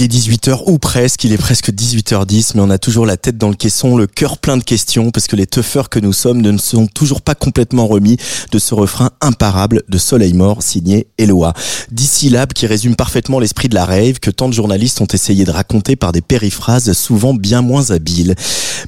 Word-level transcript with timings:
Il 0.00 0.04
est 0.04 0.18
18h 0.18 0.62
ou 0.64 0.78
presque, 0.78 1.24
il 1.24 1.32
est 1.34 1.36
presque 1.36 1.68
18h10, 1.68 2.52
mais 2.54 2.62
on 2.62 2.70
a 2.70 2.78
toujours 2.78 3.04
la 3.04 3.18
tête 3.18 3.36
dans 3.36 3.50
le 3.50 3.54
caisson, 3.54 3.98
le 3.98 4.06
cœur 4.06 4.38
plein 4.38 4.56
de 4.56 4.64
questions, 4.64 5.10
parce 5.10 5.26
que 5.26 5.36
les 5.36 5.46
tuffers 5.46 5.90
que 5.90 5.98
nous 5.98 6.14
sommes 6.14 6.40
ne 6.40 6.56
sont 6.56 6.86
toujours 6.86 7.20
pas 7.20 7.34
complètement 7.34 7.86
remis 7.86 8.16
de 8.50 8.58
ce 8.58 8.72
refrain 8.72 9.10
imparable 9.20 9.82
de 9.90 9.98
Soleil 9.98 10.32
Mort 10.32 10.62
signé 10.62 11.06
Eloa. 11.18 11.52
Dix 11.92 12.10
syllabes 12.10 12.54
qui 12.54 12.66
résument 12.66 12.94
parfaitement 12.94 13.40
l'esprit 13.40 13.68
de 13.68 13.74
la 13.74 13.84
rave 13.84 14.20
que 14.20 14.30
tant 14.30 14.48
de 14.48 14.54
journalistes 14.54 15.02
ont 15.02 15.06
essayé 15.06 15.44
de 15.44 15.50
raconter 15.50 15.96
par 15.96 16.12
des 16.12 16.22
périphrases 16.22 16.90
souvent 16.94 17.34
bien 17.34 17.60
moins 17.60 17.90
habiles. 17.90 18.36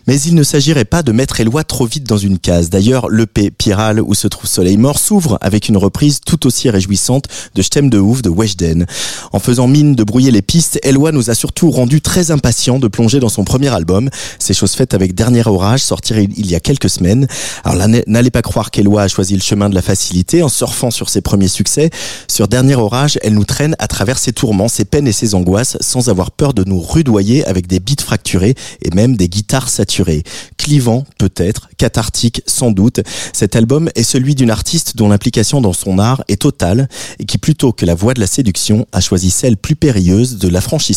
Mais 0.07 0.19
il 0.19 0.35
ne 0.35 0.43
s'agirait 0.43 0.87
pas 0.87 1.03
de 1.03 1.13
mettre 1.13 1.43
Eloi 1.43 1.63
trop 1.63 1.85
vite 1.85 2.05
dans 2.05 2.17
une 2.17 2.39
case. 2.39 2.71
D'ailleurs, 2.71 3.11
l'EP 3.11 3.51
Piral 3.51 4.01
où 4.01 4.15
se 4.15 4.29
trouve 4.29 4.49
Soleil 4.49 4.79
Mort 4.79 4.99
s'ouvre 4.99 5.37
avec 5.43 5.69
une 5.69 5.77
reprise 5.77 6.21
tout 6.25 6.47
aussi 6.47 6.71
réjouissante 6.71 7.27
de 7.55 7.61
J't'aime 7.61 7.91
de 7.91 7.99
ouf 7.99 8.23
de 8.23 8.31
Weshden. 8.31 8.87
En 9.33 9.41
faisant 9.41 9.69
mine 9.69 9.95
de 9.95 10.05
brouiller 10.05 10.31
les 10.31 10.41
pistes, 10.41 10.81
Eloi 10.83 11.02
nous 11.11 11.31
a 11.31 11.35
surtout 11.35 11.71
rendu 11.71 12.01
très 12.01 12.31
impatients 12.31 12.79
de 12.79 12.87
plonger 12.87 13.19
dans 13.19 13.29
son 13.29 13.45
premier 13.45 13.69
album. 13.69 14.11
C'est 14.39 14.55
chose 14.55 14.73
faite 14.73 14.95
avec 14.95 15.15
Dernier 15.15 15.47
Orage, 15.47 15.81
sorti 15.81 16.15
il 16.37 16.51
y 16.51 16.55
a 16.55 16.61
quelques 16.61 16.91
semaines. 16.91 17.27
Alors 17.65 17.89
n'allez 18.07 18.31
pas 18.31 18.43
croire 18.43 18.71
qu'Eloi 18.71 19.03
a 19.03 19.09
choisi 19.09 19.35
le 19.35 19.41
chemin 19.41 19.69
de 19.69 19.75
la 19.75 19.83
facilité 19.83 20.43
en 20.43 20.49
surfant 20.49 20.91
sur 20.91 21.09
ses 21.09 21.21
premiers 21.21 21.49
succès. 21.49 21.91
Sur 22.29 22.47
Dernier 22.47 22.77
Orage, 22.77 23.19
elle 23.23 23.35
nous 23.35 23.45
traîne 23.45 23.75
à 23.79 23.89
travers 23.89 24.19
ses 24.19 24.33
tourments, 24.33 24.69
ses 24.69 24.85
peines 24.85 25.09
et 25.09 25.13
ses 25.13 25.35
angoisses 25.35 25.77
sans 25.81 26.09
avoir 26.09 26.31
peur 26.31 26.55
de 26.55 26.65
nous 26.65 26.81
rudoyer 26.81 27.45
avec 27.47 27.67
des 27.67 27.81
beats 27.81 28.03
fracturés 28.03 28.55
et 28.83 28.91
même 28.95 29.17
des 29.17 29.29
guitares 29.29 29.69
saturées. 29.69 30.23
Clivant, 30.59 31.05
peut-être, 31.19 31.69
cathartique, 31.79 32.43
sans 32.47 32.71
doute. 32.71 33.01
Cet 33.33 33.57
album 33.57 33.91
est 33.95 34.03
celui 34.03 34.35
d'une 34.35 34.51
artiste 34.51 34.97
dont 34.97 35.09
l'implication 35.09 35.61
dans 35.61 35.73
son 35.73 35.99
art 35.99 36.23
est 36.29 36.43
totale 36.43 36.89
et 37.19 37.25
qui, 37.25 37.39
plutôt 37.39 37.73
que 37.73 37.87
la 37.87 37.95
voie 37.95 38.15
de 38.15 38.21
la 38.21 38.27
séduction, 38.27 38.87
a 38.93 39.01
choisi 39.01 39.31
celle 39.31 39.57
plus 39.57 39.77
périlleuse 39.77 40.39
de 40.39 40.49
l'affranchissement. 40.49 40.92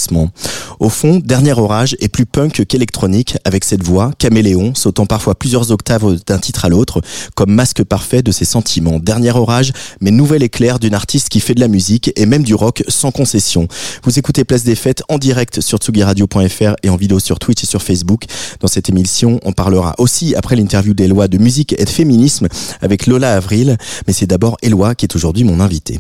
Au 0.80 0.90
fond, 0.90 1.22
Dernier 1.24 1.54
Orage 1.54 1.96
est 2.00 2.08
plus 2.08 2.26
punk 2.26 2.66
qu'électronique 2.66 3.38
avec 3.44 3.64
cette 3.64 3.84
voix, 3.84 4.12
caméléon, 4.18 4.76
sautant 4.76 5.06
parfois 5.06 5.36
plusieurs 5.36 5.72
octaves 5.72 6.18
d'un 6.26 6.38
titre 6.38 6.66
à 6.66 6.70
l'autre, 6.70 7.02
comme 7.36 7.52
masque 7.52 7.84
parfait 7.84 8.22
de 8.22 8.32
ses 8.32 8.46
sentiments. 8.46 9.00
Dernier 9.00 9.32
Orage, 9.32 9.74
mais 10.02 10.12
nouvel 10.12 10.44
éclair 10.44 10.80
d'une 10.80 10.94
artiste 10.94 11.30
qui 11.30 11.40
fait 11.40 11.54
de 11.54 11.60
la 11.60 11.68
musique 11.68 12.12
et 12.16 12.26
même 12.26 12.44
du 12.44 12.56
rock 12.56 12.84
sans 12.88 13.12
concession. 13.12 13.68
Vous 14.04 14.18
écoutez 14.20 14.44
Place 14.44 14.64
des 14.64 14.76
Fêtes 14.76 15.04
en 15.10 15.18
direct 15.18 15.62
sur 15.62 15.78
tsugiradio.fr 15.78 16.76
et 16.84 16.90
en 16.90 16.96
vidéo 16.96 17.20
sur 17.20 17.40
Twitch 17.40 17.64
et 17.64 17.68
sur 17.68 17.82
Facebook. 17.82 18.24
Dans 18.60 18.68
cette 18.68 18.90
émission, 18.90 19.40
on 19.44 19.54
parlera 19.54 19.96
aussi, 19.98 20.36
après 20.36 20.56
l'interview 20.56 20.94
d'Eloi, 20.94 21.28
de 21.28 21.38
musique 21.38 21.74
et 21.78 21.86
de 21.86 21.90
féminisme 21.90 22.48
avec 22.82 23.08
Lola 23.08 23.36
Avril, 23.36 23.78
mais 24.08 24.14
c'est 24.14 24.28
d'abord 24.28 24.58
Eloi 24.62 24.96
qui 24.96 25.06
est 25.06 25.16
aujourd'hui 25.16 25.44
mon 25.44 25.60
invité. 25.60 26.00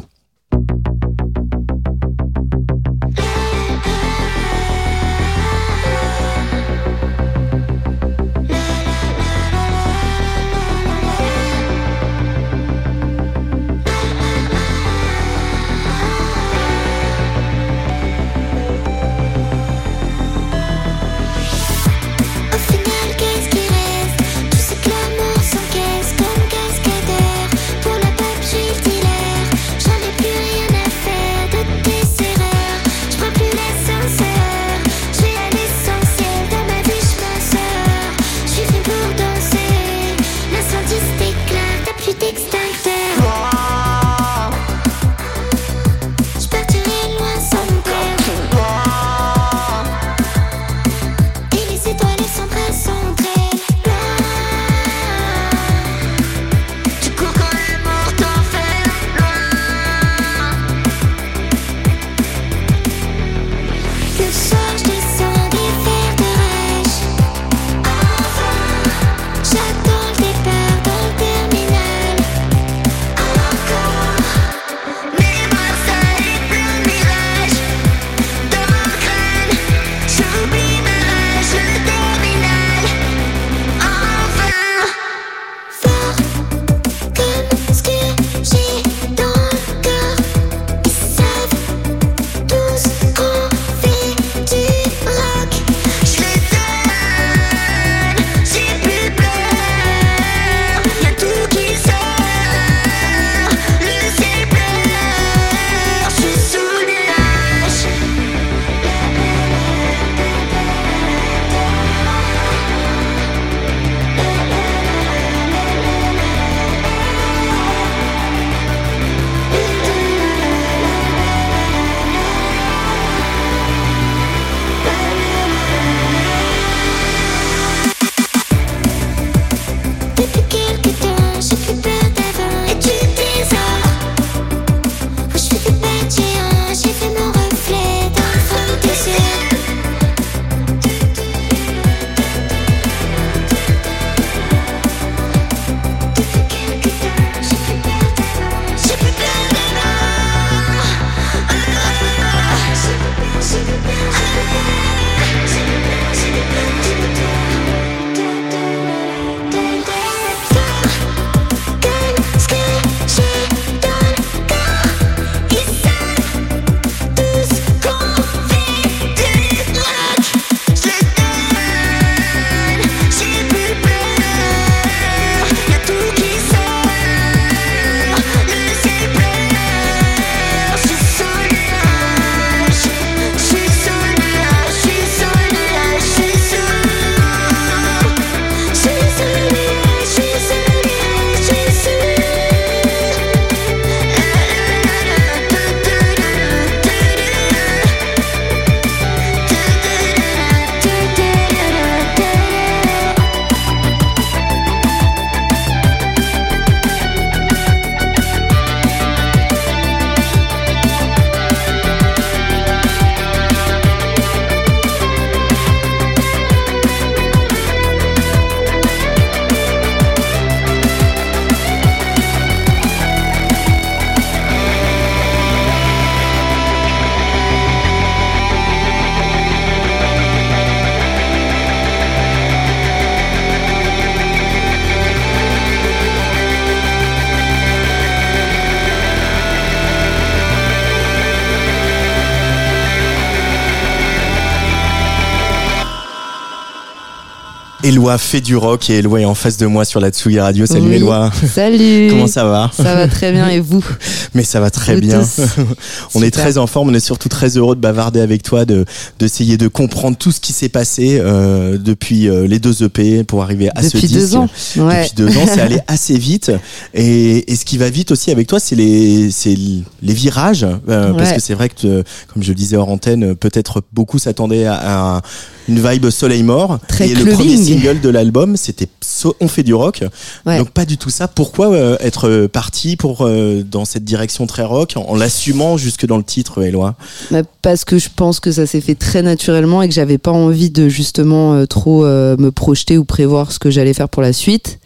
Éloi 247.85 248.17
fait 248.17 248.41
du 248.41 248.55
rock 248.55 248.89
et 248.89 248.95
Éloi 248.95 249.21
est 249.21 249.25
en 249.25 249.35
face 249.35 249.57
de 249.57 249.67
moi 249.67 249.85
sur 249.85 249.99
la 249.99 250.09
Tsugi 250.09 250.39
Radio. 250.39 250.65
Salut 250.65 250.87
Oui. 250.87 250.95
Éloi. 250.95 251.29
Salut. 251.53 252.07
Comment 252.09 252.25
ça 252.25 252.43
va 252.43 252.71
Ça 252.75 252.95
va 252.95 253.07
très 253.07 253.31
bien 253.31 253.47
et 253.47 253.59
vous 253.59 253.85
Mais 254.33 254.43
ça 254.43 254.59
va 254.59 254.71
très 254.71 254.95
Vous 254.95 255.01
bien. 255.01 255.21
on 256.15 256.23
est 256.23 256.31
très 256.31 256.57
en 256.57 256.65
forme, 256.65 256.89
on 256.89 256.93
est 256.95 256.99
surtout 256.99 257.29
très 257.29 257.57
heureux 257.57 257.75
de 257.75 257.81
bavarder 257.81 258.21
avec 258.21 258.41
toi, 258.41 258.65
de 258.65 258.85
d'essayer 259.19 259.57
de 259.57 259.67
comprendre 259.67 260.17
tout 260.17 260.31
ce 260.31 260.39
qui 260.39 260.51
s'est 260.51 260.67
passé 260.69 261.19
euh, 261.21 261.77
depuis 261.77 262.27
euh, 262.27 262.47
les 262.47 262.57
deux 262.57 262.81
EP 262.83 263.23
pour 263.23 263.43
arriver 263.43 263.69
à 263.75 263.83
ce 263.83 263.89
Depuis 263.89 264.07
disque. 264.07 264.13
deux 264.19 264.35
ans. 264.35 264.47
Ouais. 264.77 265.03
Depuis 265.03 265.15
deux 265.17 265.37
ans, 265.37 265.45
c'est 265.45 265.61
allé 265.61 265.77
assez 265.87 266.17
vite. 266.17 266.51
Et, 266.95 267.51
et 267.51 267.55
ce 267.55 267.65
qui 267.65 267.77
va 267.77 267.91
vite 267.91 268.09
aussi 268.09 268.31
avec 268.31 268.47
toi, 268.47 268.59
c'est 268.59 268.75
les, 268.75 269.29
c'est 269.29 269.55
les 269.55 270.13
virages. 270.13 270.65
euh, 270.89 271.13
Parce 271.13 271.33
que 271.33 271.39
c'est 271.39 271.53
vrai 271.53 271.69
que, 271.69 271.85
euh, 271.85 272.03
comme 272.33 272.41
je 272.41 272.49
le 272.49 272.55
disais 272.55 272.77
hors 272.77 272.89
antenne, 272.89 273.35
peut-être 273.35 273.83
beaucoup 273.93 274.17
s'attendaient 274.17 274.65
à, 274.65 275.17
à 275.17 275.21
une 275.67 275.79
vibe 275.87 276.09
soleil 276.09 276.43
mort. 276.43 276.79
Très 276.87 277.09
et 277.09 277.15
le 277.15 277.21
clubbing. 277.23 277.35
premier 277.37 277.57
single 277.57 278.01
de 278.01 278.09
l'album, 278.09 278.55
c'était 278.57 278.87
So- 279.01 279.35
On 279.39 279.47
fait 279.47 279.63
du 279.63 279.73
rock. 279.73 280.03
Ouais. 280.45 280.57
Donc 280.57 280.71
pas 280.71 280.85
du 280.85 280.97
tout 280.97 281.09
ça. 281.09 281.27
Pourquoi 281.27 281.73
euh, 281.73 281.97
être 282.01 282.47
parti 282.47 282.95
pour 282.97 283.21
euh, 283.21 283.63
dans 283.63 283.85
cette 283.85 284.03
direction 284.03 284.45
très 284.47 284.63
rock 284.63 284.93
en, 284.97 285.03
en 285.03 285.15
l'assumant 285.15 285.77
jusque 285.77 286.05
dans 286.05 286.17
le 286.17 286.23
titre, 286.23 286.61
Éloi 286.63 286.95
Bah, 287.31 287.41
Parce 287.61 287.85
que 287.85 287.97
je 287.97 288.09
pense 288.15 288.39
que 288.39 288.51
ça 288.51 288.65
s'est 288.67 288.81
fait 288.81 288.95
très 288.95 289.21
naturellement 289.21 289.81
et 289.81 289.87
que 289.87 289.93
j'avais 289.93 290.17
pas 290.17 290.31
envie 290.31 290.69
de 290.69 290.89
justement 290.89 291.53
euh, 291.53 291.65
trop 291.65 292.05
euh, 292.05 292.35
me 292.37 292.51
projeter 292.51 292.97
ou 292.97 293.05
prévoir 293.05 293.51
ce 293.51 293.59
que 293.59 293.69
j'allais 293.71 293.93
faire 293.93 294.09
pour 294.09 294.21
la 294.21 294.33
suite. 294.33 294.79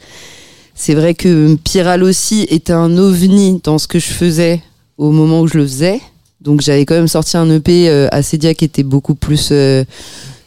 C'est 0.75 0.93
vrai 0.93 1.13
que 1.13 1.55
Piral 1.55 2.03
aussi 2.03 2.45
était 2.49 2.71
un 2.73 2.97
ovni 2.97 3.59
dans 3.63 3.77
ce 3.79 3.87
que 3.87 3.99
je 3.99 4.07
faisais 4.07 4.61
au 4.97 5.11
moment 5.11 5.41
où 5.41 5.47
je 5.47 5.57
le 5.57 5.65
faisais. 5.65 5.99
Donc 6.41 6.61
j'avais 6.61 6.85
quand 6.85 6.95
même 6.95 7.09
sorti 7.09 7.35
un 7.35 7.49
EP 7.51 7.89
euh, 7.89 8.07
assez 8.11 8.37
dia 8.37 8.53
qui 8.53 8.63
était 8.63 8.83
beaucoup 8.83 9.15
plus 9.15 9.49
euh, 9.51 9.83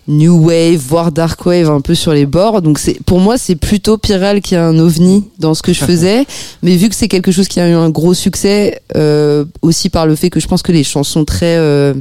new 0.09 0.47
wave, 0.47 0.79
voire 0.79 1.13
dark 1.13 1.45
wave, 1.47 1.71
un 1.71 1.81
peu 1.81 1.95
sur 1.95 2.13
les 2.13 2.27
bords. 2.27 2.63
Donc 2.63 2.79
c'est 2.79 3.03
pour 3.05 3.21
moi 3.21 3.39
c'est 3.39 3.57
plutôt 3.57 3.99
Piral 3.99 4.41
qui 4.41 4.55
est 4.55 4.59
un 4.59 4.79
ovni 4.79 5.25
dans 5.39 5.55
ce 5.55 5.63
que 5.63 5.73
je 5.73 5.85
faisais. 5.85 6.27
Mais 6.63 6.77
vu 6.77 6.89
que 6.89 6.95
c'est 6.95 7.09
quelque 7.09 7.33
chose 7.33 7.49
qui 7.49 7.61
a 7.61 7.69
eu 7.69 7.75
un 7.75 7.91
gros 7.91 8.15
succès, 8.15 8.81
euh, 8.97 9.45
aussi 9.63 9.91
par 9.91 10.07
le 10.07 10.15
fait 10.17 10.31
que 10.31 10.41
je 10.41 10.49
pense 10.49 10.63
que 10.63 10.73
les 10.73 10.85
chansons 10.85 11.25
très 11.25 11.57
euh, 11.57 11.95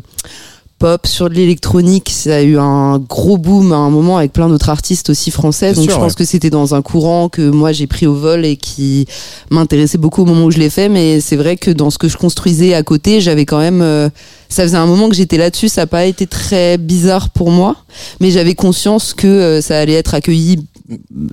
pop 0.82 1.06
sur 1.06 1.30
de 1.30 1.36
l'électronique, 1.36 2.10
ça 2.10 2.38
a 2.38 2.42
eu 2.42 2.58
un 2.58 2.98
gros 2.98 3.38
boom 3.38 3.72
à 3.72 3.76
un 3.76 3.92
moment 3.92 4.18
avec 4.18 4.34
plein 4.34 4.50
d'autres 4.50 4.70
artistes 4.70 5.12
aussi 5.12 5.30
français. 5.30 5.74
Donc 5.74 5.84
sûr, 5.84 5.94
je 5.94 6.00
pense 6.00 6.14
ouais. 6.14 6.18
que 6.18 6.26
c'était 6.26 6.50
dans 6.50 6.74
un 6.74 6.82
courant 6.82 7.30
que 7.30 7.48
moi 7.52 7.72
j'ai 7.72 7.86
pris 7.86 8.08
au 8.08 8.16
vol 8.16 8.46
et 8.46 8.56
qui 8.56 9.06
m'intéressait 9.52 10.00
beaucoup 10.00 10.24
au 10.24 10.26
moment 10.26 10.46
où 10.46 10.52
je 10.52 10.58
l'ai 10.58 10.72
fait. 10.72 10.90
Mais 10.90 11.22
c'est 11.22 11.36
vrai 11.36 11.56
que 11.56 11.70
dans 11.70 11.92
ce 11.92 12.00
que 12.00 12.08
je 12.08 12.18
construisais 12.18 12.74
à 12.74 12.82
côté, 12.82 13.22
j'avais 13.22 13.46
quand 13.46 13.60
même 13.60 13.84
euh, 13.84 14.10
ça 14.50 14.64
faisait 14.64 14.78
un 14.78 14.88
moment 14.88 15.08
que 15.08 15.16
j'étais 15.16 15.38
là-dessus, 15.38 15.70
ça 15.70 15.82
n'a 15.82 15.88
pas 15.88 16.06
été 16.06 16.26
très 16.26 16.80
bizarre 16.80 17.30
pour 17.30 17.52
moi, 17.52 17.76
mais 18.20 18.32
j'avais 18.32 18.56
conscience 18.56 19.14
que 19.14 19.28
euh, 19.28 19.62
ça 19.62 19.78
allait 19.78 19.94
être 19.94 20.16
accueilli 20.16 20.66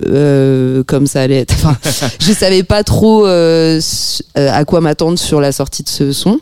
euh, 0.05 0.83
comme 0.83 1.07
ça 1.07 1.21
allait 1.21 1.39
être. 1.39 1.53
Enfin, 1.53 1.77
je 2.19 2.31
savais 2.31 2.63
pas 2.63 2.83
trop 2.83 3.25
euh, 3.25 3.79
euh, 4.37 4.49
à 4.51 4.65
quoi 4.65 4.81
m'attendre 4.81 5.17
sur 5.17 5.41
la 5.41 5.51
sortie 5.51 5.83
de 5.83 5.89
ce 5.89 6.11
son, 6.11 6.39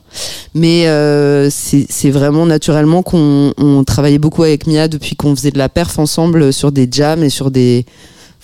mais 0.54 0.88
euh, 0.88 1.50
c'est 1.50 1.86
c'est 1.90 2.12
vraiment 2.12 2.46
naturellement 2.46 3.04
qu'on 3.04 3.54
on 3.58 3.84
travaillait 3.84 4.20
beaucoup 4.20 4.44
avec 4.44 4.68
Mia 4.68 4.88
depuis 4.88 5.16
qu'on 5.16 5.36
faisait 5.36 5.52
de 5.52 5.58
la 5.58 5.70
perf 5.70 6.00
ensemble 6.00 6.54
sur 6.54 6.72
des 6.72 6.88
jams 6.92 7.24
et 7.24 7.30
sur 7.30 7.52
des 7.52 7.86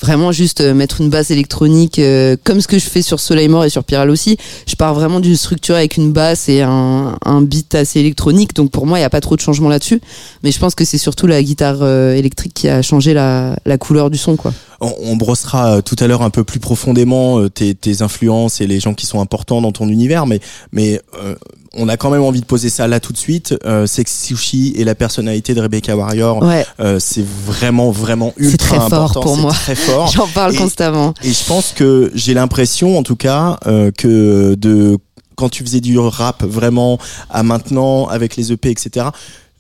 vraiment 0.04 0.34
juste 0.34 0.60
euh, 0.60 0.74
mettre 0.74 1.00
une 1.00 1.10
basse 1.10 1.32
électronique 1.32 1.98
euh, 1.98 2.36
comme 2.44 2.60
ce 2.60 2.68
que 2.68 2.78
je 2.78 2.84
fais 2.90 3.02
sur 3.02 3.22
Soleil 3.22 3.48
Mort 3.48 3.64
et 3.64 3.70
sur 3.70 3.86
Piral 3.86 4.10
aussi. 4.10 4.38
Je 4.68 4.76
pars 4.76 4.94
vraiment 4.94 5.22
d'une 5.22 5.38
structure 5.38 5.76
avec 5.76 5.96
une 5.96 6.12
basse 6.12 6.50
et 6.50 6.62
un, 6.62 7.18
un 7.24 7.42
beat 7.42 7.74
assez 7.74 8.02
électronique, 8.02 8.54
donc 8.54 8.70
pour 8.70 8.86
moi 8.86 8.98
il 8.98 9.02
n'y 9.02 9.06
a 9.06 9.10
pas 9.10 9.22
trop 9.22 9.38
de 9.38 9.42
changement 9.42 9.70
là-dessus. 9.70 10.02
Mais 10.44 10.52
je 10.52 10.60
pense 10.60 10.76
que 10.76 10.84
c'est 10.84 10.98
surtout 10.98 11.26
la 11.26 11.42
guitare 11.42 11.78
euh, 11.82 12.16
électrique 12.16 12.54
qui 12.54 12.68
a 12.68 12.82
changé 12.82 13.14
la, 13.14 13.56
la 13.66 13.78
couleur 13.78 14.10
du 14.10 14.18
son, 14.18 14.36
quoi. 14.36 14.54
On, 14.84 14.94
on 15.12 15.16
brossera 15.16 15.78
euh, 15.78 15.82
tout 15.82 15.96
à 16.00 16.08
l'heure 16.08 16.22
un 16.22 16.30
peu 16.30 16.44
plus 16.44 16.60
profondément 16.60 17.40
euh, 17.40 17.50
tes, 17.50 17.74
tes 17.74 18.02
influences 18.02 18.62
et 18.62 18.68
les 18.68 18.80
gens 18.80 18.94
qui 18.94 19.06
sont 19.06 19.22
importants 19.22 19.62
dans 19.62 19.72
ton 19.72 19.88
univers, 19.90 20.25
mais, 20.28 20.40
mais 20.72 21.02
euh, 21.24 21.36
on 21.75 21.90
a 21.90 21.98
quand 21.98 22.12
même 22.12 22.22
envie 22.22 22.42
de 22.42 22.46
poser 22.46 22.70
ça 22.70 22.88
là 22.88 23.00
tout 23.00 23.13
de 23.13 23.18
suite. 23.18 23.56
Euh, 23.66 23.88
Sexy 23.88 24.28
Sushi 24.28 24.74
et 24.75 24.84
la 24.84 24.94
personnalité 24.94 25.56
de 25.56 25.62
Rebecca 25.62 25.96
Warrior, 25.96 26.44
Ouais, 26.44 26.66
euh, 26.80 27.00
c'est 27.00 27.25
vraiment, 27.25 27.90
vraiment 27.92 28.34
ultra 28.38 28.78
très 28.78 28.90
fort 28.90 29.04
important. 29.04 29.22
pour 29.22 29.36
C'est 29.36 29.42
moi. 29.42 29.52
très 29.54 29.75
fort. 29.75 30.08
j'en 30.13 30.28
parle 30.28 30.54
Et- 30.54 30.58
constamment. 30.58 31.13
Et 31.24 31.32
je 31.32 31.44
pense 31.46 31.72
que 31.72 32.12
j'ai 32.13 32.34
l'impression, 32.36 32.98
en 32.98 33.04
tout 33.04 33.16
cas, 33.16 33.58
euh, 33.66 33.90
que 33.98 34.54
de 34.56 34.98
quand 35.36 35.50
tu 35.50 35.63
faisais 35.63 35.80
du 35.82 35.98
rap 35.98 36.44
vraiment 36.44 37.00
à 37.32 37.42
maintenant 37.42 38.06
avec 38.08 38.36
les 38.36 38.52
EP, 38.52 38.70
etc. 38.70 39.08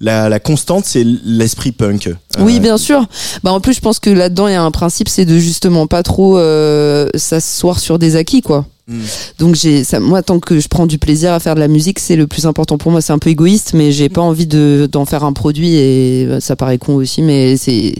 La, 0.01 0.27
la 0.27 0.39
constante, 0.39 0.85
c'est 0.85 1.05
l'esprit 1.23 1.71
punk. 1.71 2.07
Euh, 2.07 2.13
Oui, 2.39 2.59
bien 2.59 2.77
sûr. 2.77 3.05
Bah 3.43 3.53
en 3.53 3.61
plus, 3.61 3.73
je 3.73 3.79
pense 3.79 3.99
que 3.99 4.09
là-dedans, 4.09 4.47
il 4.47 4.53
y 4.53 4.55
a 4.55 4.63
un 4.63 4.71
principe, 4.71 5.07
c'est 5.07 5.25
de 5.25 5.37
justement 5.37 5.87
pas 5.87 6.03
trop 6.03 6.37
euh, 6.37 7.07
s'asseoir 7.15 7.79
sur 7.79 7.99
des 7.99 8.15
acquis, 8.15 8.41
quoi. 8.41 8.65
Mm. 8.87 8.99
Donc 9.39 9.55
j'ai, 9.55 9.83
ça, 9.85 9.99
moi, 10.01 10.21
tant 10.21 10.39
que 10.39 10.59
je 10.59 10.67
prends 10.67 10.87
du 10.87 10.97
plaisir 10.97 11.31
à 11.31 11.39
faire 11.39 11.55
de 11.55 11.61
la 11.61 11.69
musique, 11.69 11.99
c'est 11.99 12.17
le 12.17 12.27
plus 12.27 12.45
important 12.45 12.77
pour 12.77 12.91
moi. 12.91 13.01
C'est 13.01 13.13
un 13.13 13.19
peu 13.19 13.29
égoïste, 13.29 13.73
mais 13.73 13.91
j'ai 13.91 14.09
pas 14.09 14.21
envie 14.21 14.47
de 14.47 14.89
d'en 14.91 15.05
faire 15.05 15.23
un 15.23 15.31
produit 15.33 15.75
et 15.75 16.25
euh, 16.25 16.39
ça 16.41 16.55
paraît 16.57 16.77
con 16.77 16.95
aussi, 16.95 17.21
mais 17.21 17.55
c'est 17.55 17.95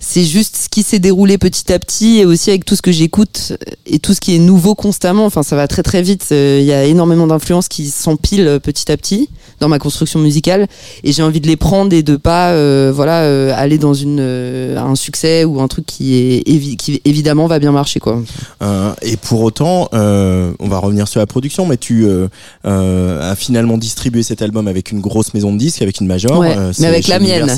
c'est 0.00 0.24
juste 0.24 0.56
ce 0.64 0.68
qui 0.68 0.82
s'est 0.82 0.98
déroulé 0.98 1.38
petit 1.38 1.72
à 1.72 1.78
petit 1.78 2.18
et 2.18 2.24
aussi 2.24 2.50
avec 2.50 2.64
tout 2.64 2.74
ce 2.74 2.82
que 2.82 2.90
j'écoute 2.90 3.52
et 3.86 3.98
tout 3.98 4.14
ce 4.14 4.20
qui 4.20 4.34
est 4.34 4.38
nouveau 4.38 4.74
constamment. 4.74 5.26
Enfin, 5.26 5.42
ça 5.42 5.54
va 5.56 5.68
très 5.68 5.82
très 5.82 6.02
vite. 6.02 6.26
Euh, 6.32 6.58
Il 6.60 6.66
y 6.66 6.72
a 6.72 6.84
énormément 6.84 7.26
d'influences 7.26 7.68
qui 7.68 7.86
s'empilent 7.90 8.48
euh, 8.48 8.58
petit 8.58 8.90
à 8.90 8.96
petit 8.96 9.28
dans 9.60 9.68
ma 9.68 9.78
construction 9.78 10.18
musicale 10.20 10.66
et 11.04 11.12
j'ai 11.12 11.22
envie 11.22 11.40
de 11.40 11.46
les 11.46 11.56
prendre 11.56 11.92
et 11.94 12.02
de 12.02 12.16
pas 12.16 12.50
euh, 12.52 12.90
voilà 12.94 13.24
euh, 13.24 13.52
aller 13.54 13.76
dans 13.76 13.92
une 13.92 14.18
euh, 14.20 14.78
un 14.78 14.94
succès 14.94 15.44
ou 15.44 15.60
un 15.60 15.68
truc 15.68 15.84
qui 15.84 16.14
est 16.16 16.48
évi- 16.48 16.76
qui 16.76 17.02
évidemment 17.04 17.46
va 17.46 17.58
bien 17.58 17.70
marcher 17.72 18.00
quoi. 18.00 18.22
Euh, 18.62 18.92
et 19.02 19.18
pour 19.18 19.42
autant, 19.42 19.88
euh, 19.92 20.52
on 20.60 20.68
va 20.68 20.78
revenir 20.78 21.08
sur 21.08 21.20
la 21.20 21.26
production, 21.26 21.66
mais 21.66 21.76
tu 21.76 22.06
euh, 22.06 22.28
euh, 22.64 23.30
as 23.32 23.36
finalement 23.36 23.76
distribué 23.76 24.22
cet 24.22 24.40
album 24.40 24.66
avec 24.66 24.92
une 24.92 25.00
grosse 25.00 25.34
maison 25.34 25.52
de 25.52 25.58
disques, 25.58 25.82
avec 25.82 26.00
une 26.00 26.06
major. 26.06 26.38
Ouais, 26.38 26.56
mais 26.78 26.86
avec 26.86 27.06
la 27.06 27.18
mienne. 27.18 27.54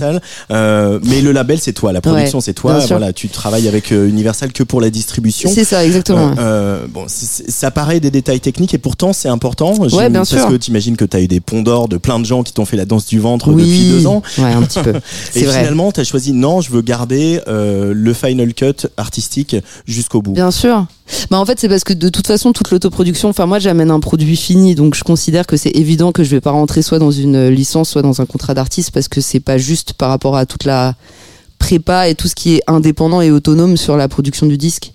Euh, 0.51 0.99
mais 1.05 1.21
le 1.21 1.31
label, 1.31 1.61
c'est 1.61 1.73
toi, 1.73 1.93
la 1.93 2.01
production, 2.01 2.32
c'est 2.41 2.55
toi. 2.55 2.75
bien 2.75 2.87
sûr. 2.87 2.97
Voilà, 2.99 3.13
tu 3.13 3.29
travailles 3.29 3.69
avec 3.69 3.93
euh, 3.93 4.09
Universal 4.09 4.53
que 4.53 4.63
pour 4.63 4.81
la 4.81 4.91
distribution. 4.91 5.51
C'est 5.53 5.65
ça 5.65 5.85
exactement. 5.85 6.35
Euh, 6.39 6.63
euh, 6.63 6.87
bon, 6.89 7.07
ça 7.09 7.71
paraît 7.71 8.01
des 8.01 8.11
détails 8.11 8.41
techniques 8.41 8.75
et 8.75 8.79
pourtant 8.79 9.13
c'est 9.13 9.29
important. 9.29 9.75
Ouais, 9.75 10.09
bien 10.09 10.21
parce 10.21 10.31
sûr. 10.31 10.49
que 10.49 10.55
tu 10.55 10.71
imagines 10.71 10.97
que 10.97 11.05
tu 11.05 11.17
as 11.17 11.21
eu 11.21 11.29
des 11.29 11.41
ponts 11.41 11.63
d'or 11.63 11.89
de 11.89 11.97
plein 11.97 12.19
de 12.19 12.25
gens 12.25 12.43
qui 12.43 12.53
t'ont 12.53 12.65
fait 12.65 12.77
la 12.77 12.85
danse 12.85 13.07
du 13.07 13.19
ventre 13.19 13.51
oui. 13.51 13.63
depuis 13.63 13.89
deux 13.89 14.07
ans. 14.07 14.23
Ouais, 14.39 14.53
un 14.53 14.63
petit 14.63 14.81
peu. 14.81 14.93
Et 15.35 15.45
vrai. 15.45 15.59
finalement, 15.59 15.93
tu 15.93 16.01
as 16.01 16.05
choisi 16.05 16.33
non, 16.33 16.61
je 16.61 16.71
veux 16.71 16.83
garder 16.83 17.41
euh, 17.49 17.93
le 17.95 18.13
final 18.15 18.55
cut 18.55 18.87
artistique 18.97 19.57
jusqu'au 19.87 20.23
bout. 20.23 20.33
Bien 20.33 20.51
sûr. 20.51 20.87
Bah 21.31 21.39
en 21.39 21.45
fait 21.45 21.59
c'est 21.59 21.69
parce 21.69 21.85
que 21.85 21.93
de 21.93 22.09
toute 22.09 22.27
façon 22.27 22.53
toute 22.53 22.71
l'autoproduction, 22.71 23.29
enfin 23.29 23.45
moi 23.45 23.59
j'amène 23.59 23.91
un 23.91 24.01
produit 24.01 24.37
fini 24.37 24.75
donc 24.75 24.95
je 24.95 25.05
considère 25.05 25.47
que 25.47 25.57
c'est 25.57 25.71
évident 25.71 26.11
que 26.11 26.25
je 26.25 26.31
vais 26.31 26.41
pas 26.41 26.53
rentrer 26.53 26.81
soit 26.81 26.99
dans 26.99 27.11
une 27.11 27.49
licence 27.49 27.91
soit 27.91 28.03
dans 28.03 28.23
un 28.23 28.27
contrat 28.27 28.55
d'artiste 28.55 28.93
parce 28.93 29.09
que 29.09 29.21
c'est 29.21 29.41
pas 29.41 29.59
juste 29.59 29.93
par 29.93 30.09
rapport 30.09 30.37
à 30.37 30.47
toute 30.47 30.65
la 30.65 30.95
prépa 31.63 32.09
et 32.09 32.17
tout 32.17 32.27
ce 32.27 32.35
qui 32.35 32.57
est 32.57 32.63
indépendant 32.67 33.21
et 33.21 33.31
autonome 33.31 33.77
sur 33.77 33.97
la 33.97 34.09
production 34.09 34.47
du 34.47 34.59
disque. 34.59 34.93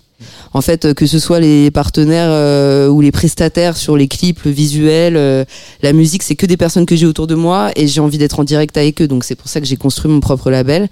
En 0.53 0.62
fait, 0.62 0.83
euh, 0.83 0.93
que 0.93 1.05
ce 1.05 1.17
soit 1.17 1.39
les 1.39 1.71
partenaires 1.71 2.29
euh, 2.29 2.89
ou 2.89 3.00
les 3.00 3.12
prestataires 3.12 3.77
sur 3.77 3.95
les 3.95 4.09
clips, 4.09 4.43
le 4.43 4.51
visuel, 4.51 5.15
euh, 5.15 5.45
la 5.81 5.93
musique, 5.93 6.24
c'est 6.24 6.36
que 6.36 6.45
des 6.45 6.57
personnes 6.57 6.86
que 6.86 6.95
j'ai 6.95 7.05
autour 7.05 7.25
de 7.25 7.36
moi 7.36 7.71
et 7.77 7.88
j'ai 7.88 8.01
envie 8.01 8.17
d'être 8.17 8.39
en 8.39 8.43
direct 8.43 8.75
avec 8.75 9.01
eux. 9.01 9.07
Donc 9.07 9.24
c'est 9.24 9.36
pour 9.36 9.47
ça 9.47 9.62
que 9.62 9.65
j'ai 9.65 9.77
construit 9.77 10.12
mon 10.12 10.19
propre 10.19 10.51
label 10.51 10.89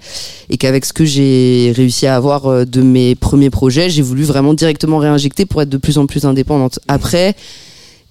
et 0.48 0.56
qu'avec 0.56 0.86
ce 0.86 0.94
que 0.94 1.04
j'ai 1.04 1.74
réussi 1.76 2.06
à 2.06 2.16
avoir 2.16 2.64
de 2.64 2.82
mes 2.82 3.14
premiers 3.14 3.50
projets, 3.50 3.90
j'ai 3.90 4.02
voulu 4.02 4.22
vraiment 4.22 4.54
directement 4.54 4.96
réinjecter 4.96 5.44
pour 5.44 5.60
être 5.60 5.68
de 5.68 5.78
plus 5.78 5.98
en 5.98 6.06
plus 6.06 6.24
indépendante. 6.24 6.78
Après, 6.88 7.34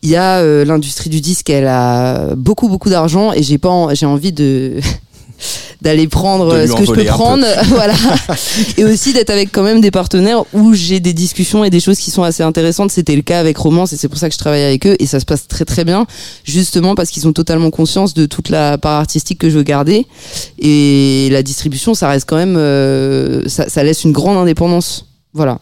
il 0.04 0.10
y 0.10 0.16
a 0.18 0.44
l'industrie 0.66 1.10
du 1.10 1.20
disque, 1.20 1.50
elle 1.50 1.68
a 1.68 2.36
beaucoup 2.36 2.68
beaucoup 2.68 2.90
d'argent 2.92 3.34
et 3.34 3.42
j'ai 3.42 3.58
pas, 3.58 3.94
j'ai 3.94 4.06
envie 4.06 4.34
de 4.34 4.80
d'aller 5.86 6.08
prendre 6.08 6.66
ce 6.66 6.74
que 6.74 6.84
je 6.84 6.92
peux 6.92 7.06
prendre, 7.06 7.46
voilà, 7.68 7.94
et 8.76 8.84
aussi 8.84 9.14
d'être 9.14 9.30
avec 9.30 9.52
quand 9.52 9.62
même 9.62 9.82
des 9.82 9.92
partenaires 9.92 10.44
où 10.52 10.74
j'ai 10.74 11.00
des 11.00 11.14
discussions 11.14 11.64
et 11.64 11.70
des 11.70 11.80
choses 11.80 12.00
qui 12.00 12.10
sont 12.10 12.24
assez 12.24 12.42
intéressantes. 12.42 12.92
C'était 12.92 13.16
le 13.16 13.22
cas 13.22 13.40
avec 13.40 13.56
Romance 13.58 13.94
et 13.94 13.98
c'est 13.98 14.10
pour 14.10 14.18
ça 14.18 14.28
que 14.28 14.34
je 14.34 14.40
travaille 14.40 14.64
avec 14.64 14.88
eux 14.88 14.96
et 15.00 15.06
ça 15.06 15.20
se 15.20 15.26
passe 15.26 15.48
très 15.48 15.64
très 15.64 15.86
bien, 15.86 16.08
justement 16.44 16.96
parce 16.96 17.12
qu'ils 17.12 17.28
ont 17.28 17.34
totalement 17.34 17.70
conscience 17.70 18.16
de 18.16 18.26
toute 18.26 18.50
la 18.50 18.80
part 18.80 19.00
artistique 19.00 19.38
que 19.38 19.50
je 19.50 19.58
veux 19.58 19.64
garder 19.64 20.08
et 20.58 21.30
la 21.32 21.44
distribution, 21.44 21.94
ça 21.94 22.10
reste 22.10 22.28
quand 22.28 22.38
même, 22.38 22.58
euh, 22.58 23.48
ça, 23.48 23.70
ça 23.70 23.84
laisse 23.84 24.04
une 24.04 24.12
grande 24.12 24.38
indépendance. 24.38 25.06
Voilà. 25.34 25.60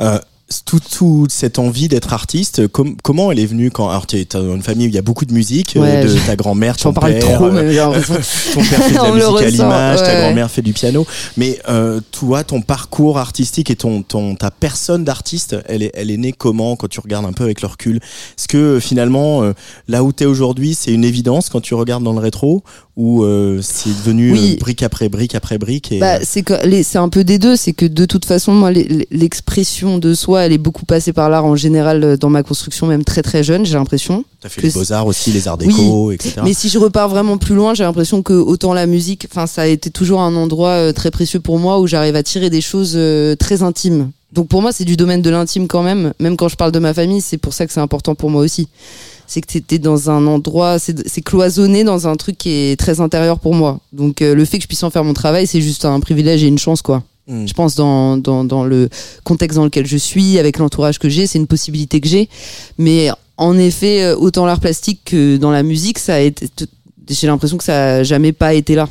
Euh, 0.00 0.18
toute, 0.64 0.88
toute 0.90 1.30
cette 1.32 1.58
envie 1.60 1.86
d'être 1.88 2.12
artiste, 2.12 2.66
com- 2.68 2.96
comment 3.02 3.30
elle 3.30 3.38
est 3.38 3.46
venue 3.46 3.70
quand 3.70 3.88
alors 3.88 4.06
tu 4.06 4.16
es 4.16 4.24
dans 4.24 4.54
une 4.56 4.62
famille 4.62 4.86
où 4.86 4.88
il 4.90 4.94
y 4.94 4.98
a 4.98 5.02
beaucoup 5.02 5.24
de 5.24 5.32
musique, 5.32 5.76
euh, 5.76 5.80
Ouais, 5.80 6.04
de 6.04 6.26
ta 6.26 6.34
grand-mère, 6.34 6.76
ton 6.76 6.92
parle 6.92 7.12
père, 7.18 7.36
trop, 7.36 7.46
euh, 7.46 7.52
mais 7.52 7.72
l'impression- 7.74 8.14
ton 8.54 8.60
père 8.60 8.82
fait 8.82 8.90
de 8.90 8.96
la 8.96 9.12
musique 9.12 9.46
à 9.46 9.50
l'image, 9.50 9.98
ta 10.02 10.20
grand-mère 10.20 10.50
fait 10.50 10.62
du 10.62 10.72
piano, 10.72 11.06
mais 11.36 11.58
euh, 11.68 12.00
toi, 12.10 12.42
ton 12.42 12.62
parcours 12.62 13.18
artistique 13.18 13.70
et 13.70 13.76
ton, 13.76 14.02
ton 14.02 14.34
ta 14.34 14.50
personne 14.50 15.04
d'artiste, 15.04 15.56
elle 15.66 15.82
est, 15.84 15.92
elle 15.94 16.10
est 16.10 16.16
née 16.16 16.32
comment 16.32 16.74
quand 16.76 16.88
tu 16.88 16.98
regardes 17.00 17.26
un 17.26 17.32
peu 17.32 17.44
avec 17.44 17.62
le 17.62 17.68
recul? 17.68 17.96
Est-ce 17.98 18.48
que 18.48 18.56
euh, 18.58 18.80
finalement, 18.80 19.42
euh, 19.44 19.52
là 19.88 20.02
où 20.02 20.12
tu 20.12 20.24
es 20.24 20.26
aujourd'hui, 20.26 20.74
c'est 20.74 20.92
une 20.92 21.04
évidence 21.04 21.48
quand 21.48 21.60
tu 21.60 21.74
regardes 21.74 22.02
dans 22.02 22.12
le 22.12 22.18
rétro, 22.20 22.64
ou 22.96 23.22
euh, 23.24 23.60
c'est 23.62 23.88
devenu 23.90 24.32
Oui. 24.32 24.54
euh, 24.56 24.60
brique 24.60 24.82
après 24.82 25.08
brique 25.08 25.34
après 25.34 25.58
brique 25.58 25.94
Bah, 26.00 26.18
c'est 26.22 26.42
que 26.42 26.54
les- 26.66 26.82
c'est 26.82 26.98
un 26.98 27.08
peu 27.08 27.24
des 27.24 27.38
deux. 27.38 27.56
C'est 27.56 27.72
que 27.72 27.86
de 27.86 28.04
toute 28.04 28.24
façon, 28.24 28.52
moi, 28.52 28.70
l'expression 29.10 29.98
de 29.98 30.14
soi, 30.14 30.42
elle 30.42 30.52
est 30.52 30.58
beaucoup 30.58 30.84
passée 30.84 31.12
par 31.12 31.30
l'art 31.30 31.44
en 31.44 31.56
général 31.56 32.02
euh, 32.04 32.16
dans 32.16 32.30
ma 32.30 32.42
construction, 32.42 32.86
même 32.86 33.04
très 33.04 33.22
très 33.22 33.42
jeune, 33.42 33.64
j'ai 33.64 33.74
l'impression. 33.74 34.24
t'as 34.40 34.48
fait 34.48 34.62
les 34.62 34.70
c'est- 34.70 34.78
beaux 34.78 34.92
arts 34.92 35.06
aussi, 35.06 35.30
les 35.32 35.48
arts 35.48 35.58
déco, 35.58 36.12
etc. 36.12 36.40
Mais 36.44 36.52
si 36.54 36.68
je 36.68 36.78
repars 36.78 37.08
vraiment 37.08 37.38
plus 37.38 37.54
loin, 37.54 37.74
j'ai 37.74 37.84
l'impression 37.84 38.22
que 38.22 38.32
autant 38.32 38.72
la 38.74 38.86
musique, 38.86 39.26
enfin, 39.30 39.46
ça 39.46 39.62
a 39.62 39.66
été 39.66 39.90
toujours 39.90 40.20
un 40.20 40.34
endroit 40.34 40.70
euh, 40.70 40.92
très 40.92 41.10
précieux 41.10 41.40
pour 41.40 41.58
moi 41.58 41.78
où 41.80 41.86
j'arrive 41.86 42.16
à 42.16 42.22
tirer 42.22 42.50
des 42.50 42.60
choses 42.60 42.92
euh, 42.96 43.34
très 43.36 43.62
intimes. 43.62 44.10
Donc 44.32 44.46
pour 44.48 44.62
moi, 44.62 44.72
c'est 44.72 44.84
du 44.84 44.96
domaine 44.96 45.22
de 45.22 45.30
l'intime 45.30 45.66
quand 45.66 45.82
même. 45.82 46.12
Même 46.20 46.36
quand 46.36 46.48
je 46.48 46.56
parle 46.56 46.70
de 46.72 46.78
ma 46.78 46.94
famille, 46.94 47.20
c'est 47.20 47.38
pour 47.38 47.52
ça 47.52 47.66
que 47.66 47.72
c'est 47.72 47.80
important 47.80 48.14
pour 48.14 48.30
moi 48.30 48.42
aussi. 48.42 48.68
C'est 49.30 49.40
que 49.42 49.52
c'était 49.52 49.78
dans 49.78 50.10
un 50.10 50.26
endroit, 50.26 50.80
c'est 50.80 51.22
cloisonné 51.22 51.84
dans 51.84 52.08
un 52.08 52.16
truc 52.16 52.36
qui 52.36 52.50
est 52.50 52.76
très 52.76 53.00
intérieur 53.00 53.38
pour 53.38 53.54
moi. 53.54 53.78
Donc 53.92 54.22
euh, 54.22 54.34
le 54.34 54.44
fait 54.44 54.58
que 54.58 54.62
je 54.62 54.66
puisse 54.66 54.82
en 54.82 54.90
faire 54.90 55.04
mon 55.04 55.14
travail, 55.14 55.46
c'est 55.46 55.60
juste 55.60 55.84
un 55.84 56.00
privilège 56.00 56.42
et 56.42 56.48
une 56.48 56.58
chance, 56.58 56.82
quoi. 56.82 57.04
Mm. 57.28 57.46
Je 57.46 57.54
pense 57.54 57.76
dans, 57.76 58.16
dans, 58.16 58.42
dans 58.42 58.64
le 58.64 58.88
contexte 59.22 59.54
dans 59.56 59.62
lequel 59.62 59.86
je 59.86 59.96
suis, 59.96 60.40
avec 60.40 60.58
l'entourage 60.58 60.98
que 60.98 61.08
j'ai, 61.08 61.28
c'est 61.28 61.38
une 61.38 61.46
possibilité 61.46 62.00
que 62.00 62.08
j'ai. 62.08 62.28
Mais 62.76 63.10
en 63.36 63.56
effet, 63.56 64.02
euh, 64.02 64.16
autant 64.16 64.46
l'art 64.46 64.58
plastique 64.58 65.02
que 65.04 65.36
dans 65.36 65.52
la 65.52 65.62
musique, 65.62 66.00
ça 66.00 66.14
a 66.16 66.18
été, 66.18 66.48
j'ai 67.08 67.28
l'impression 67.28 67.56
que 67.56 67.62
ça 67.62 67.98
a 67.98 68.02
jamais 68.02 68.32
pas 68.32 68.52
été 68.54 68.74
là. 68.74 68.88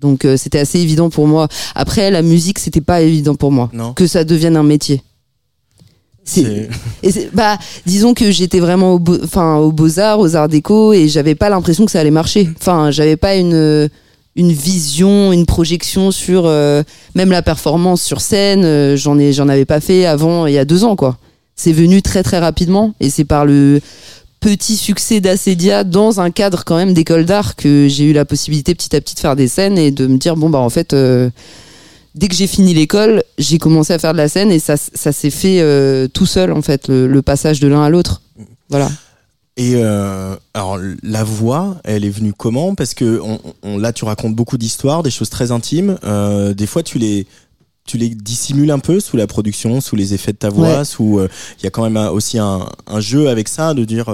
Donc 0.00 0.24
euh, 0.24 0.36
c'était 0.36 0.58
assez 0.58 0.80
évident 0.80 1.10
pour 1.10 1.28
moi. 1.28 1.46
Après, 1.76 2.10
la 2.10 2.22
musique, 2.22 2.58
c'était 2.58 2.80
pas 2.80 3.02
évident 3.02 3.36
pour 3.36 3.52
moi 3.52 3.70
Non. 3.72 3.92
que 3.92 4.08
ça 4.08 4.24
devienne 4.24 4.56
un 4.56 4.64
métier. 4.64 5.00
Et 7.02 7.28
bah, 7.32 7.58
disons 7.86 8.14
que 8.14 8.30
j'étais 8.30 8.60
vraiment 8.60 8.94
au 8.94 9.02
enfin, 9.24 9.56
aux 9.56 9.72
beaux-arts, 9.72 10.20
aux 10.20 10.36
arts 10.36 10.48
déco, 10.48 10.92
et 10.92 11.08
j'avais 11.08 11.34
pas 11.34 11.48
l'impression 11.48 11.84
que 11.86 11.90
ça 11.90 12.00
allait 12.00 12.10
marcher. 12.10 12.48
Enfin, 12.60 12.90
j'avais 12.90 13.16
pas 13.16 13.36
une, 13.36 13.88
une 14.36 14.52
vision, 14.52 15.32
une 15.32 15.46
projection 15.46 16.10
sur, 16.10 16.44
euh, 16.46 16.82
même 17.14 17.30
la 17.30 17.42
performance 17.42 18.02
sur 18.02 18.20
scène, 18.20 18.64
euh, 18.64 18.96
j'en 18.96 19.18
ai, 19.18 19.32
j'en 19.32 19.48
avais 19.48 19.64
pas 19.64 19.80
fait 19.80 20.06
avant, 20.06 20.46
il 20.46 20.54
y 20.54 20.58
a 20.58 20.64
deux 20.64 20.84
ans, 20.84 20.96
quoi. 20.96 21.18
C'est 21.56 21.72
venu 21.72 22.00
très 22.00 22.22
très 22.22 22.38
rapidement, 22.38 22.94
et 23.00 23.10
c'est 23.10 23.24
par 23.24 23.44
le 23.44 23.80
petit 24.40 24.76
succès 24.76 25.20
d'Acedia 25.20 25.84
dans 25.84 26.20
un 26.20 26.30
cadre 26.30 26.64
quand 26.64 26.76
même 26.76 26.94
d'école 26.94 27.26
d'art 27.26 27.56
que 27.56 27.88
j'ai 27.88 28.04
eu 28.04 28.12
la 28.14 28.24
possibilité 28.24 28.74
petit 28.74 28.96
à 28.96 29.00
petit 29.02 29.14
de 29.14 29.20
faire 29.20 29.36
des 29.36 29.48
scènes 29.48 29.76
et 29.76 29.90
de 29.90 30.06
me 30.06 30.16
dire, 30.16 30.36
bon, 30.36 30.48
bah, 30.48 30.58
en 30.58 30.70
fait, 30.70 30.94
euh, 30.94 31.28
dès 32.14 32.28
que 32.28 32.34
j'ai 32.34 32.46
fini 32.46 32.74
l'école, 32.74 33.22
j'ai 33.38 33.58
commencé 33.58 33.92
à 33.92 33.98
faire 33.98 34.12
de 34.12 34.18
la 34.18 34.28
scène 34.28 34.50
et 34.50 34.58
ça, 34.58 34.76
ça 34.76 35.12
s'est 35.12 35.30
fait 35.30 35.60
euh, 35.60 36.08
tout 36.08 36.26
seul 36.26 36.52
en 36.52 36.62
fait, 36.62 36.88
le, 36.88 37.06
le 37.06 37.22
passage 37.22 37.60
de 37.60 37.68
l'un 37.68 37.82
à 37.82 37.90
l'autre. 37.90 38.22
Voilà. 38.68 38.90
Et 39.56 39.72
euh, 39.76 40.36
alors 40.54 40.78
la 41.02 41.24
voix, 41.24 41.76
elle 41.84 42.04
est 42.04 42.10
venue 42.10 42.32
comment? 42.32 42.74
Parce 42.74 42.94
que 42.94 43.20
on, 43.22 43.38
on- 43.62 43.78
là, 43.78 43.92
tu 43.92 44.04
racontes 44.04 44.34
beaucoup 44.34 44.56
d'histoires, 44.56 45.02
des 45.02 45.10
choses 45.10 45.28
très 45.28 45.50
intimes. 45.50 45.98
Euh, 46.04 46.54
des 46.54 46.66
fois, 46.66 46.82
tu 46.82 46.98
les 46.98 47.26
tu 47.86 47.98
les 47.98 48.10
dissimules 48.10 48.70
un 48.70 48.78
peu 48.78 49.00
sous 49.00 49.16
la 49.16 49.26
production, 49.26 49.80
sous 49.80 49.96
les 49.96 50.14
effets 50.14 50.32
de 50.32 50.36
ta 50.38 50.48
voix, 50.48 50.78
Ouais. 50.78 50.84
sous 50.84 51.18
euh, 51.18 51.28
il 51.58 51.64
y 51.64 51.66
a 51.66 51.70
quand 51.70 51.82
même 51.82 51.96
un- 51.96 52.10
aussi 52.10 52.38
un, 52.38 52.68
un 52.86 53.00
jeu 53.00 53.28
avec 53.28 53.48
ça 53.48 53.74
de 53.74 53.84
dire 53.84 54.06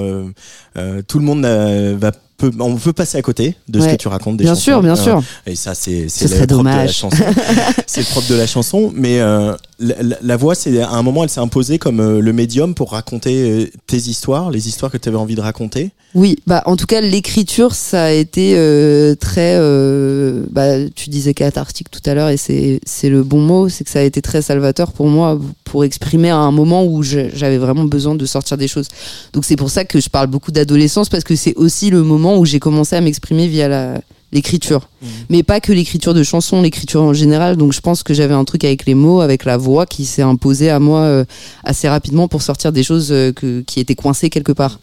tout 1.07 1.19
le 1.19 1.25
monde 1.25 1.45
va 1.45 2.13
peut, 2.37 2.51
on 2.61 2.75
veut 2.75 2.93
passer 2.93 3.19
à 3.19 3.23
côté 3.23 3.57
de 3.69 3.81
ce 3.81 3.89
que 3.89 3.97
tu 3.97 4.09
racontes 4.09 4.37
des 4.37 4.45
Bien 4.45 4.55
chansons. 4.55 4.63
sûr, 4.63 4.83
bien 4.83 4.97
sûr. 4.97 5.23
et 5.47 5.55
ça, 5.57 5.75
c'est 5.75 6.09
Ce 6.09 6.29
c'est 6.29 6.41
le 6.41 6.47
propre 6.47 6.63
de 6.65 6.69
la 6.69 6.89
chanson. 6.89 7.17
c'est 7.87 8.01
le 8.01 8.07
propre 8.07 8.29
de 8.29 8.35
la 8.35 8.47
chanson. 8.47 8.93
Mais 8.95 9.21
euh, 9.21 9.55
la, 9.79 10.37
voix, 10.37 10.55
c'est 10.55 10.81
à 10.81 10.91
un 10.91 11.03
moment, 11.03 11.23
elle 11.25 11.31
s'est 11.31 11.41
imposée 11.41 11.79
comme 11.79 12.01
euh, 12.01 12.21
le 12.21 12.33
médium 12.33 12.75
pour 12.75 12.93
raconter 12.93 13.51
euh, 13.51 13.67
tes 13.87 13.97
histoires, 13.97 14.51
les 14.51 14.69
histoires 14.69 14.91
que 14.91 14.99
tu 14.99 15.09
avais 15.09 15.19
envie 15.19 15.35
de 15.35 15.41
raconter. 15.41 15.91
Oui, 16.15 16.39
bah 16.47 16.63
en 16.65 16.77
tout 16.77 16.87
cas 16.87 17.03
l'écriture 17.03 17.75
ça 17.75 18.05
a 18.05 18.11
été 18.11 18.55
euh, 18.57 19.15
très, 19.17 19.57
euh, 19.59 20.45
bah 20.51 20.89
tu 20.95 21.11
disais 21.11 21.35
cathartique 21.35 21.91
tout 21.91 22.01
à 22.07 22.15
l'heure 22.15 22.31
et 22.31 22.39
c'est 22.39 22.81
c'est 22.87 23.11
le 23.11 23.23
bon 23.23 23.41
mot, 23.41 23.69
c'est 23.69 23.85
que 23.85 23.91
ça 23.91 23.99
a 23.99 24.03
été 24.03 24.23
très 24.23 24.41
salvateur 24.41 24.93
pour 24.93 25.09
moi 25.09 25.39
pour 25.67 25.85
exprimer 25.85 26.31
à 26.31 26.39
un 26.39 26.53
moment 26.53 26.85
où 26.85 27.03
j'avais 27.03 27.59
vraiment 27.59 27.85
besoin 27.85 28.15
de 28.15 28.25
sortir 28.25 28.57
des 28.57 28.69
choses. 28.69 28.89
Donc 29.35 29.45
c'est 29.45 29.57
pour 29.57 29.69
ça 29.69 29.85
que 29.85 30.01
je 30.01 30.09
parle 30.09 30.29
beaucoup 30.29 30.53
d'adolescence 30.53 31.09
parce 31.11 31.25
que 31.25 31.37
c'est 31.37 31.55
aussi 31.57 31.91
le 31.91 32.03
moment 32.03 32.39
où 32.39 32.47
j'ai 32.47 32.61
commencé 32.61 32.97
à 32.97 33.01
m'exprimer 33.01 33.49
via 33.49 34.01
l'écriture, 34.33 34.89
mais 35.29 35.43
pas 35.43 35.61
que 35.61 35.73
l'écriture 35.73 36.15
de 36.15 36.23
chansons, 36.23 36.63
l'écriture 36.63 37.03
en 37.03 37.13
général. 37.13 37.57
Donc 37.57 37.73
je 37.73 37.81
pense 37.81 38.03
que 38.03 38.15
j'avais 38.15 38.35
un 38.35 38.45
truc 38.45 38.65
avec 38.65 38.87
les 38.87 38.95
mots, 38.95 39.21
avec 39.21 39.45
la 39.45 39.57
voix 39.57 39.87
qui 39.87 40.05
s'est 40.05 40.23
imposé 40.23 40.71
à 40.71 40.79
moi 40.79 41.01
euh, 41.01 41.25
assez 41.65 41.89
rapidement 41.89 42.29
pour 42.29 42.43
sortir 42.43 42.73
des 42.73 42.83
choses 42.83 43.09
euh, 43.11 43.33
que, 43.33 43.61
qui 43.63 43.81
étaient 43.81 43.95
coincées 43.95 44.31
quelque 44.31 44.53
part. 44.53 44.79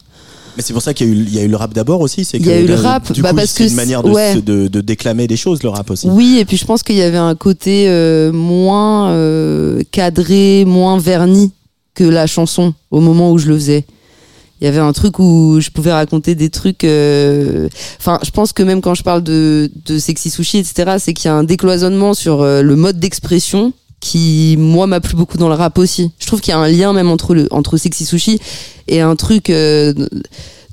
Mais 0.56 0.62
c'est 0.64 0.74
pour 0.74 0.82
ça 0.82 0.94
qu'il 0.94 1.08
y, 1.08 1.10
a 1.10 1.14
eu- 1.14 1.24
il 1.28 1.34
y 1.36 1.40
a 1.40 1.44
eu 1.44 1.48
le 1.48 1.56
rap 1.56 1.74
d'abord 1.74 2.02
aussi. 2.02 2.26
c'est 2.26 2.38
Il 2.38 2.46
y 2.46 2.52
a 2.52 2.60
eu 2.60 2.68
le 2.68 2.76
rap, 2.76 3.12
Du 3.12 3.22
bah, 3.22 3.30
coup, 3.32 3.36
parce 3.38 3.50
c'est 3.52 3.64
que 3.66 3.70
une 3.70 3.76
manière 3.76 4.02
c'est- 4.02 4.08
de, 4.10 4.14
ouais. 4.14 4.34
se- 4.36 4.40
de, 4.40 4.68
de 4.68 4.82
déclamer 4.82 5.28
des 5.28 5.38
choses, 5.38 5.64
le 5.64 5.70
rap 5.70 5.90
aussi. 5.90 6.08
Oui, 6.10 6.38
et 6.40 6.46
puis 6.46 6.58
je 6.58 6.66
pense 6.66 6.84
qu'il 6.84 6.96
y 6.96 7.02
avait 7.02 7.18
un 7.18 7.36
côté 7.36 7.86
euh, 7.88 8.32
moins 8.32 9.10
euh, 9.12 9.82
cadré, 9.92 10.64
moins 10.66 10.98
verni 11.00 11.52
que 11.96 12.04
la 12.04 12.28
chanson 12.28 12.74
au 12.92 13.00
moment 13.00 13.32
où 13.32 13.38
je 13.38 13.48
le 13.48 13.56
faisais. 13.56 13.86
Il 14.62 14.66
y 14.66 14.68
avait 14.68 14.80
un 14.80 14.94
truc 14.94 15.20
où 15.20 15.58
je 15.60 15.70
pouvais 15.72 15.92
raconter 15.92 16.36
des 16.36 16.50
trucs. 16.50 16.84
euh, 16.86 17.68
Enfin, 18.00 18.20
je 18.24 18.30
pense 18.32 18.54
que 18.54 18.64
même 18.64 18.80
quand 18.82 18.96
je 18.96 19.04
parle 19.04 19.22
de, 19.22 19.70
de 19.86 20.00
sexy 20.00 20.30
sushi, 20.30 20.60
etc., 20.60 20.98
c'est 21.00 21.14
qu'il 21.14 21.26
y 21.26 21.32
a 21.32 21.36
un 21.36 21.44
décloisonnement 21.44 22.14
sur 22.14 22.44
le 22.44 22.76
mode 22.76 22.98
d'expression 23.00 23.74
qui, 24.04 24.56
moi, 24.60 24.86
m'a 24.86 25.00
plu 25.00 25.16
beaucoup 25.16 25.38
dans 25.38 25.48
le 25.48 25.56
rap 25.56 25.78
aussi. 25.78 26.12
Je 26.20 26.28
trouve 26.28 26.42
qu'il 26.42 26.52
y 26.52 26.54
a 26.54 26.60
un 26.60 26.68
lien 26.68 26.92
même 26.92 27.10
entre 27.10 27.34
le 27.34 27.48
entre 27.52 27.78
sexy 27.78 28.06
sushi 28.06 28.38
et 28.90 29.00
un 29.00 29.16
truc 29.16 29.50
euh, 29.50 29.94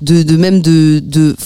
de, 0.01 0.23
de 0.23 0.35
même 0.35 0.61
de, 0.61 0.99
de 0.99 1.37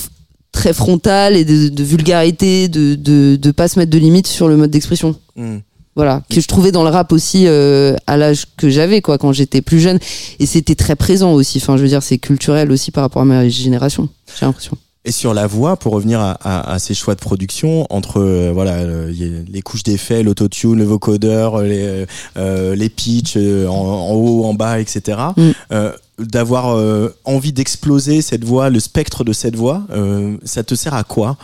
très 0.51 0.73
frontal 0.73 1.35
et 1.35 1.45
de, 1.45 1.69
de 1.69 1.83
vulgarité, 1.83 2.69
de, 2.69 2.95
de, 2.95 3.35
de 3.35 3.51
pas 3.51 3.67
se 3.67 3.77
mettre 3.77 3.91
de 3.91 3.99
limites 3.99 4.25
sur 4.25 4.47
le 4.47 4.57
mode 4.57 4.71
d'expression. 4.71 5.15
Mm. 5.35 5.57
Voilà, 5.95 6.23
que 6.29 6.41
je 6.41 6.47
trouvais 6.47 6.71
dans 6.71 6.83
le 6.83 6.89
rap 6.89 7.11
aussi 7.13 7.43
euh, 7.45 7.95
à 8.07 8.17
l'âge 8.17 8.47
que 8.57 8.67
j'avais, 8.67 9.01
quoi, 9.01 9.19
quand 9.19 9.31
j'étais 9.31 9.61
plus 9.61 9.79
jeune. 9.79 9.99
Et 10.39 10.47
c'était 10.47 10.75
très 10.75 10.95
présent 10.95 11.33
aussi. 11.33 11.59
Enfin, 11.61 11.77
je 11.77 11.83
veux 11.83 11.87
dire, 11.87 12.01
c'est 12.01 12.17
culturel 12.17 12.71
aussi 12.71 12.89
par 12.89 13.03
rapport 13.03 13.21
à 13.21 13.25
ma 13.25 13.47
génération, 13.47 14.09
j'ai 14.37 14.45
l'impression. 14.45 14.75
Et 15.07 15.11
sur 15.11 15.35
la 15.35 15.45
voix, 15.45 15.77
pour 15.77 15.93
revenir 15.93 16.19
à, 16.19 16.31
à, 16.43 16.73
à 16.73 16.79
ces 16.79 16.95
choix 16.95 17.13
de 17.13 17.19
production, 17.19 17.85
entre 17.91 18.19
euh, 18.19 18.51
voilà 18.51 18.73
euh, 18.79 19.11
les 19.47 19.61
couches 19.61 19.83
d'effets, 19.83 20.23
l'autotune, 20.23 20.75
le 20.79 20.83
vocodeur, 20.83 21.61
les, 21.61 21.83
euh, 21.83 22.05
euh, 22.37 22.75
les 22.75 22.89
pitchs 22.89 23.37
en, 23.37 23.69
en 23.69 24.13
haut, 24.13 24.45
en 24.45 24.55
bas, 24.55 24.79
etc. 24.79 25.19
Mm. 25.37 25.51
euh, 25.71 25.91
D'avoir 26.17 26.75
euh, 26.77 27.13
envie 27.25 27.51
d'exploser 27.51 28.21
cette 28.21 28.45
voix, 28.45 28.69
le 28.69 28.79
spectre 28.79 29.23
de 29.25 29.33
cette 29.33 29.55
voix, 29.57 29.83
euh, 29.91 30.37
ça 30.45 30.63
te 30.63 30.73
sert 30.73 30.93
à 30.93 31.03
quoi 31.03 31.35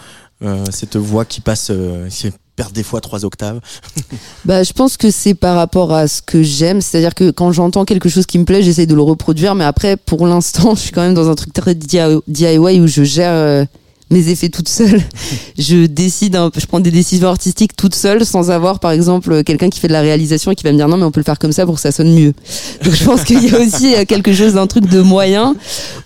euh, 0.44 0.64
Cette 0.72 0.96
voix 0.96 1.26
qui 1.26 1.42
passe, 1.42 1.72
des 2.70 2.84
fois 2.84 3.02
trois 3.02 3.26
octaves. 3.26 3.60
Bah, 4.46 4.64
je 4.64 4.74
pense 4.74 4.98
que 4.98 5.12
c'est 5.12 5.36
par 5.36 5.56
rapport 5.56 5.94
à 5.94 6.08
ce 6.08 6.22
que 6.22 6.42
j'aime. 6.42 6.82
C'est-à-dire 6.82 7.14
que 7.14 7.32
quand 7.32 7.52
j'entends 7.52 7.86
quelque 7.86 8.10
chose 8.10 8.26
qui 8.26 8.40
me 8.40 8.46
plaît, 8.46 8.64
j'essaye 8.64 8.88
de 8.88 8.96
le 8.96 9.02
reproduire. 9.02 9.56
Mais 9.56 9.64
après, 9.64 9.98
pour 9.98 10.26
l'instant, 10.26 10.76
je 10.76 10.82
suis 10.82 10.92
quand 10.92 11.02
même 11.02 11.14
dans 11.14 11.30
un 11.30 11.36
truc 11.36 11.54
très 11.54 11.76
DIY 11.76 12.80
où 12.80 12.88
je 12.88 13.04
gère 13.04 13.32
euh, 13.32 13.66
mes 14.12 14.30
effets 14.30 14.50
toute 14.50 14.70
seule. 14.70 15.02
je 15.58 15.86
décide, 15.88 16.36
un 16.36 16.52
je 16.56 16.66
prends 16.66 16.80
des 16.80 16.92
décisions 16.92 17.30
artistiques 17.30 17.76
toute 17.76 17.96
seule 17.96 18.26
sans 18.26 18.52
avoir, 18.52 18.80
par 18.80 18.92
exemple, 18.92 19.44
quelqu'un 19.44 19.70
qui 19.70 19.80
fait 19.80 19.88
de 19.88 19.94
la 19.94 20.02
réalisation 20.02 20.52
et 20.52 20.56
qui 20.56 20.64
va 20.64 20.72
me 20.72 20.78
dire 20.78 20.88
non, 20.88 20.98
mais 20.98 21.04
on 21.04 21.12
peut 21.12 21.20
le 21.22 21.26
faire 21.26 21.40
comme 21.40 21.52
ça 21.52 21.66
pour 21.66 21.76
que 21.76 21.82
ça 21.82 21.92
sonne 21.92 22.14
mieux. 22.14 22.34
Donc 22.84 22.94
je 22.94 23.04
pense 23.04 23.24
qu'il 23.24 23.44
y 23.44 23.56
a 23.56 23.60
aussi 23.60 23.96
euh, 23.96 24.06
quelque 24.06 24.34
chose 24.34 24.54
d'un 24.54 24.68
truc 24.68 24.86
de 24.88 25.02
moyen 25.02 25.56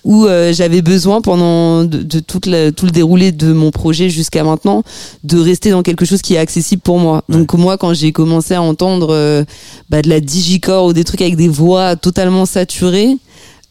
où 0.04 0.24
euh, 0.26 0.52
j'avais 0.52 0.82
besoin 0.82 1.20
pendant 1.20 1.84
de, 1.84 1.98
de 2.02 2.20
toute 2.20 2.46
la- 2.46 2.72
tout 2.72 2.86
le 2.86 2.92
déroulé 2.92 3.32
de 3.32 3.52
mon 3.52 3.70
projet 3.70 4.08
jusqu'à 4.08 4.44
maintenant 4.44 4.82
de 5.24 5.38
rester 5.38 5.70
dans 5.70 5.82
quelque 5.82 6.04
chose 6.04 6.22
qui 6.22 6.34
est 6.34 6.38
accessible 6.38 6.82
pour 6.82 6.98
moi. 6.98 7.24
Donc 7.28 7.52
moi 7.54 7.76
quand 7.76 7.92
j'ai 7.94 8.12
commencé 8.12 8.54
à 8.54 8.62
entendre 8.62 9.08
euh, 9.10 9.44
bah, 9.90 10.02
de 10.02 10.08
la 10.08 10.20
digicore 10.20 10.86
ou 10.86 10.92
des 10.92 11.04
trucs 11.04 11.20
avec 11.22 11.36
des 11.36 11.48
voix 11.48 11.96
totalement 11.96 12.46
saturées 12.46 13.16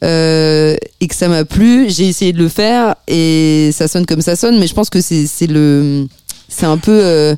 euh, 0.04 0.76
et 1.00 1.08
que 1.08 1.16
ça 1.16 1.28
m'a 1.28 1.46
plu, 1.46 1.90
j'ai 1.90 2.08
essayé 2.08 2.34
de 2.34 2.38
le 2.40 2.50
faire 2.50 2.96
et 3.08 3.70
ça 3.74 3.88
sonne 3.88 4.06
comme 4.06 4.22
ça 4.22 4.36
sonne 4.36 4.60
mais 4.60 4.68
je 4.68 4.74
pense 4.74 4.90
que 4.90 5.02
c'est 5.02 5.26
c'est 5.28 5.48
le 5.48 6.08
c'est 6.50 6.66
un 6.66 6.78
peu 6.78 6.92
euh, 6.92 7.36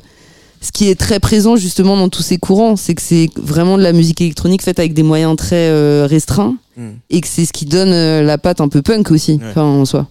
ce 0.60 0.72
qui 0.72 0.88
est 0.88 0.98
très 0.98 1.20
présent 1.20 1.54
justement 1.56 1.96
dans 1.96 2.08
tous 2.08 2.22
ces 2.22 2.36
courants, 2.38 2.74
c'est 2.76 2.94
que 2.94 3.02
c'est 3.02 3.28
vraiment 3.36 3.78
de 3.78 3.82
la 3.82 3.92
musique 3.92 4.20
électronique 4.20 4.62
faite 4.62 4.78
avec 4.80 4.92
des 4.92 5.04
moyens 5.04 5.36
très 5.36 5.68
euh, 5.70 6.06
restreints 6.08 6.56
Mm. 6.76 6.90
et 7.10 7.20
que 7.20 7.26
c'est 7.26 7.44
ce 7.44 7.52
qui 7.52 7.64
donne 7.64 7.90
la 8.24 8.38
patte 8.38 8.60
un 8.60 8.68
peu 8.68 8.82
punk 8.82 9.10
aussi, 9.10 9.40
Ouais. 9.42 9.60
en 9.60 9.84
soi. 9.84 10.06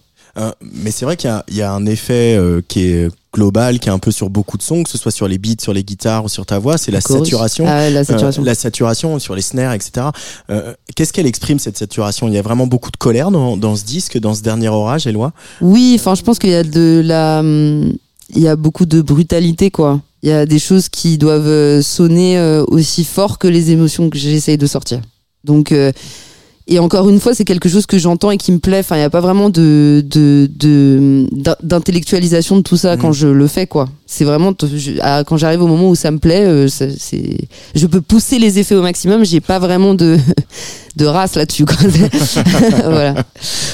Mais 0.60 0.90
c'est 0.90 1.06
vrai 1.06 1.16
qu'il 1.16 1.30
y 1.30 1.32
a, 1.32 1.42
il 1.48 1.56
y 1.56 1.62
a 1.62 1.72
un 1.72 1.86
effet 1.86 2.38
qui 2.68 2.82
est 2.82 3.08
global, 3.34 3.78
qui 3.78 3.88
est 3.88 3.92
un 3.92 3.98
peu 3.98 4.10
sur 4.10 4.30
beaucoup 4.30 4.56
de 4.56 4.62
sons, 4.62 4.82
que 4.82 4.90
ce 4.90 4.96
soit 4.98 5.10
sur 5.12 5.28
les 5.28 5.38
beats, 5.38 5.60
sur 5.60 5.72
les 5.72 5.84
guitares 5.84 6.24
ou 6.24 6.28
sur 6.28 6.46
ta 6.46 6.58
voix, 6.58 6.78
c'est 6.78 6.90
la 6.90 7.00
Chorus. 7.00 7.24
saturation. 7.24 7.64
Ah 7.68 7.90
la 7.90 8.04
saturation. 8.04 8.42
Euh, 8.42 8.46
la 8.46 8.54
saturation 8.54 9.18
sur 9.18 9.34
les 9.34 9.42
snares, 9.42 9.74
etc. 9.74 10.06
Euh, 10.50 10.74
Qu'est-ce 10.96 11.12
qu'elle 11.12 11.26
exprime 11.26 11.58
cette 11.58 11.76
saturation? 11.76 12.28
Il 12.28 12.34
y 12.34 12.38
a 12.38 12.42
vraiment 12.42 12.66
beaucoup 12.66 12.90
de 12.90 12.96
colère 12.96 13.30
dans, 13.30 13.56
dans 13.56 13.76
ce 13.76 13.84
disque, 13.84 14.18
dans 14.18 14.34
ce 14.34 14.42
dernier 14.42 14.68
orage, 14.68 15.06
Eloi. 15.06 15.32
Oui, 15.60 15.96
enfin, 15.98 16.14
je 16.14 16.22
pense 16.22 16.38
qu'il 16.38 16.50
y 16.50 16.54
a 16.54 16.64
de 16.64 17.02
la, 17.04 17.42
il 17.42 18.42
y 18.42 18.48
a 18.48 18.56
beaucoup 18.56 18.86
de 18.86 19.02
brutalité, 19.02 19.70
quoi. 19.70 20.00
Il 20.22 20.28
y 20.28 20.32
a 20.32 20.46
des 20.46 20.58
choses 20.58 20.88
qui 20.88 21.16
doivent 21.18 21.80
sonner 21.80 22.38
euh, 22.38 22.64
aussi 22.66 23.04
fort 23.04 23.38
que 23.38 23.46
les 23.46 23.70
émotions 23.70 24.10
que 24.10 24.18
j'essaye 24.18 24.58
de 24.58 24.66
sortir. 24.66 25.00
Donc, 25.44 25.72
et 26.68 26.78
encore 26.78 27.08
une 27.08 27.18
fois, 27.18 27.34
c'est 27.34 27.44
quelque 27.44 27.68
chose 27.68 27.86
que 27.86 27.98
j'entends 27.98 28.30
et 28.30 28.36
qui 28.36 28.52
me 28.52 28.58
plaît. 28.58 28.80
Enfin, 28.80 28.96
il 28.96 29.00
n'y 29.00 29.04
a 29.04 29.10
pas 29.10 29.20
vraiment 29.20 29.50
de 29.50 30.04
de 30.08 30.48
de- 30.54 31.26
d'in- 31.32 31.56
d'intellectualisation 31.62 32.56
de 32.58 32.62
tout 32.62 32.76
ça 32.76 32.96
Mm. 32.96 33.00
quand 33.00 33.12
je 33.12 33.26
le 33.28 33.46
fais, 33.46 33.66
quoi. 33.66 33.88
C'est 34.06 34.24
vraiment 34.24 34.52
t- 34.52 34.66
je- 34.76 35.00
à- 35.00 35.24
quand 35.24 35.36
j'arrive 35.36 35.62
au 35.62 35.66
moment 35.66 35.88
où 35.90 35.94
ça 35.94 36.10
me 36.10 36.18
plaît, 36.18 36.44
euh, 36.46 36.68
c'est 36.68 37.38
je 37.74 37.86
peux 37.86 38.00
pousser 38.00 38.38
les 38.38 38.58
effets 38.58 38.74
au 38.74 38.82
maximum. 38.82 39.24
J'ai 39.24 39.40
pas 39.40 39.58
vraiment 39.58 39.94
de 39.94 40.18
de 40.96 41.04
race 41.06 41.36
là-dessus, 41.36 41.64
quoi. 41.64 41.76
voilà. 42.84 43.14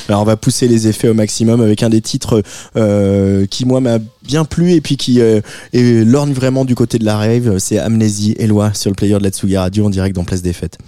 Alors 0.08 0.20
on 0.22 0.24
va 0.24 0.36
pousser 0.36 0.68
les 0.68 0.86
effets 0.88 1.08
au 1.08 1.14
maximum 1.14 1.60
avec 1.62 1.82
un 1.82 1.88
des 1.88 2.00
titres 2.00 2.42
euh, 2.76 3.46
qui 3.46 3.64
moi 3.64 3.80
m'a 3.80 3.98
bien 4.26 4.44
plu 4.44 4.72
et 4.72 4.80
puis 4.80 4.96
qui 4.96 5.20
euh, 5.20 5.40
est 5.72 6.04
lorgne 6.04 6.32
vraiment 6.32 6.64
du 6.64 6.74
côté 6.74 6.98
de 6.98 7.04
la 7.04 7.16
rave, 7.16 7.58
c'est 7.58 7.78
Amnésie 7.78 8.34
Eloi 8.38 8.72
sur 8.74 8.90
le 8.90 8.94
player 8.94 9.18
de 9.18 9.22
la 9.24 9.30
Tsugi 9.30 9.56
Radio 9.56 9.86
en 9.86 9.90
direct 9.90 10.14
dans 10.14 10.24
Place 10.24 10.42
des 10.42 10.52
Fêtes. 10.52 10.78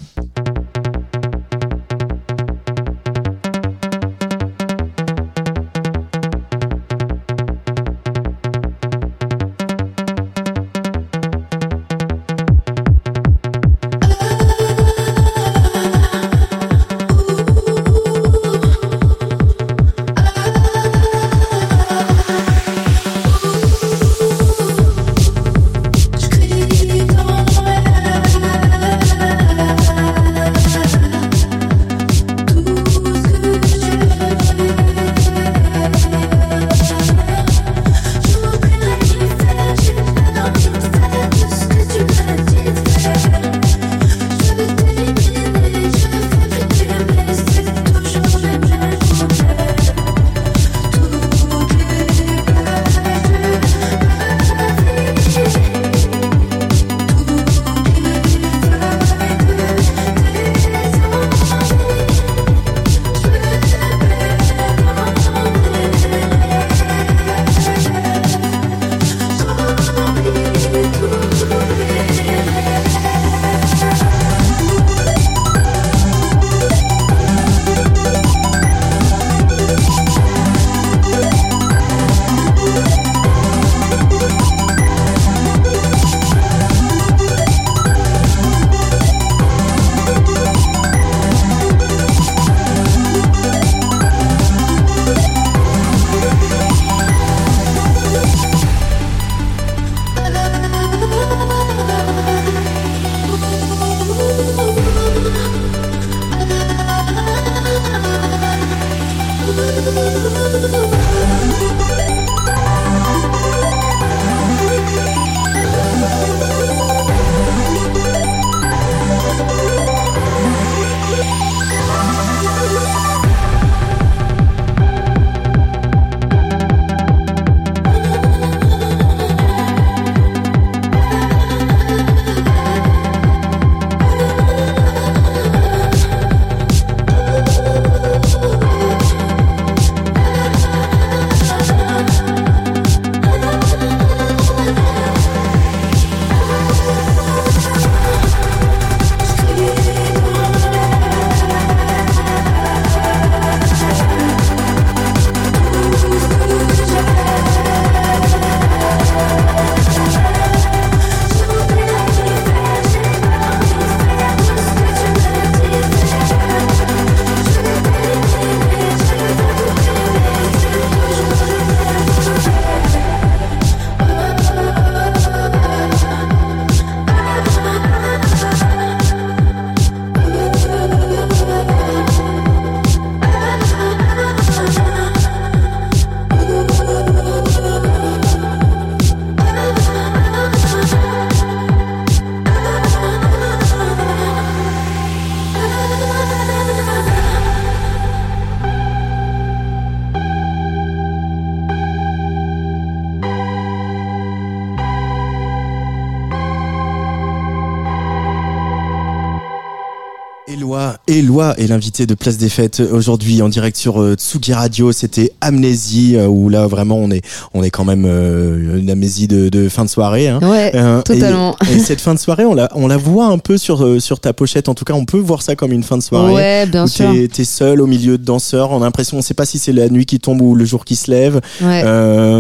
Éloi 211.17 211.55
est 211.59 211.67
l'invité 211.67 212.05
de 212.05 212.13
Place 212.13 212.37
des 212.37 212.51
Fêtes 212.51 212.81
aujourd'hui 212.93 213.41
en 213.41 213.49
direct 213.49 213.79
sur 213.79 214.03
euh, 214.03 214.17
Tsugi 214.17 214.53
Radio. 214.53 214.93
C'était 214.93 215.33
Amnésie 215.41 216.15
euh, 216.15 216.27
où 216.27 216.51
là 216.51 216.67
vraiment 216.67 216.99
on 216.99 217.11
est 217.11 217.23
on 217.55 217.63
est 217.63 217.71
quand 217.71 217.87
même 217.87 218.05
euh, 218.07 218.79
une 218.79 218.91
amnésie 218.91 219.27
de, 219.27 219.49
de 219.49 219.71
fin 219.71 219.87
de 219.87 219.89
soirée. 219.89 220.29
Hein. 220.29 220.41
Ouais, 220.43 220.73
Euh, 220.75 221.01
totalement. 221.01 221.57
Et, 221.71 221.73
et 221.77 221.79
cette 221.79 222.03
fin 222.03 222.13
de 222.13 222.19
soirée, 222.19 222.45
on 222.45 222.53
la 222.53 222.69
on 222.75 222.87
la 222.87 222.99
voit 222.99 223.29
un 223.29 223.39
peu 223.39 223.57
sur 223.57 224.01
sur 224.03 224.21
ta 224.21 224.35
pochette. 224.35 224.69
En 224.69 224.75
tout 224.75 224.85
cas, 224.85 224.93
on 224.93 225.07
peut 225.07 225.19
voir 225.19 225.41
ça 225.41 225.57
comme 225.57 225.73
une 225.73 225.83
fin 225.83 225.97
de 225.97 226.03
soirée. 226.03 226.35
Ouais, 226.35 226.67
bien 226.67 226.85
où 226.85 226.89
sûr. 226.89 227.11
t'es 227.11 227.29
t'es 227.29 227.45
seul 227.45 227.81
au 227.81 227.87
milieu 227.87 228.19
de 228.19 228.25
danseurs. 228.25 228.73
On 228.73 228.83
a 228.83 228.85
l'impression, 228.85 229.17
on 229.17 229.23
sait 229.23 229.33
pas 229.33 229.47
si 229.47 229.59
c'est 229.59 229.73
la 229.73 229.89
nuit 229.89 230.05
qui 230.05 230.21
tombe 230.21 230.43
ou 230.43 230.55
le 230.55 230.67
jour 230.67 230.85
qui 230.85 230.97
se 230.97 231.11
lève. 231.11 231.41
Ouais. 231.63 231.81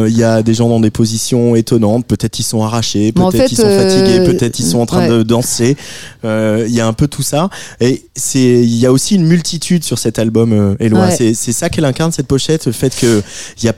Il 0.07 0.17
y 0.17 0.23
a 0.23 0.43
des 0.43 0.53
gens 0.53 0.69
dans 0.69 0.81
des 0.81 0.91
positions 0.91 1.57
étonnantes. 1.57 2.05
Peut-être 2.07 2.39
ils 2.39 2.43
sont 2.43 2.62
arrachés, 2.62 3.15
en 3.19 3.31
peut-être 3.31 3.49
fait, 3.49 3.53
ils 3.53 3.57
sont 3.57 3.71
fatigués, 3.71 4.25
peut-être 4.25 4.59
ils 4.59 4.67
sont 4.67 4.81
en 4.81 4.87
train 4.87 5.09
ouais. 5.09 5.17
de 5.17 5.23
danser. 5.23 5.79
Il 6.25 6.75
y 6.75 6.81
a 6.81 6.87
un 6.87 6.93
peu 6.93 7.09
tout 7.09 7.23
ça. 7.23 7.49
Et 7.81 8.03
c'est, 8.15 8.66
il 8.67 8.77
y 8.77 8.87
a 8.87 8.93
aussi 8.93 9.15
une 9.15 9.27
multitude 9.27 9.85
sur 9.85 9.99
cet 9.99 10.19
album, 10.19 10.53
euh. 10.53 10.75
Ouais. 10.81 11.17
C'est, 11.35 11.53
ça 11.53 11.69
qu'elle 11.69 11.85
incarne 11.85 12.13
cette 12.13 12.27
pochette, 12.27 12.67
le 12.67 12.73
fait 12.73 12.95
que 12.95 13.23
il 13.59 13.65
y 13.65 13.69
a 13.69 13.75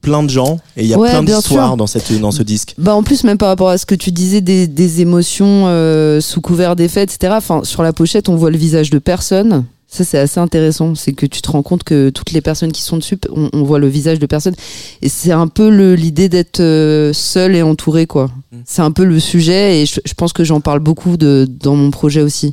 plein 0.00 0.22
de 0.22 0.30
gens 0.30 0.58
et 0.76 0.82
il 0.82 0.88
y 0.88 0.94
a 0.94 0.98
Ouais, 0.98 1.10
plein 1.10 1.22
d'histoires 1.22 1.76
dans 1.76 1.86
cette, 1.86 2.12
dans 2.20 2.30
ce 2.30 2.42
disque. 2.42 2.74
Bah 2.78 2.94
en 2.94 3.02
plus 3.02 3.24
même 3.24 3.38
par 3.38 3.48
rapport 3.48 3.68
à 3.68 3.78
ce 3.78 3.86
que 3.86 3.94
tu 3.94 4.12
disais 4.12 4.40
des, 4.40 4.66
des 4.66 5.00
émotions 5.00 5.64
euh, 5.66 6.20
sous 6.20 6.40
couvert 6.40 6.76
des 6.76 6.88
faits 6.88 7.12
etc. 7.12 7.34
Enfin 7.36 7.62
sur 7.64 7.82
la 7.82 7.92
pochette 7.92 8.28
on 8.28 8.36
voit 8.36 8.50
le 8.50 8.58
visage 8.58 8.90
de 8.90 8.98
personne 8.98 9.64
Ça, 9.90 10.04
c'est 10.04 10.18
assez 10.18 10.38
intéressant. 10.38 10.94
C'est 10.94 11.12
que 11.14 11.24
tu 11.24 11.40
te 11.40 11.50
rends 11.50 11.62
compte 11.62 11.82
que 11.82 12.10
toutes 12.10 12.32
les 12.32 12.42
personnes 12.42 12.72
qui 12.72 12.82
sont 12.82 12.98
dessus, 12.98 13.16
on, 13.34 13.48
on 13.54 13.62
voit 13.62 13.78
le 13.78 13.88
visage 13.88 14.18
de 14.18 14.26
personnes. 14.26 14.54
Et 15.00 15.08
c'est 15.08 15.32
un 15.32 15.46
peu 15.48 15.68
l'idée 15.94 16.28
d'être 16.28 16.60
euh, 16.60 17.14
seul 17.14 17.56
et 17.56 17.62
entouré, 17.62 18.06
quoi. 18.06 18.26
Mm. 18.52 18.56
C'est 18.66 18.82
un 18.82 18.90
peu 18.90 19.04
le 19.04 19.18
sujet 19.18 19.80
et 19.80 19.86
je, 19.86 19.98
je 20.04 20.12
pense 20.12 20.34
que 20.34 20.44
j'en 20.44 20.60
parle 20.60 20.80
beaucoup 20.80 21.16
de, 21.16 21.48
dans 21.48 21.74
mon 21.74 21.90
projet 21.90 22.20
aussi. 22.20 22.52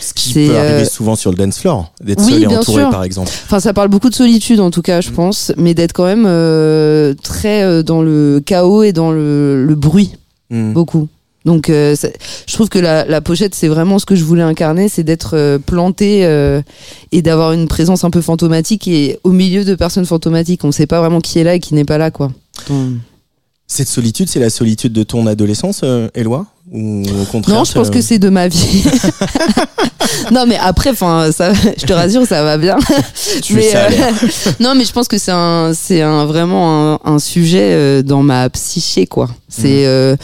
Ce 0.00 0.14
qui 0.14 0.32
peut 0.32 0.56
arriver 0.56 0.72
euh, 0.80 0.84
souvent 0.86 1.16
sur 1.16 1.30
le 1.30 1.36
dance 1.36 1.58
floor, 1.58 1.92
d'être 2.02 2.24
Oui, 2.24 2.32
seul 2.32 2.42
et 2.44 2.46
entouré 2.46 2.82
sûr. 2.82 2.90
par 2.90 3.04
exemple. 3.04 3.30
Enfin, 3.44 3.60
ça 3.60 3.74
parle 3.74 3.88
beaucoup 3.88 4.08
de 4.08 4.14
solitude 4.14 4.60
en 4.60 4.70
tout 4.70 4.82
cas, 4.82 5.02
je 5.02 5.10
Mm. 5.10 5.14
pense, 5.14 5.52
mais 5.58 5.74
d'être 5.74 5.92
quand 5.92 6.04
même 6.06 6.24
euh, 6.26 7.12
très 7.22 7.62
euh, 7.62 7.82
dans 7.82 8.00
le 8.00 8.40
chaos 8.44 8.84
et 8.84 8.92
dans 8.94 9.12
le, 9.12 9.66
le 9.66 9.74
bruit, 9.74 10.12
Mm. 10.50 10.72
beaucoup. 10.72 11.08
Donc, 11.46 11.70
euh, 11.70 11.96
je 12.46 12.52
trouve 12.52 12.68
que 12.68 12.78
la, 12.78 13.04
la 13.06 13.20
pochette, 13.22 13.54
c'est 13.54 13.68
vraiment 13.68 13.98
ce 13.98 14.04
que 14.04 14.14
je 14.14 14.24
voulais 14.24 14.42
incarner, 14.42 14.88
c'est 14.90 15.04
d'être 15.04 15.36
euh, 15.36 15.58
planté 15.58 16.26
euh, 16.26 16.60
et 17.12 17.22
d'avoir 17.22 17.52
une 17.52 17.66
présence 17.66 18.04
un 18.04 18.10
peu 18.10 18.20
fantomatique 18.20 18.86
et 18.88 19.18
au 19.24 19.30
milieu 19.30 19.64
de 19.64 19.74
personnes 19.74 20.04
fantomatiques. 20.04 20.64
On 20.64 20.72
sait 20.72 20.86
pas 20.86 21.00
vraiment 21.00 21.20
qui 21.20 21.38
est 21.38 21.44
là 21.44 21.54
et 21.54 21.60
qui 21.60 21.74
n'est 21.74 21.84
pas 21.86 21.96
là, 21.98 22.10
quoi. 22.10 22.30
Donc- 22.68 22.98
Cette 23.66 23.88
solitude, 23.88 24.28
c'est 24.28 24.40
la 24.40 24.50
solitude 24.50 24.92
de 24.92 25.02
ton 25.02 25.26
adolescence, 25.26 25.80
euh, 25.82 26.08
Éloi? 26.14 26.44
Ou 26.72 27.02
au 27.22 27.24
contraire 27.24 27.56
Non, 27.56 27.64
je 27.64 27.72
pense 27.72 27.88
que 27.90 28.00
c'est 28.02 28.18
de 28.18 28.28
ma 28.28 28.46
vie. 28.46 28.84
non, 30.30 30.44
mais 30.46 30.56
après, 30.56 30.90
enfin, 30.90 31.30
ça, 31.32 31.52
je 31.54 31.84
te 31.86 31.92
rassure, 31.92 32.26
ça 32.26 32.42
va 32.44 32.58
bien. 32.58 32.76
Tu 33.42 33.54
mais, 33.54 33.62
ça 33.70 33.88
non, 34.60 34.74
mais 34.74 34.84
je 34.84 34.92
pense 34.92 35.08
que 35.08 35.18
c'est 35.18 35.32
un, 35.32 35.72
c'est 35.74 36.02
un 36.02 36.26
vraiment 36.26 36.92
un, 36.94 37.14
un 37.14 37.18
sujet 37.18 38.02
dans 38.02 38.22
ma 38.22 38.48
psyché, 38.50 39.06
quoi. 39.06 39.28
C'est 39.48 39.86
euh, 39.86 40.16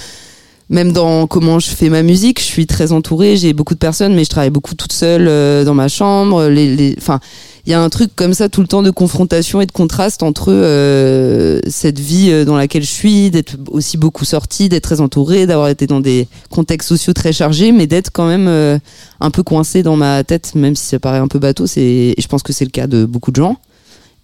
même 0.68 0.92
dans 0.92 1.26
comment 1.26 1.58
je 1.58 1.68
fais 1.68 1.88
ma 1.88 2.02
musique, 2.02 2.40
je 2.40 2.46
suis 2.46 2.66
très 2.66 2.92
entourée, 2.92 3.36
j'ai 3.36 3.52
beaucoup 3.52 3.74
de 3.74 3.78
personnes, 3.78 4.14
mais 4.14 4.24
je 4.24 4.30
travaille 4.30 4.50
beaucoup 4.50 4.74
toute 4.74 4.92
seule 4.92 5.28
euh, 5.28 5.64
dans 5.64 5.74
ma 5.74 5.88
chambre. 5.88 6.46
Les, 6.46 6.94
enfin, 6.98 7.20
il 7.66 7.70
y 7.70 7.74
a 7.74 7.82
un 7.82 7.88
truc 7.88 8.14
comme 8.14 8.32
ça 8.32 8.48
tout 8.48 8.60
le 8.60 8.68
temps 8.68 8.82
de 8.82 8.92
confrontation 8.92 9.60
et 9.60 9.66
de 9.66 9.72
contraste 9.72 10.22
entre 10.22 10.52
euh, 10.52 11.58
cette 11.66 11.98
vie 11.98 12.30
euh, 12.30 12.44
dans 12.44 12.56
laquelle 12.56 12.84
je 12.84 12.90
suis, 12.90 13.30
d'être 13.30 13.56
aussi 13.68 13.96
beaucoup 13.96 14.24
sortie, 14.24 14.68
d'être 14.68 14.84
très 14.84 15.00
entourée, 15.00 15.46
d'avoir 15.46 15.68
été 15.68 15.88
dans 15.88 16.00
des 16.00 16.28
contextes 16.48 16.88
sociaux 16.88 17.12
très 17.12 17.32
chargés, 17.32 17.72
mais 17.72 17.88
d'être 17.88 18.10
quand 18.12 18.28
même 18.28 18.46
euh, 18.46 18.78
un 19.18 19.30
peu 19.32 19.42
coincée 19.42 19.82
dans 19.82 19.96
ma 19.96 20.22
tête, 20.22 20.54
même 20.54 20.76
si 20.76 20.86
ça 20.86 21.00
paraît 21.00 21.18
un 21.18 21.26
peu 21.26 21.40
bateau. 21.40 21.66
C'est, 21.66 22.14
je 22.16 22.26
pense 22.28 22.44
que 22.44 22.52
c'est 22.52 22.64
le 22.64 22.70
cas 22.70 22.86
de 22.86 23.04
beaucoup 23.04 23.32
de 23.32 23.36
gens 23.36 23.58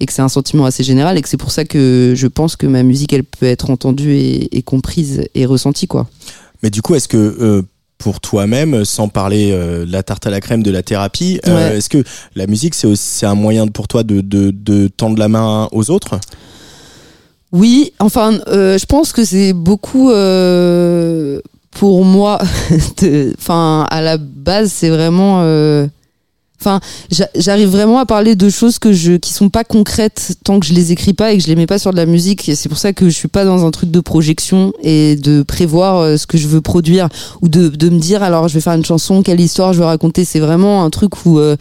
et 0.00 0.07
que 0.07 0.12
c'est 0.12 0.22
un 0.22 0.28
sentiment 0.28 0.64
assez 0.64 0.83
général 0.83 1.16
et 1.16 1.22
que 1.22 1.28
c'est 1.28 1.37
pour 1.37 1.52
ça 1.52 1.64
que 1.64 2.14
je 2.16 2.26
pense 2.26 2.57
que 2.57 2.66
ma 2.66 2.83
musique 2.83 3.12
elle 3.12 3.24
peut 3.24 3.46
être 3.46 3.70
entendue 3.70 4.14
et, 4.14 4.57
et 4.57 4.62
comprise 4.62 5.22
et 5.35 5.46
ressentie 5.46 5.87
quoi. 5.87 6.09
Mais 6.62 6.70
du 6.70 6.83
coup, 6.83 6.94
est-ce 6.94 7.09
que 7.09 7.16
euh, 7.16 7.62
pour 8.02 8.20
toi-même, 8.20 8.85
sans 8.85 9.09
parler 9.09 9.50
euh, 9.52 9.85
de 9.85 9.92
la 9.92 10.02
tarte 10.02 10.26
à 10.26 10.31
la 10.31 10.40
crème 10.40 10.62
de 10.62 10.70
la 10.72 10.83
thérapie, 10.83 11.40
euh, 11.46 11.76
est-ce 11.76 11.88
que 11.88 12.02
la 12.35 12.48
musique, 12.48 12.74
c'est 12.74 12.88
aussi 12.88 13.24
un 13.24 13.37
moyen 13.37 13.68
pour 13.68 13.87
toi 13.87 14.02
de, 14.02 14.20
de, 14.20 14.50
de 14.50 14.88
tendre 14.88 15.18
la 15.18 15.28
main 15.28 15.68
aux 15.70 15.90
autres? 15.90 16.18
Oui, 17.52 17.92
enfin, 18.00 18.40
euh, 18.48 18.76
je 18.76 18.87
pense 18.87 19.12
que 19.12 19.24
c'est 19.24 19.52
beaucoup 19.52 20.11
pour 21.70 22.05
moi. 22.05 22.38
Enfin, 23.38 23.87
à 23.90 24.00
la 24.00 24.16
base, 24.18 24.72
c'est 24.72 24.88
vraiment. 24.88 25.42
Enfin, 26.62 26.79
j'a- 27.11 27.29
j'arrive 27.35 27.70
vraiment 27.70 27.98
à 27.98 28.07
parler 28.07 28.37
de 28.37 28.48
choses 28.48 28.79
que 28.79 28.92
je, 28.92 29.14
qui 29.14 29.33
sont 29.33 29.48
pas 29.48 29.64
concrètes 29.64 30.37
tant 30.44 30.61
que 30.61 30.66
je 30.66 30.72
les 30.75 30.92
écris 30.92 31.12
pas 31.12 31.33
et 31.33 31.37
que 31.38 31.42
je 31.42 31.48
les 31.48 31.57
mets 31.57 31.66
pas 31.66 31.81
sur 31.81 31.90
de 31.90 31.96
la 31.96 32.07
musique. 32.07 32.48
Et 32.48 32.55
c'est 32.55 32.68
pour 32.68 32.79
ça 32.79 32.92
que 32.92 33.07
je 33.09 33.14
suis 33.14 33.27
pas 33.27 33.44
dans 33.44 33.66
un 33.66 33.72
truc 33.72 33.90
de 33.90 33.98
projection 33.98 34.72
et 34.81 35.16
de 35.16 35.42
prévoir 35.42 35.96
euh, 35.98 36.16
ce 36.16 36.29
que 36.29 36.38
je 36.38 36.46
veux 36.46 36.61
produire 36.61 37.09
ou 37.40 37.48
de, 37.48 37.66
de 37.66 37.88
me 37.88 37.98
dire 37.98 38.22
alors 38.22 38.46
je 38.46 38.55
vais 38.55 38.61
faire 38.61 38.75
une 38.75 38.85
chanson, 38.85 39.22
quelle 39.22 39.40
histoire 39.40 39.72
je 39.72 39.81
veux 39.81 39.85
raconter. 39.85 40.25
C'est 40.25 40.38
vraiment 40.38 40.85
un 40.85 40.90
truc 40.90 41.27
où 41.27 41.40
euh, 41.40 41.57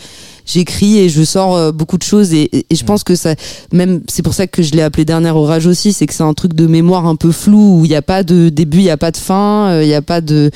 j'écris 0.46 1.00
et 1.00 1.10
je 1.10 1.24
sors 1.24 1.56
euh, 1.56 1.72
beaucoup 1.72 1.98
de 1.98 2.04
choses 2.04 2.32
et, 2.34 2.44
et- 2.56 2.66
et 2.70 2.76
je 2.76 2.86
pense 2.86 3.04
que 3.04 3.16
ça, 3.16 3.34
même 3.74 4.02
c'est 4.08 4.22
pour 4.22 4.36
ça 4.36 4.46
que 4.46 4.62
je 4.62 4.72
l'ai 4.74 4.84
appelé 4.84 5.04
dernier 5.04 5.32
orage 5.32 5.66
aussi, 5.66 5.94
c'est 5.94 6.06
que 6.06 6.14
c'est 6.14 6.22
un 6.24 6.34
truc 6.36 6.54
de 6.54 6.68
mémoire 6.68 7.08
un 7.08 7.16
peu 7.16 7.32
flou 7.32 7.80
où 7.80 7.86
il 7.86 7.90
n'y 7.90 7.96
a 7.96 8.02
pas 8.04 8.22
de 8.24 8.50
début, 8.50 8.78
il 8.78 8.84
n'y 8.84 8.90
a 8.92 8.98
pas 8.98 9.12
de 9.12 9.18
fin, 9.18 9.82
il 9.82 9.88
n'y 9.88 9.94
a 9.96 10.02
pas 10.04 10.22
de 10.22 10.52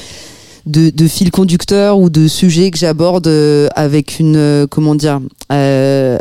de, 0.65 0.89
de 0.89 1.07
fil 1.07 1.29
conducteur 1.31 1.99
ou 1.99 2.09
de 2.09 2.27
sujet 2.27 2.71
que 2.71 2.77
j'aborde 2.77 3.27
euh, 3.27 3.67
avec 3.75 4.19
une 4.19 4.35
euh, 4.35 4.65
comment 4.67 4.95
dire 4.95 5.19
euh, 5.51 6.17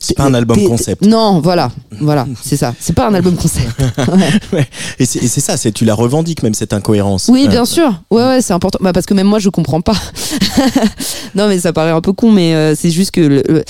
C'est 0.00 0.16
pas 0.16 0.24
un 0.24 0.34
album 0.34 0.58
concept. 0.64 1.06
non 1.06 1.40
voilà 1.40 1.70
voilà 2.00 2.26
c'est 2.42 2.56
ça 2.56 2.74
c'est 2.80 2.92
pas 2.92 3.06
un 3.06 3.14
album 3.14 3.36
concept 3.36 3.68
Ouais. 4.52 4.66
Et 4.98 5.06
c'est 5.06 5.22
et 5.22 5.28
c'est 5.28 5.40
ça, 5.40 5.56
c'est 5.56 5.70
tu 5.72 5.84
la 5.84 5.94
revendiques 5.94 6.42
même 6.42 6.54
cette 6.54 6.72
incohérence. 6.72 7.28
Oui, 7.32 7.44
Euh, 7.46 7.50
bien 7.50 7.64
sûr. 7.64 8.00
Ouais, 8.10 8.22
ouais, 8.24 8.40
c'est 8.42 8.52
important. 8.52 8.78
Bah, 8.82 8.92
parce 8.92 9.06
que 9.06 9.14
même 9.14 9.26
moi, 9.26 9.38
je 9.38 9.48
comprends 9.48 9.80
pas. 9.80 9.94
non, 11.34 11.48
mais 11.48 11.58
ça 11.58 11.72
paraît 11.72 11.90
un 11.90 12.00
peu 12.00 12.12
con, 12.12 12.30
mais 12.32 12.54
euh, 12.54 12.74
c'est 12.76 12.90
juste 12.90 13.10
que 13.12 13.20
le- 13.20 13.42
le- 13.48 13.64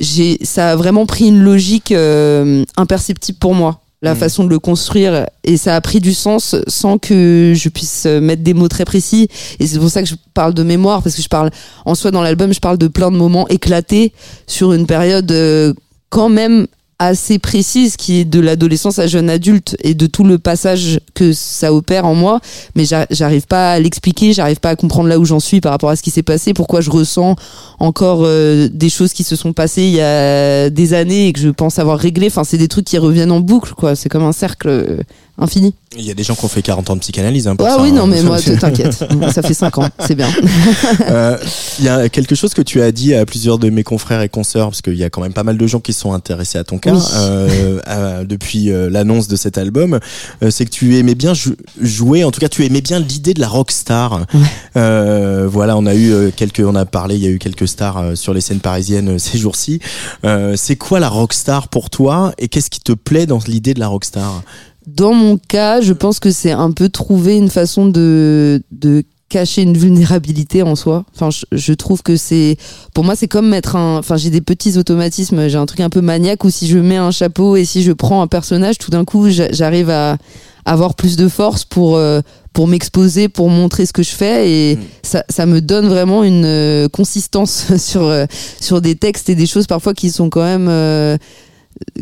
j'ai, 0.00 0.38
ça 0.42 0.70
a 0.72 0.76
vraiment 0.76 1.06
pris 1.06 1.28
une 1.28 1.40
logique 1.40 1.92
euh, 1.92 2.64
imperceptible 2.76 3.38
pour 3.38 3.54
moi. 3.54 3.80
La 4.02 4.14
Mm. 4.14 4.18
façon 4.18 4.44
de 4.44 4.50
le 4.50 4.58
construire 4.58 5.26
et 5.42 5.56
ça 5.56 5.74
a 5.74 5.80
pris 5.80 6.00
du 6.00 6.12
sens 6.12 6.54
sans 6.68 6.98
que 6.98 7.54
je 7.56 7.68
puisse 7.70 8.04
euh, 8.06 8.20
mettre 8.20 8.42
des 8.42 8.52
mots 8.52 8.68
très 8.68 8.84
précis 8.84 9.28
et 9.58 9.66
c'est 9.66 9.78
pour 9.78 9.88
ça 9.88 10.02
que 10.02 10.08
je 10.08 10.14
parle 10.34 10.52
de 10.52 10.62
mémoire 10.62 11.02
parce 11.02 11.16
que 11.16 11.22
je 11.22 11.28
parle 11.28 11.50
en 11.86 11.94
soi 11.94 12.10
dans 12.10 12.20
l'album 12.22 12.52
je 12.52 12.60
parle 12.60 12.76
de 12.76 12.88
plein 12.88 13.10
de 13.10 13.16
moments 13.16 13.48
éclatés 13.48 14.12
sur 14.46 14.74
une 14.74 14.86
période 14.86 15.32
euh, 15.32 15.72
quand 16.10 16.28
même 16.28 16.66
assez 16.98 17.38
précise 17.38 17.96
qui 17.96 18.20
est 18.20 18.24
de 18.24 18.40
l'adolescence 18.40 18.98
à 18.98 19.06
jeune 19.06 19.28
adulte 19.28 19.76
et 19.82 19.92
de 19.94 20.06
tout 20.06 20.24
le 20.24 20.38
passage 20.38 20.98
que 21.14 21.32
ça 21.34 21.72
opère 21.74 22.06
en 22.06 22.14
moi. 22.14 22.40
Mais 22.74 22.84
j'a- 22.86 23.06
j'arrive 23.10 23.46
pas 23.46 23.72
à 23.72 23.78
l'expliquer 23.78 24.32
j'arrive 24.32 24.60
pas 24.60 24.70
à 24.70 24.76
comprendre 24.76 25.08
là 25.08 25.18
où 25.18 25.24
j'en 25.24 25.40
suis 25.40 25.60
par 25.60 25.72
rapport 25.72 25.90
à 25.90 25.96
ce 25.96 26.02
qui 26.02 26.10
s'est 26.10 26.22
passé 26.22 26.54
pourquoi 26.54 26.80
je 26.80 26.90
ressens 26.90 27.36
encore 27.78 28.22
euh, 28.24 28.68
des 28.72 28.88
choses 28.88 29.12
qui 29.12 29.24
se 29.24 29.36
sont 29.36 29.52
passées 29.52 29.82
il 29.84 29.92
y 29.94 30.00
a 30.00 30.70
des 30.70 30.94
années 30.94 31.28
et 31.28 31.32
que 31.32 31.40
je 31.40 31.48
pense 31.50 31.78
avoir 31.78 31.98
réglé. 31.98 32.28
Enfin 32.28 32.44
c'est 32.44 32.58
des 32.58 32.68
trucs 32.68 32.86
qui 32.86 32.96
reviennent 32.98 33.32
en 33.32 33.40
boucle 33.40 33.74
quoi. 33.74 33.94
C'est 33.94 34.08
comme 34.08 34.24
un 34.24 34.32
cercle 34.32 34.68
euh, 34.68 34.98
infini 35.38 35.74
Il 35.98 36.04
y 36.04 36.10
a 36.10 36.14
des 36.14 36.22
gens 36.22 36.34
qui 36.34 36.44
ont 36.44 36.48
fait 36.48 36.62
40 36.62 36.90
ans 36.90 36.94
de 36.96 37.00
psychanalyse. 37.00 37.46
Hein, 37.48 37.56
pour 37.56 37.66
ah 37.66 37.76
ça, 37.76 37.82
oui 37.82 37.90
hein. 37.90 37.92
non 37.94 38.06
mais 38.06 38.22
moi 38.22 38.38
t'inquiète 38.60 39.04
ça 39.32 39.42
fait 39.42 39.54
5 39.54 39.78
ans 39.78 39.88
c'est 40.00 40.14
bien 40.14 40.28
Euh, 41.08 41.36
Il 41.78 41.84
y 41.84 41.88
a 41.88 42.08
quelque 42.08 42.34
chose 42.34 42.54
que 42.54 42.62
tu 42.62 42.80
as 42.82 42.90
dit 42.92 43.14
à 43.14 43.24
plusieurs 43.26 43.58
de 43.58 43.68
mes 43.70 43.82
confrères 43.84 44.22
et 44.22 44.28
consoeurs, 44.28 44.68
parce 44.68 44.82
qu'il 44.82 44.94
y 44.96 45.04
a 45.04 45.10
quand 45.10 45.20
même 45.20 45.32
pas 45.32 45.42
mal 45.44 45.56
de 45.58 45.66
gens 45.66 45.80
qui 45.80 45.92
sont 45.92 46.12
intéressés 46.12 46.58
à 46.58 46.64
ton 46.64 46.78
cas 46.78 46.92
Oui. 46.94 47.00
euh, 47.16 47.80
à- 47.86 48.24
depuis 48.24 48.70
euh, 48.70 48.88
l'annonce 48.90 49.28
de 49.28 49.36
cet 49.36 49.58
album. 49.58 49.98
Euh, 50.42 50.50
c'est 50.50 50.64
que 50.64 50.70
tu 50.70 50.96
aimais 50.96 51.14
bien 51.14 51.34
jou- 51.34 51.56
jouer, 51.80 52.24
en 52.24 52.30
tout 52.30 52.40
cas 52.40 52.48
tu 52.48 52.64
aimais 52.64 52.80
bien 52.80 52.98
l'idée 52.98 53.34
de 53.34 53.40
la 53.40 53.48
rockstar. 53.48 54.26
Euh, 54.76 55.46
voilà, 55.50 55.76
on 55.76 55.86
a 55.86 55.94
eu 55.94 56.32
quelques, 56.36 56.60
on 56.66 56.74
a 56.74 56.84
parlé, 56.86 57.16
il 57.16 57.22
y 57.22 57.26
a 57.26 57.30
eu 57.30 57.38
quelques 57.38 57.68
stars 57.68 58.16
sur 58.16 58.34
les 58.34 58.40
scènes 58.40 58.60
parisiennes 58.60 59.18
ces 59.18 59.38
jours-ci. 59.38 59.80
Euh, 60.24 60.54
c'est 60.56 60.76
quoi 60.76 61.00
la 61.00 61.08
rockstar 61.08 61.68
pour 61.68 61.90
toi 61.90 62.32
et 62.38 62.48
qu'est-ce 62.48 62.70
qui 62.70 62.80
te 62.80 62.92
plaît 62.92 63.26
dans 63.26 63.38
l'idée 63.46 63.74
de 63.74 63.80
la 63.80 63.88
rockstar 63.88 64.42
Dans 64.86 65.12
mon 65.12 65.36
cas, 65.36 65.80
je 65.80 65.92
pense 65.92 66.20
que 66.20 66.30
c'est 66.30 66.52
un 66.52 66.70
peu 66.70 66.88
trouver 66.88 67.36
une 67.36 67.50
façon 67.50 67.86
de, 67.86 68.62
de 68.70 69.02
cacher 69.28 69.62
une 69.62 69.76
vulnérabilité 69.76 70.62
en 70.62 70.76
soi. 70.76 71.04
Enfin, 71.14 71.30
je, 71.30 71.44
je 71.50 71.72
trouve 71.72 72.02
que 72.04 72.16
c'est, 72.16 72.56
pour 72.94 73.02
moi, 73.02 73.16
c'est 73.16 73.26
comme 73.26 73.48
mettre 73.48 73.74
un, 73.74 73.98
enfin, 73.98 74.16
j'ai 74.16 74.30
des 74.30 74.40
petits 74.40 74.78
automatismes, 74.78 75.48
j'ai 75.48 75.58
un 75.58 75.66
truc 75.66 75.80
un 75.80 75.90
peu 75.90 76.00
maniaque 76.00 76.44
où 76.44 76.50
si 76.50 76.68
je 76.68 76.78
mets 76.78 76.96
un 76.96 77.10
chapeau 77.10 77.56
et 77.56 77.64
si 77.64 77.82
je 77.82 77.90
prends 77.90 78.22
un 78.22 78.28
personnage, 78.28 78.78
tout 78.78 78.92
d'un 78.92 79.04
coup, 79.04 79.28
j'a- 79.28 79.50
j'arrive 79.52 79.90
à 79.90 80.18
avoir 80.64 80.94
plus 80.94 81.16
de 81.16 81.26
force 81.28 81.64
pour, 81.64 81.96
euh, 81.96 82.20
pour 82.52 82.68
m'exposer, 82.68 83.28
pour 83.28 83.50
montrer 83.50 83.86
ce 83.86 83.92
que 83.92 84.04
je 84.04 84.10
fais 84.10 84.50
et 84.50 84.76
Mm. 84.76 84.80
ça, 85.02 85.24
ça 85.28 85.46
me 85.46 85.60
donne 85.60 85.88
vraiment 85.88 86.22
une 86.22 86.44
euh, 86.44 86.88
consistance 86.88 87.74
sur, 87.78 88.02
euh, 88.02 88.26
sur 88.60 88.80
des 88.80 88.94
textes 88.94 89.28
et 89.28 89.34
des 89.34 89.46
choses 89.46 89.66
parfois 89.66 89.94
qui 89.94 90.10
sont 90.12 90.30
quand 90.30 90.44
même, 90.44 90.68
euh, 90.68 91.16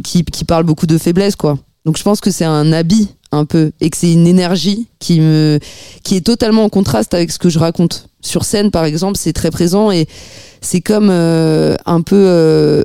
qui, 0.03 0.25
qui 0.25 0.45
parlent 0.45 0.65
beaucoup 0.65 0.87
de 0.87 0.99
faiblesse, 0.99 1.37
quoi. 1.37 1.59
Donc 1.85 1.99
je 1.99 2.03
pense 2.03 2.21
que 2.21 2.31
c'est 2.31 2.45
un 2.45 2.73
habit 2.73 3.09
un 3.33 3.45
peu 3.45 3.73
et 3.81 3.91
que 3.91 3.97
c'est 3.97 4.13
une 4.13 4.27
énergie 4.27 4.87
qui 5.01 5.21
me 5.21 5.59
qui 6.03 6.17
est 6.17 6.21
totalement 6.23 6.65
en 6.65 6.69
contraste 6.69 7.15
avec 7.15 7.31
ce 7.31 7.39
que 7.39 7.49
je 7.49 7.59
raconte. 7.59 8.09
Sur 8.21 8.45
scène 8.45 8.71
par 8.71 8.85
exemple, 8.85 9.19
c'est 9.19 9.33
très 9.33 9.51
présent 9.51 9.91
et 9.91 10.07
c'est 10.61 10.81
comme 10.81 11.09
euh, 11.11 11.77
un 11.85 12.01
peu 12.01 12.17
euh, 12.17 12.85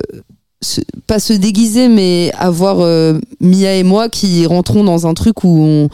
se- 0.60 0.82
pas 1.06 1.18
se 1.20 1.32
déguiser 1.32 1.88
mais 1.88 2.30
avoir 2.38 2.80
euh, 2.80 3.18
Mia 3.40 3.74
et 3.74 3.84
moi 3.84 4.08
qui 4.08 4.44
rentrons 4.46 4.84
dans 4.84 5.06
un 5.06 5.14
truc 5.14 5.44
où 5.44 5.62
on 5.62 5.88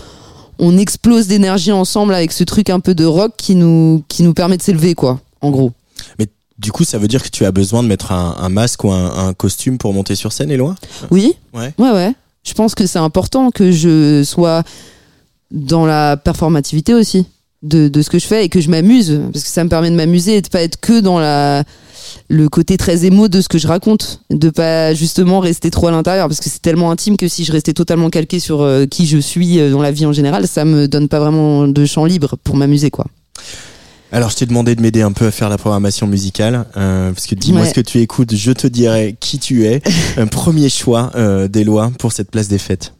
on 0.59 0.79
explose 0.79 1.27
d'énergie 1.27 1.71
ensemble 1.71 2.14
avec 2.14 2.33
ce 2.33 2.42
truc 2.42 2.71
un 2.71 2.81
peu 2.81 2.95
de 2.95 3.05
rock 3.05 3.35
qui 3.37 3.55
nous 3.55 4.03
qui 4.09 4.23
nous 4.23 4.33
permet 4.35 4.57
de 4.57 4.62
s'élever 4.62 4.95
quoi 4.95 5.21
en 5.42 5.51
gros. 5.51 5.73
Du 6.59 6.73
coup, 6.73 6.85
ça 6.85 6.97
veut 6.97 7.07
dire 7.07 7.23
que 7.23 7.29
tu 7.29 7.45
as 7.45 7.53
besoin 7.53 7.83
de 7.83 7.88
mettre 7.88 8.12
un, 8.12 8.35
un 8.40 8.49
masque 8.49 8.83
ou 8.85 8.90
un, 8.90 9.27
un 9.29 9.35
costume 9.35 9.77
pour 9.77 9.92
monter 9.92 10.14
sur 10.14 10.33
scène, 10.33 10.51
Éloi? 10.51 10.75
Oui. 11.11 11.35
Ouais. 11.53 11.75
Ouais, 11.77 11.90
ouais. 11.90 12.14
Je 12.47 12.55
pense 12.55 12.75
que 12.75 12.87
c'est 12.87 12.99
important 12.99 13.51
que 13.51 13.73
je 13.73 14.23
sois 14.23 14.63
dans 15.51 15.85
la 15.85 16.17
performativité 16.17 16.95
aussi 16.95 17.27
de, 17.63 17.91
ce 18.01 18.09
que 18.09 18.19
je 18.19 18.27
fais 18.27 18.45
et 18.45 18.49
que 18.49 18.61
je 18.61 18.71
m'amuse 18.71 19.21
parce 19.33 19.45
que 19.45 19.51
ça 19.51 19.65
me 19.65 19.69
permet 19.69 19.91
de 19.91 19.97
m'amuser 19.97 20.37
et 20.37 20.43
de 20.43 20.49
pas 20.49 20.63
être 20.63 20.79
que 20.81 21.01
dans 21.01 21.19
le 22.29 22.49
côté 22.49 22.77
très 22.77 23.05
émo 23.05 23.27
de 23.29 23.41
ce 23.41 23.49
que 23.49 23.59
je 23.59 23.67
raconte, 23.67 24.21
de 24.31 24.51
pas 24.51 24.95
justement 24.95 25.41
rester 25.41 25.71
trop 25.71 25.89
à 25.89 25.91
l'intérieur 25.91 26.29
parce 26.29 26.41
que 26.41 26.49
c'est 26.49 26.63
tellement 26.63 26.93
intime 26.93 27.17
que 27.17 27.27
si 27.27 27.45
je 27.45 27.51
restais 27.51 27.73
totalement 27.73 28.11
calqué 28.11 28.39
sur 28.39 28.63
euh, 28.63 28.87
qui 28.87 29.07
je 29.07 29.19
suis 29.19 29.59
euh, 29.59 29.71
dans 29.71 29.83
la 29.83 29.91
vie 29.91 30.07
en 30.07 30.13
général, 30.13 30.47
ça 30.47 30.65
me 30.65 30.87
donne 30.87 31.09
pas 31.09 31.19
vraiment 31.19 31.67
de 31.67 31.85
champ 31.85 32.05
libre 32.05 32.37
pour 32.45 32.57
m'amuser 32.57 32.91
quoi. 32.91 33.07
Alors, 34.12 34.31
je 34.31 34.37
t'ai 34.37 34.47
demandé 34.47 34.75
de 34.77 34.81
m'aider 34.83 35.03
un 35.03 35.12
peu 35.12 35.27
à 35.27 35.31
faire 35.31 35.49
la 35.49 35.59
programmation 35.59 36.07
musicale, 36.07 36.64
euh, 36.77 37.12
parce 37.12 37.27
que 37.27 37.35
dis-moi 37.35 37.62
Ouais. 37.62 37.69
ce 37.69 37.75
que 37.75 37.81
tu 37.81 37.99
écoutes, 38.01 38.35
je 38.35 38.53
te 38.53 38.66
dirai 38.66 39.16
qui 39.19 39.38
tu 39.38 39.66
es. 39.66 39.83
Un 40.16 40.27
premier 40.29 40.69
choix 40.69 41.11
euh, 41.16 41.49
d'Eloi 41.49 41.90
pour 41.99 42.12
cette 42.12 42.31
place 42.31 42.49
des 42.49 42.59
fêtes. 42.59 42.92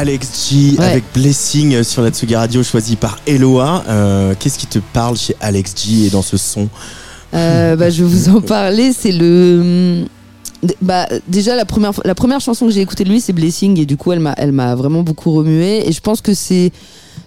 Alex 0.00 0.48
G 0.48 0.76
Ouais. 0.78 0.84
avec 0.86 1.04
Blessing 1.12 1.82
sur 1.82 2.00
la 2.00 2.08
Tsugi 2.08 2.34
Radio 2.34 2.62
choisi 2.62 2.96
par 2.96 3.18
Eloa. 3.26 3.84
Euh, 3.86 4.34
Qu'est-ce 4.38 4.58
qui 4.58 4.66
te 4.66 4.78
parle 4.78 5.14
chez 5.18 5.36
Alex 5.42 5.74
G 5.76 6.06
et 6.06 6.10
dans 6.10 6.22
ce 6.22 6.38
son 6.38 6.70
Euh, 7.34 7.76
bah, 7.76 7.90
je 7.90 8.02
vais 8.02 8.08
vous 8.08 8.28
en 8.30 8.40
parler. 8.40 8.94
C'est 8.98 9.12
le. 9.12 10.06
Bah, 10.80 11.06
déjà, 11.28 11.54
la 11.54 11.66
première, 11.66 11.92
la 12.02 12.14
première 12.14 12.40
chanson 12.40 12.64
que 12.66 12.72
j'ai 12.72 12.80
écoutée 12.80 13.04
de 13.04 13.10
lui, 13.10 13.20
c'est 13.20 13.34
Blessing. 13.34 13.78
Et 13.78 13.84
du 13.84 13.98
coup, 13.98 14.12
elle 14.12 14.20
m'a, 14.20 14.32
elle 14.38 14.52
m'a 14.52 14.74
vraiment 14.74 15.02
beaucoup 15.02 15.32
remué. 15.32 15.86
Et 15.86 15.92
je 15.92 16.00
pense 16.00 16.22
que 16.22 16.32
c'est 16.32 16.72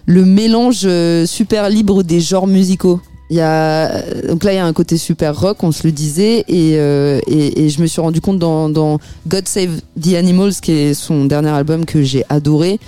le 0.06 0.24
mélange 0.24 0.80
euh, 0.84 1.26
super 1.26 1.70
libre 1.70 2.02
des 2.02 2.20
genres 2.20 2.48
musicaux. 2.48 3.00
Il 3.34 3.38
y 3.38 3.40
a, 3.40 3.88
donc 4.28 4.44
là, 4.44 4.52
il 4.52 4.56
y 4.56 4.58
a 4.60 4.64
un 4.64 4.72
côté 4.72 4.96
super 4.96 5.36
rock, 5.36 5.64
on 5.64 5.72
se 5.72 5.82
le 5.82 5.90
disait. 5.90 6.44
Et, 6.46 6.76
euh, 6.78 7.18
et, 7.26 7.68
je 7.68 7.82
me 7.82 7.88
suis 7.88 8.00
rendu 8.00 8.20
compte 8.20 8.38
dans, 8.38 9.00
God 9.26 9.48
Save 9.48 9.80
the 10.00 10.14
Animals, 10.14 10.52
qui 10.62 10.70
est 10.70 10.94
son 10.94 11.24
dernier 11.24 11.48
album 11.48 11.84
que 11.84 12.00
j'ai 12.00 12.22
adoré. 12.28 12.78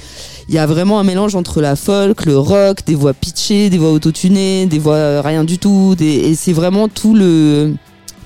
Il 0.49 0.55
y 0.55 0.59
a 0.59 0.67
vraiment 0.67 1.01
un 1.01 1.03
mélange 1.03 1.35
entre 1.35 1.61
la 1.61 1.75
folk, 1.75 2.27
le 2.27 2.39
rock, 2.39 2.85
des 2.87 2.95
voix 2.95 3.13
pitchées, 3.13 3.71
des 3.71 3.79
voix 3.79 3.91
autotunées, 3.91 4.67
des 4.67 4.79
voix 4.79 4.95
euh, 4.95 5.21
rien 5.21 5.43
du 5.43 5.59
tout. 5.59 5.97
Et 5.99 6.37
c'est 6.37 6.53
vraiment 6.53 6.87
tout 6.87 7.17
le, 7.17 7.75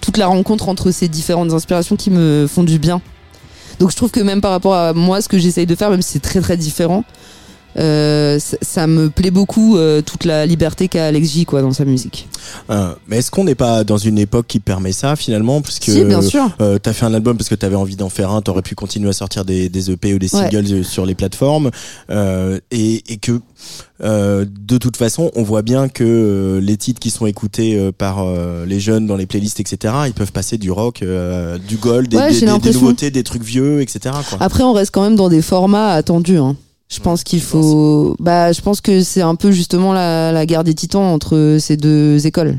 toute 0.03 0.19
la 0.19 0.27
rencontre 0.27 0.69
entre 0.69 0.91
ces 0.91 1.09
différentes 1.09 1.55
inspirations 1.55 1.97
qui 1.97 2.11
me 2.11 2.47
font 2.47 2.65
du 2.65 2.79
bien. 2.79 3.01
Donc 3.79 3.93
je 3.93 3.97
trouve 3.97 4.11
que 4.11 4.21
même 4.21 4.43
par 4.43 4.51
rapport 4.51 4.75
à 4.75 4.93
moi, 4.93 5.23
ce 5.23 5.29
que 5.31 5.39
j'essaye 5.39 5.65
de 5.65 5.75
faire, 5.75 5.89
même 5.89 6.03
si 6.03 6.13
c'est 6.13 6.21
très 6.21 6.43
très 6.43 6.59
différent, 6.59 7.03
euh, 7.79 8.39
ça, 8.41 8.87
me 8.87 9.09
plaît 9.11 9.31
beaucoup 9.31 9.77
euh, 9.77 10.03
toute 10.03 10.25
la 10.25 10.45
liberté 10.47 10.89
qu'a 10.89 11.07
Alex 11.07 11.31
J 11.33 11.45
quoi 11.47 11.63
dans 11.63 11.73
sa 11.73 11.85
musique. 11.85 12.29
Euh, 12.71 12.95
Mais 13.09 13.19
est-ce 13.19 13.31
qu'on 13.31 13.45
n'est 13.45 13.55
pas 13.55 13.85
dans 13.85 13.97
une 13.99 14.19
époque 14.19 14.47
qui 14.49 14.59
permet 14.61 14.93
ça 14.93 15.15
finalement 15.17 15.61
Puisque 15.63 15.85
si, 15.85 16.05
bien 16.05 16.21
sûr. 16.23 16.51
Euh, 16.61 16.79
t'as 16.79 16.93
fait 16.93 17.07
un 17.07 17.15
album 17.15 17.37
parce 17.37 17.49
que 17.49 17.55
t'avais 17.55 17.77
envie 17.77 17.97
d'en 17.97 18.09
faire 18.09 18.31
un, 18.31 18.43
t'aurais 18.43 18.63
pu 18.63 18.75
continuer 18.75 19.09
à 19.11 19.13
sortir 19.13 19.45
des, 19.45 19.69
des 19.69 19.91
EP 19.91 20.15
ou 20.15 20.19
des 20.19 20.29
singles 20.29 20.73
euh, 20.73 20.83
sur 20.83 21.07
les 21.07 21.15
plateformes, 21.15 21.71
euh, 22.11 22.59
et, 22.71 23.03
et 23.13 23.17
que 23.19 23.41
euh, 24.03 24.45
de 24.49 24.79
toute 24.79 24.97
façon, 24.97 25.31
on 25.37 25.43
voit 25.43 25.63
bien 25.63 25.89
que 25.89 26.59
les 26.63 26.77
titres 26.77 26.99
qui 27.01 27.11
sont 27.11 27.27
écoutés 27.27 27.91
par 27.99 28.25
les 28.67 28.81
jeunes 28.81 29.07
dans 29.07 29.17
les 29.17 29.27
playlists, 29.27 29.61
etc., 29.61 29.95
ils 30.07 30.13
peuvent 30.15 30.33
passer 30.33 30.59
du 30.59 30.71
rock, 30.71 31.03
euh, 31.03 31.59
du 31.59 31.77
gold, 31.77 32.09
des, 32.09 32.17
Ouais, 32.17 32.33
des- 32.33 32.41
des- 32.41 32.73
nouveautés, 32.73 33.11
des 33.11 33.23
trucs 33.23 33.43
vieux, 33.45 33.81
etc. 33.83 34.15
Quoi. 34.29 34.39
Après, 34.41 34.63
on 34.63 34.73
reste 34.73 34.91
quand 34.93 35.03
même 35.03 35.17
dans 35.17 35.29
des 35.29 35.43
formats 35.43 35.93
attendus. 35.93 36.39
Hein. 36.39 36.57
Je 36.91 36.99
pense 37.01 37.23
qu'il 37.25 37.41
faut. 37.41 38.17
Bah, 38.19 38.53
je 38.53 38.61
pense 38.61 38.81
que 38.81 39.03
c'est 39.03 39.23
un 39.23 39.37
peu 39.37 39.53
justement 39.53 39.93
la, 39.93 40.33
la 40.33 40.45
guerre 40.47 40.65
des 40.65 40.75
titans 40.75 41.03
entre 41.05 41.57
ces 41.61 41.77
deux 41.77 42.27
écoles. 42.27 42.59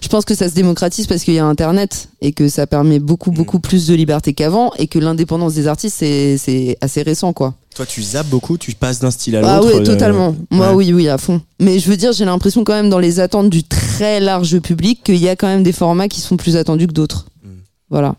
Je 0.00 0.08
pense 0.08 0.24
que 0.24 0.34
ça 0.34 0.48
se 0.48 0.54
démocratise 0.54 1.06
parce 1.06 1.22
qu'il 1.22 1.34
y 1.34 1.38
a 1.38 1.44
Internet 1.44 2.08
et 2.20 2.32
que 2.32 2.48
ça 2.48 2.66
permet 2.66 2.98
beaucoup 2.98 3.30
beaucoup 3.30 3.60
plus 3.60 3.86
de 3.86 3.94
liberté 3.94 4.32
qu'avant 4.32 4.72
et 4.78 4.88
que 4.88 4.98
l'indépendance 4.98 5.54
des 5.54 5.68
artistes 5.68 5.96
c'est 5.98 6.36
c'est 6.36 6.76
assez 6.80 7.02
récent 7.02 7.32
quoi. 7.32 7.54
Toi, 7.76 7.86
tu 7.86 8.02
zappes 8.02 8.26
beaucoup, 8.26 8.58
tu 8.58 8.72
passes 8.74 8.98
d'un 8.98 9.12
style 9.12 9.36
à 9.36 9.42
Ah 9.44 9.58
l'autre. 9.58 9.68
oui, 9.72 9.80
euh, 9.80 9.84
totalement. 9.84 10.34
Moi, 10.50 10.70
ouais. 10.70 10.74
oui, 10.86 10.92
oui, 10.92 11.08
à 11.08 11.16
fond. 11.16 11.40
Mais 11.60 11.78
je 11.78 11.88
veux 11.88 11.96
dire, 11.96 12.10
j'ai 12.12 12.24
l'impression 12.24 12.64
quand 12.64 12.72
même 12.72 12.90
dans 12.90 12.98
les 12.98 13.20
attentes 13.20 13.50
du 13.50 13.62
très 13.62 14.18
large 14.18 14.58
public 14.58 15.04
qu'il 15.04 15.18
y 15.18 15.28
a 15.28 15.36
quand 15.36 15.46
même 15.46 15.62
des 15.62 15.70
formats 15.70 16.08
qui 16.08 16.20
sont 16.20 16.36
plus 16.36 16.56
attendus 16.56 16.88
que 16.88 16.92
d'autres. 16.92 17.26
Mm. 17.44 17.48
Voilà. 17.90 18.16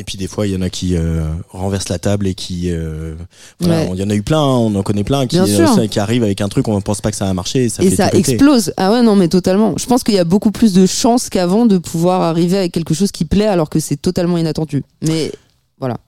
Et 0.00 0.04
puis 0.04 0.16
des 0.16 0.28
fois, 0.28 0.46
il 0.46 0.54
y 0.54 0.56
en 0.56 0.62
a 0.62 0.70
qui 0.70 0.96
euh, 0.96 1.24
renversent 1.50 1.90
la 1.90 1.98
table 1.98 2.26
et 2.26 2.34
qui, 2.34 2.70
euh, 2.70 3.14
voilà, 3.60 3.82
Ouais. 3.82 3.90
il 3.92 4.00
y 4.00 4.02
en 4.02 4.08
a 4.08 4.14
eu 4.14 4.22
plein, 4.22 4.38
hein, 4.40 4.56
on 4.56 4.74
en 4.74 4.82
connaît 4.82 5.04
plein 5.04 5.26
qui, 5.26 5.38
euh, 5.38 5.86
qui 5.88 6.00
arrivent 6.00 6.22
avec 6.24 6.40
un 6.40 6.48
truc, 6.48 6.66
on 6.68 6.74
ne 6.74 6.80
pense 6.80 7.02
pas 7.02 7.10
que 7.10 7.18
ça 7.18 7.26
va 7.26 7.34
marcher, 7.34 7.64
et 7.64 7.68
ça 7.68 7.82
et 7.82 7.90
fait 7.90 7.96
ça 7.96 8.08
explose. 8.12 8.72
Ah 8.78 8.92
ouais, 8.92 9.02
non, 9.02 9.14
mais 9.14 9.28
totalement. 9.28 9.74
Je 9.76 9.84
pense 9.84 10.02
qu'il 10.02 10.14
y 10.14 10.18
a 10.18 10.24
beaucoup 10.24 10.52
plus 10.52 10.72
de 10.72 10.86
chances 10.86 11.28
qu'avant 11.28 11.66
de 11.66 11.76
pouvoir 11.76 12.22
arriver 12.22 12.56
avec 12.56 12.72
quelque 12.72 12.94
chose 12.94 13.12
qui 13.12 13.26
plaît 13.26 13.46
alors 13.46 13.68
que 13.68 13.78
c'est 13.78 14.00
totalement 14.00 14.38
inattendu. 14.38 14.84
Mais 15.06 15.32
voilà. 15.78 15.98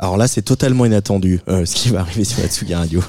Alors 0.00 0.16
là, 0.16 0.26
c'est 0.26 0.42
totalement 0.42 0.84
inattendu 0.84 1.40
euh, 1.48 1.64
ce 1.64 1.76
qui 1.76 1.88
va 1.90 2.00
arriver 2.00 2.24
sur 2.24 2.42
la 2.42 2.48
Tsugi 2.48 2.74
Radio. 2.74 3.00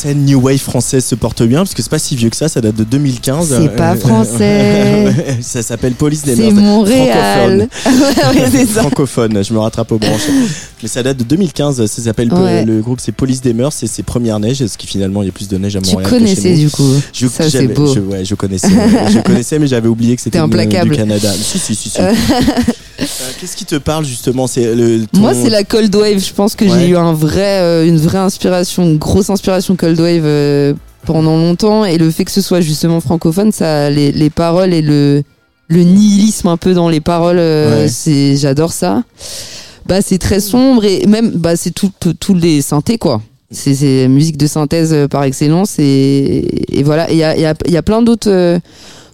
Scène 0.00 0.24
New 0.24 0.40
Wave 0.40 0.58
française 0.58 1.04
se 1.04 1.14
porte 1.14 1.42
bien 1.42 1.58
parce 1.58 1.74
que 1.74 1.82
c'est 1.82 1.90
pas 1.90 1.98
si 1.98 2.16
vieux 2.16 2.30
que 2.30 2.36
ça, 2.36 2.48
ça 2.48 2.60
date 2.60 2.74
de 2.74 2.84
2015. 2.84 3.58
C'est 3.60 3.76
pas 3.76 3.92
Euh, 3.92 3.96
français. 3.96 5.14
ça 5.42 5.62
s'appelle 5.62 5.92
Police 5.92 6.22
des 6.24 6.36
C'est. 6.36 6.50
Montréal. 6.52 7.68
ouais, 7.86 8.66
ça. 8.66 8.80
francophone, 8.80 9.44
je 9.44 9.52
me 9.52 9.58
rattrape 9.58 9.92
aux 9.92 9.98
branches. 9.98 10.22
Mais 10.82 10.88
ça 10.88 11.02
date 11.02 11.18
de 11.18 11.24
2015, 11.24 11.84
ça 11.86 12.02
s'appelle 12.02 12.32
Ouais. 12.32 12.64
le 12.64 12.80
groupe 12.80 13.00
c'est 13.00 13.12
Police 13.12 13.40
des 13.42 13.52
Mœurs, 13.52 13.72
c'est 13.74 13.86
ses 13.86 14.02
premières 14.02 14.40
neiges, 14.40 14.64
ce 14.66 14.78
qui 14.78 14.86
finalement 14.86 15.22
il 15.22 15.26
y 15.26 15.28
a 15.28 15.32
plus 15.32 15.48
de 15.48 15.58
neige 15.58 15.76
à 15.76 15.80
Tu 15.80 15.90
Montréal. 15.92 16.10
que 16.10 16.16
connaissais 16.16 16.54
du 16.54 16.70
coup. 16.70 16.94
Je, 17.12 17.26
ça, 17.26 17.50
c'est 17.50 17.66
beau. 17.68 17.92
Je, 17.94 18.00
ouais, 18.00 18.24
je 18.24 18.34
connaissais, 18.34 18.68
je 19.12 19.18
connaissais, 19.24 19.58
mais 19.58 19.66
j'avais 19.66 19.88
oublié 19.88 20.16
que 20.16 20.22
c'était 20.22 20.40
du 20.40 20.90
Canada. 20.90 21.30
Si, 21.32 21.58
si, 21.58 21.74
si, 21.74 21.90
si. 21.90 21.98
Euh, 23.00 23.04
Qu'est-ce 23.40 23.56
qui 23.56 23.64
te 23.64 23.76
parle 23.76 24.04
justement? 24.04 24.46
C'est 24.46 24.74
le. 24.74 25.06
ton- 25.10 25.20
Moi, 25.20 25.32
c'est 25.32 25.48
la 25.48 25.64
Cold 25.64 25.94
Wave. 25.94 26.18
Je 26.22 26.34
pense 26.34 26.54
que 26.54 26.66
Ouais. 26.66 26.70
j'ai 26.80 26.88
eu 26.88 26.96
un 26.98 27.14
vrai, 27.14 27.60
euh, 27.60 27.86
une 27.86 27.96
vraie 27.96 28.18
inspiration, 28.18 28.82
une 28.82 28.98
grosse 28.98 29.30
inspiration 29.30 29.74
Cold 29.74 29.98
Wave 29.98 30.22
euh, 30.26 30.74
pendant 31.06 31.38
longtemps. 31.38 31.86
Et 31.86 31.96
le 31.96 32.10
fait 32.10 32.26
que 32.26 32.30
ce 32.30 32.42
soit 32.42 32.60
justement 32.60 33.00
francophone, 33.00 33.52
ça, 33.52 33.88
les, 33.88 34.12
les 34.12 34.28
paroles 34.28 34.74
et 34.74 34.82
le, 34.82 35.22
le 35.68 35.82
nihilisme 35.82 36.48
un 36.48 36.58
peu 36.58 36.74
dans 36.74 36.90
les 36.90 37.00
paroles, 37.00 37.38
euh, 37.38 37.84
Ouais. 37.84 37.88
c'est, 37.88 38.36
j'adore 38.36 38.74
ça. 38.74 39.02
Bah, 39.86 40.02
c'est 40.02 40.18
très 40.18 40.40
sombre 40.40 40.84
et 40.84 41.06
même, 41.06 41.30
bah, 41.30 41.56
c'est 41.56 41.70
tout, 41.72 41.90
tout- 42.00 42.14
tous 42.14 42.34
les 42.34 42.62
synthés, 42.62 42.98
quoi. 42.98 43.20
C'est, 43.52 44.06
musique 44.06 44.36
de 44.36 44.46
synthèse 44.46 44.92
euh, 44.92 45.08
par 45.08 45.24
excellence 45.24 45.74
et, 45.80 46.78
et 46.78 46.82
voilà. 46.84 47.10
Il 47.10 47.16
y 47.16 47.24
a, 47.24 47.36
y, 47.36 47.44
a, 47.46 47.54
y 47.66 47.76
a 47.76 47.82
plein 47.82 48.00
d'autres 48.00 48.30
euh, 48.30 48.60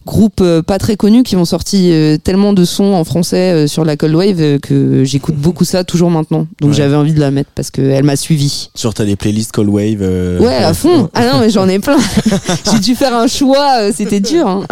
groupes 0.05 0.41
euh, 0.43 0.61
pas 0.63 0.77
très 0.79 0.95
connus 0.97 1.23
qui 1.23 1.37
ont 1.37 1.47
sorti 1.47 1.89
euh, 1.91 2.19
tellement 2.19 2.53
de 2.53 2.67
sons 2.67 2.93
en 2.93 3.03
français 3.05 3.67
sur 3.67 3.87
la 3.87 3.97
Cold 3.97 4.15
Wave 4.15 4.59
que 4.61 5.05
j'écoute 5.05 5.37
beaucoup 5.37 5.65
ça 5.65 5.85
toujours 5.85 6.11
maintenant. 6.11 6.47
Donc 6.61 6.73
Ouais. 6.73 6.77
j'avais 6.77 6.97
envie 6.97 7.15
de 7.15 7.19
la 7.21 7.31
mettre 7.31 7.49
parce 7.55 7.71
qu'elle 7.71 8.05
m'a 8.05 8.17
suivi. 8.17 8.69
Genre 8.79 8.93
t'as 8.93 9.07
des 9.07 9.17
playlists 9.17 9.53
Cold 9.53 9.71
Wave. 9.71 10.03
Ouais, 10.41 10.55
à 10.55 10.75
fond. 10.75 11.09
Ah 11.15 11.33
non, 11.33 11.41
mais 11.41 11.49
j'en 11.49 11.67
ai 11.67 11.79
plein. 11.79 11.97
J'ai 12.71 12.79
dû 12.81 12.95
faire 12.95 13.15
un 13.15 13.29
choix, 13.29 13.91
c'était 13.95 14.21
dur. 14.21 14.47
Hein. 14.47 14.65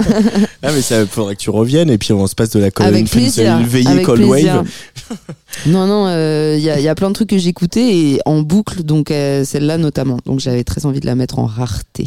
Ah 0.63 0.73
mais 0.75 0.83
ça 0.83 1.07
faudrait 1.07 1.37
que 1.37 1.41
tu 1.41 1.49
reviennes 1.49 1.89
et 1.91 1.97
puis 1.97 2.13
on 2.13 2.27
se 2.27 2.35
passe 2.35 2.51
de 2.51 2.59
la 2.61 2.71
Cold 2.71 2.87
Avec 2.91 3.13
une- 3.15 3.65
veillée 3.67 4.03
Cold. 4.03 4.23
Wave. 4.25 4.65
Non, 5.67 5.87
non, 5.87 6.09
il 6.57 6.61
y, 6.61 6.71
a, 6.71 6.79
y 6.81 6.89
a 6.89 6.95
plein 6.95 7.09
de 7.09 7.15
trucs 7.15 7.31
que 7.31 7.39
j'écoutais 7.39 7.97
et 7.97 8.21
en 8.27 8.43
boucle, 8.43 8.83
donc 8.83 9.11
euh, 9.11 9.45
celle-là 9.45 9.79
notamment. 9.79 10.19
Donc 10.27 10.41
j'avais 10.41 10.65
très 10.65 10.85
envie 10.87 11.01
de 11.01 11.07
la 11.07 11.15
mettre 11.15 11.39
en 11.39 11.47
rareté. 11.47 12.07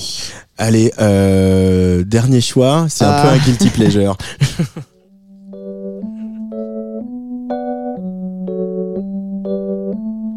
Allez, 0.57 0.91
euh, 0.99 2.03
dernier 2.03 2.41
choix, 2.41 2.86
c'est 2.89 3.03
un 3.05 3.10
Ah. 3.12 3.21
peu 3.23 3.27
un 3.29 3.38
guilty 3.38 3.69
pleasure. 3.69 4.17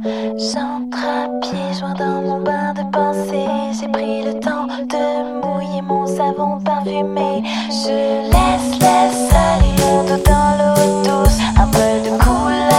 J'entre 0.03 0.99
à 0.99 1.29
pieds 1.43 1.79
joints 1.79 1.95
dans 1.95 2.23
mon 2.23 2.41
bain 2.43 2.73
de 2.75 2.83
pensée. 2.91 3.47
J'ai 3.79 3.89
pris 3.89 4.23
le 4.25 4.41
temps 4.41 4.67
de 4.67 5.41
mouiller 5.47 5.83
mon 5.83 6.07
savon 6.07 6.59
parfumé. 6.65 7.43
Je 7.69 8.31
laisse, 8.33 8.79
laisse 8.81 9.29
aller 9.33 9.77
dos 9.77 10.23
dans 10.25 10.51
l'eau 10.59 11.03
douce. 11.05 11.39
Un 11.59 11.67
peu 11.67 11.89
de 12.05 12.11
couleur 12.23 12.70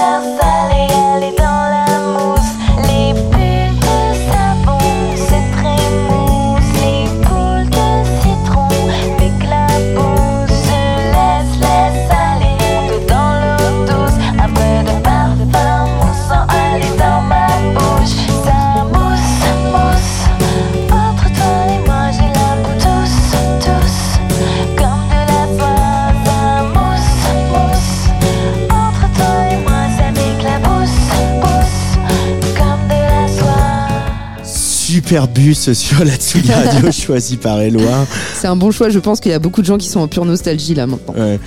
Super 35.12 35.28
bus 35.28 35.74
sur 35.74 36.06
la 36.06 36.16
Tsugi 36.16 36.54
Radio 36.54 36.90
choisi 36.90 37.36
par 37.36 37.60
Eloi. 37.60 38.08
C'est 38.34 38.48
un 38.48 38.56
bon 38.56 38.72
choix, 38.72 38.88
je 38.88 38.98
pense 38.98 39.20
qu'il 39.20 39.34
y 39.34 39.36
a 39.36 39.40
beaucoup 39.40 39.60
de 39.60 39.66
gens 39.66 39.78
qui 39.78 39.90
sont 39.90 40.00
en 40.00 40.08
pure 40.08 40.24
nostalgie 40.24 40.74
là 40.74 40.88
maintenant. 40.88 41.14
Ouais. 41.14 41.38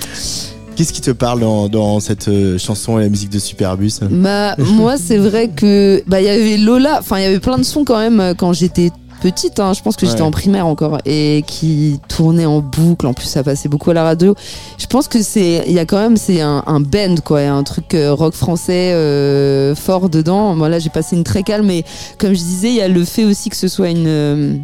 Qu'est-ce 0.76 0.92
qui 0.92 1.00
te 1.00 1.12
parle 1.12 1.40
dans, 1.40 1.70
dans 1.70 1.98
cette 1.98 2.28
euh, 2.28 2.58
chanson 2.58 2.98
et 2.98 3.04
la 3.04 3.08
musique 3.08 3.30
de 3.30 3.38
Superbus? 3.38 4.00
Bah, 4.10 4.54
moi, 4.58 4.96
c'est 4.98 5.16
vrai 5.16 5.48
que 5.48 6.02
bah 6.06 6.20
il 6.20 6.26
y 6.26 6.28
avait 6.28 6.58
Lola, 6.58 6.98
enfin 7.00 7.16
il 7.16 7.22
y 7.22 7.26
avait 7.26 7.38
plein 7.38 7.56
de 7.56 7.62
sons 7.62 7.86
quand 7.86 7.96
même 7.96 8.20
euh, 8.20 8.34
quand 8.34 8.52
j'étais 8.52 8.90
petite. 9.24 9.58
hein. 9.58 9.72
je 9.72 9.80
pense 9.80 9.96
que 9.96 10.04
j'étais 10.04 10.20
en 10.20 10.30
primaire 10.30 10.66
encore 10.66 10.98
et 11.06 11.42
qui 11.46 11.98
tournaient 12.08 12.44
en 12.44 12.60
boucle. 12.60 13.06
En 13.06 13.14
plus, 13.14 13.24
ça 13.24 13.42
passait 13.42 13.70
beaucoup 13.70 13.90
à 13.90 13.94
la 13.94 14.02
radio. 14.04 14.34
Je 14.76 14.86
pense 14.86 15.08
que 15.08 15.22
c'est, 15.22 15.64
il 15.66 15.72
y 15.72 15.78
a 15.78 15.86
quand 15.86 15.98
même 15.98 16.18
c'est 16.18 16.42
un, 16.42 16.62
un 16.66 16.80
band 16.80 17.14
quoi, 17.24 17.40
un 17.40 17.62
truc 17.62 17.94
euh, 17.94 18.12
rock 18.12 18.34
français 18.34 18.92
euh, 18.92 19.74
fort 19.74 20.10
dedans. 20.10 20.54
Moi 20.54 20.68
là, 20.68 20.78
j'ai 20.78 20.90
passé 20.90 21.16
une 21.16 21.24
très 21.24 21.42
calme, 21.42 21.66
mais 21.66 21.84
comme 22.18 22.34
je 22.34 22.38
disais, 22.38 22.68
il 22.68 22.74
y 22.76 22.82
a 22.82 22.88
le 22.88 23.02
fait 23.06 23.24
aussi 23.24 23.48
que 23.48 23.56
ce 23.56 23.66
soit 23.68 23.88
une 23.88 24.06
euh, 24.06 24.54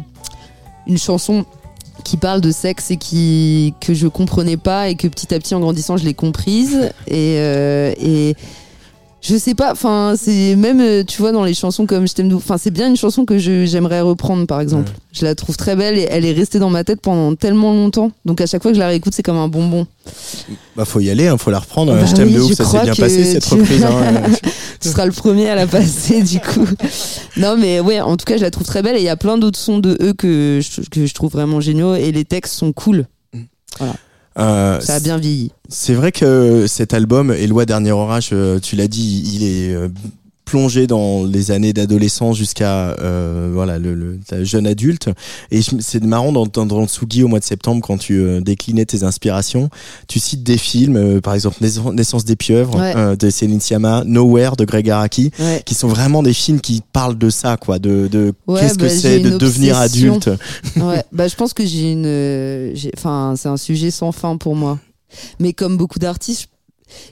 une 0.85 0.97
chanson 0.99 1.43
qui 2.03 2.17
parle 2.17 2.41
de 2.41 2.51
sexe 2.51 2.91
et 2.91 2.97
qui 2.97 3.73
que 3.81 3.95
je 3.95 4.07
comprenais 4.07 4.57
pas 4.57 4.89
et 4.89 4.95
que 4.95 5.07
petit 5.07 5.33
à 5.33 5.39
petit 5.39 5.55
en 5.55 5.59
grandissant 5.59 5.97
je 5.97 6.05
l'ai 6.05 6.13
comprise 6.13 6.91
et 7.07 7.35
euh, 7.37 7.93
et 7.99 8.35
je 9.21 9.37
sais 9.37 9.53
pas 9.53 9.71
enfin 9.71 10.15
c'est 10.17 10.55
même 10.55 10.81
euh, 10.81 11.03
tu 11.03 11.21
vois 11.21 11.31
dans 11.31 11.43
les 11.43 11.53
chansons 11.53 11.85
comme 11.85 12.07
je 12.07 12.13
t'aime 12.13 12.33
enfin 12.35 12.57
c'est 12.57 12.71
bien 12.71 12.87
une 12.87 12.97
chanson 12.97 13.23
que 13.23 13.37
j'aimerais 13.37 14.01
reprendre 14.01 14.47
par 14.47 14.59
exemple 14.59 14.91
je 15.13 15.23
la 15.25 15.35
trouve 15.35 15.57
très 15.57 15.75
belle 15.75 15.97
et 15.97 16.07
elle 16.09 16.25
est 16.25 16.31
restée 16.33 16.57
dans 16.57 16.71
ma 16.71 16.83
tête 16.83 17.01
pendant 17.01 17.35
tellement 17.35 17.71
longtemps 17.73 18.11
donc 18.25 18.41
à 18.41 18.47
chaque 18.47 18.61
fois 18.63 18.71
que 18.71 18.75
je 18.75 18.79
la 18.79 18.87
réécoute 18.87 19.13
c'est 19.13 19.21
comme 19.23 19.37
un 19.37 19.47
bonbon 19.47 19.85
Bah 20.75 20.85
faut 20.85 20.99
y 20.99 21.09
aller, 21.11 21.27
hein, 21.27 21.37
faut 21.37 21.51
la 21.51 21.59
reprendre. 21.59 21.93
Bah 21.93 22.05
je 22.05 22.13
t'aime 22.15 22.29
oui, 22.29 22.33
de 22.35 22.39
ouf, 22.41 22.53
ça 22.53 22.65
s'est 22.65 22.81
bien 22.81 22.95
passé 22.95 23.23
cette 23.25 23.45
tu- 23.45 23.53
reprise. 23.53 23.83
hein. 23.83 24.23
tu 24.81 24.89
seras 24.89 25.05
le 25.05 25.11
premier 25.11 25.47
à 25.49 25.55
la 25.55 25.67
passer 25.67 26.23
du 26.23 26.39
coup. 26.39 26.65
Non 27.37 27.55
mais 27.57 27.79
ouais, 27.79 28.01
en 28.01 28.17
tout 28.17 28.25
cas 28.25 28.37
je 28.37 28.41
la 28.41 28.49
trouve 28.49 28.65
très 28.65 28.81
belle 28.81 28.95
et 28.95 28.99
il 28.99 29.05
y 29.05 29.09
a 29.09 29.17
plein 29.17 29.37
d'autres 29.37 29.59
sons 29.59 29.77
de 29.79 29.97
eux 30.01 30.13
que 30.13 30.59
je, 30.63 30.81
que 30.89 31.05
je 31.05 31.13
trouve 31.13 31.31
vraiment 31.31 31.61
géniaux 31.61 31.93
et 31.95 32.11
les 32.11 32.25
textes 32.25 32.55
sont 32.55 32.73
cool. 32.73 33.05
Euh, 34.41 34.79
Ça 34.79 34.95
a 34.95 34.99
bien 34.99 35.17
vieilli. 35.17 35.51
C'est 35.69 35.93
vrai 35.93 36.11
que 36.11 36.65
cet 36.67 36.93
album, 36.93 37.31
Éloi 37.31 37.65
Dernier 37.65 37.91
Orage, 37.91 38.29
euh, 38.33 38.59
tu 38.59 38.75
l'as 38.75 38.87
dit, 38.87 39.23
il 39.35 39.43
est 39.43 39.73
euh, 39.73 39.87
plongé 40.51 40.85
dans 40.85 41.23
les 41.23 41.51
années 41.51 41.71
d'adolescence 41.71 42.35
jusqu'à 42.35 42.89
euh, 42.99 43.49
voilà 43.53 43.79
le, 43.79 44.19
jeune 44.41 44.67
adulte. 44.67 45.07
Et 45.49 45.61
c'est 45.61 46.03
marrant 46.03 46.33
dans, 46.33 46.45
dans, 46.45 46.85
Tsugi 46.87 47.23
au 47.23 47.29
mois 47.29 47.39
de 47.39 47.45
septembre 47.45 47.81
quand 47.81 47.97
tu 47.97 48.19
euh, 48.19 48.41
déclinais 48.41 48.83
tes 48.83 49.03
inspirations, 49.03 49.69
tu 50.09 50.19
cites 50.19 50.43
des 50.43 50.57
films, 50.57 50.97
euh, 50.97 51.21
par 51.21 51.35
exemple 51.35 51.55
Naissance 51.93 52.25
des 52.25 52.35
pieuvres 52.35 52.77
Ouais. 52.77 53.15
de 53.15 53.29
Céline 53.29 53.61
Sciamma, 53.61 54.03
Nowhere 54.05 54.57
de 54.57 54.65
Greg 54.65 54.89
Araki, 54.89 55.31
Ouais. 55.39 55.61
qui 55.65 55.73
sont 55.73 55.87
vraiment 55.87 56.21
des 56.21 56.33
films 56.33 56.59
qui 56.59 56.81
parlent 56.91 57.17
de 57.17 57.29
ça, 57.29 57.55
quoi, 57.55 57.79
de, 57.79 58.09
de 58.11 58.33
Ouais, 58.45 58.59
qu'est-ce 58.59 58.73
que 58.77 58.83
bah, 58.83 58.89
c'est 58.89 59.19
de 59.21 59.37
devenir 59.37 59.77
obsession. 59.77 60.15
adulte. 60.15 60.29
Bah 61.13 61.27
je 61.29 61.35
pense 61.35 61.53
que 61.53 61.65
j'ai 61.65 61.93
une 61.93 62.73
enfin 62.97 63.35
c'est 63.37 63.47
un 63.47 63.55
sujet 63.57 63.89
sans 63.89 64.11
fin 64.11 64.35
pour 64.35 64.55
moi. 64.57 64.79
Mais 65.39 65.53
comme 65.53 65.77
beaucoup 65.77 65.99
d'artistes 65.99 66.47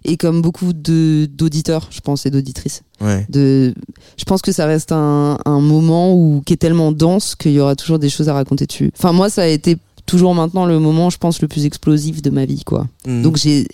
et 0.06 0.18
comme 0.18 0.42
beaucoup 0.42 0.74
de 0.74 1.28
d'auditeurs, 1.32 1.88
je 1.92 2.00
pense 2.02 2.26
et 2.26 2.30
d'auditrices. 2.32 2.82
Ouais. 3.02 3.26
De 3.30 3.74
je 4.18 4.24
pense 4.26 4.42
que 4.42 4.52
ça 4.52 4.66
reste 4.66 4.92
un, 4.92 5.38
un 5.46 5.60
moment 5.62 6.14
où 6.14 6.42
qui 6.46 6.54
est 6.54 6.58
tellement 6.58 6.92
dense 6.92 7.36
qu'il 7.36 7.52
y 7.54 7.60
aura 7.60 7.76
toujours 7.76 8.00
des 8.00 8.10
choses 8.10 8.30
à 8.30 8.34
raconter 8.34 8.66
dessus. 8.66 8.92
Enfin 8.98 9.12
moi 9.14 9.30
ça 9.30 9.44
a 9.44 9.48
été 9.48 9.78
toujours 10.06 10.34
maintenant 10.36 10.66
le 10.66 10.80
moment 10.80 11.10
je 11.10 11.18
pense 11.18 11.42
le 11.42 11.48
plus 11.48 11.66
explosif 11.66 12.22
de 12.22 12.30
ma 12.30 12.46
vie 12.46 12.64
quoi. 12.64 12.88
Mhm. 13.06 13.22
Donc 13.24 13.38
j'ai, 13.38 13.68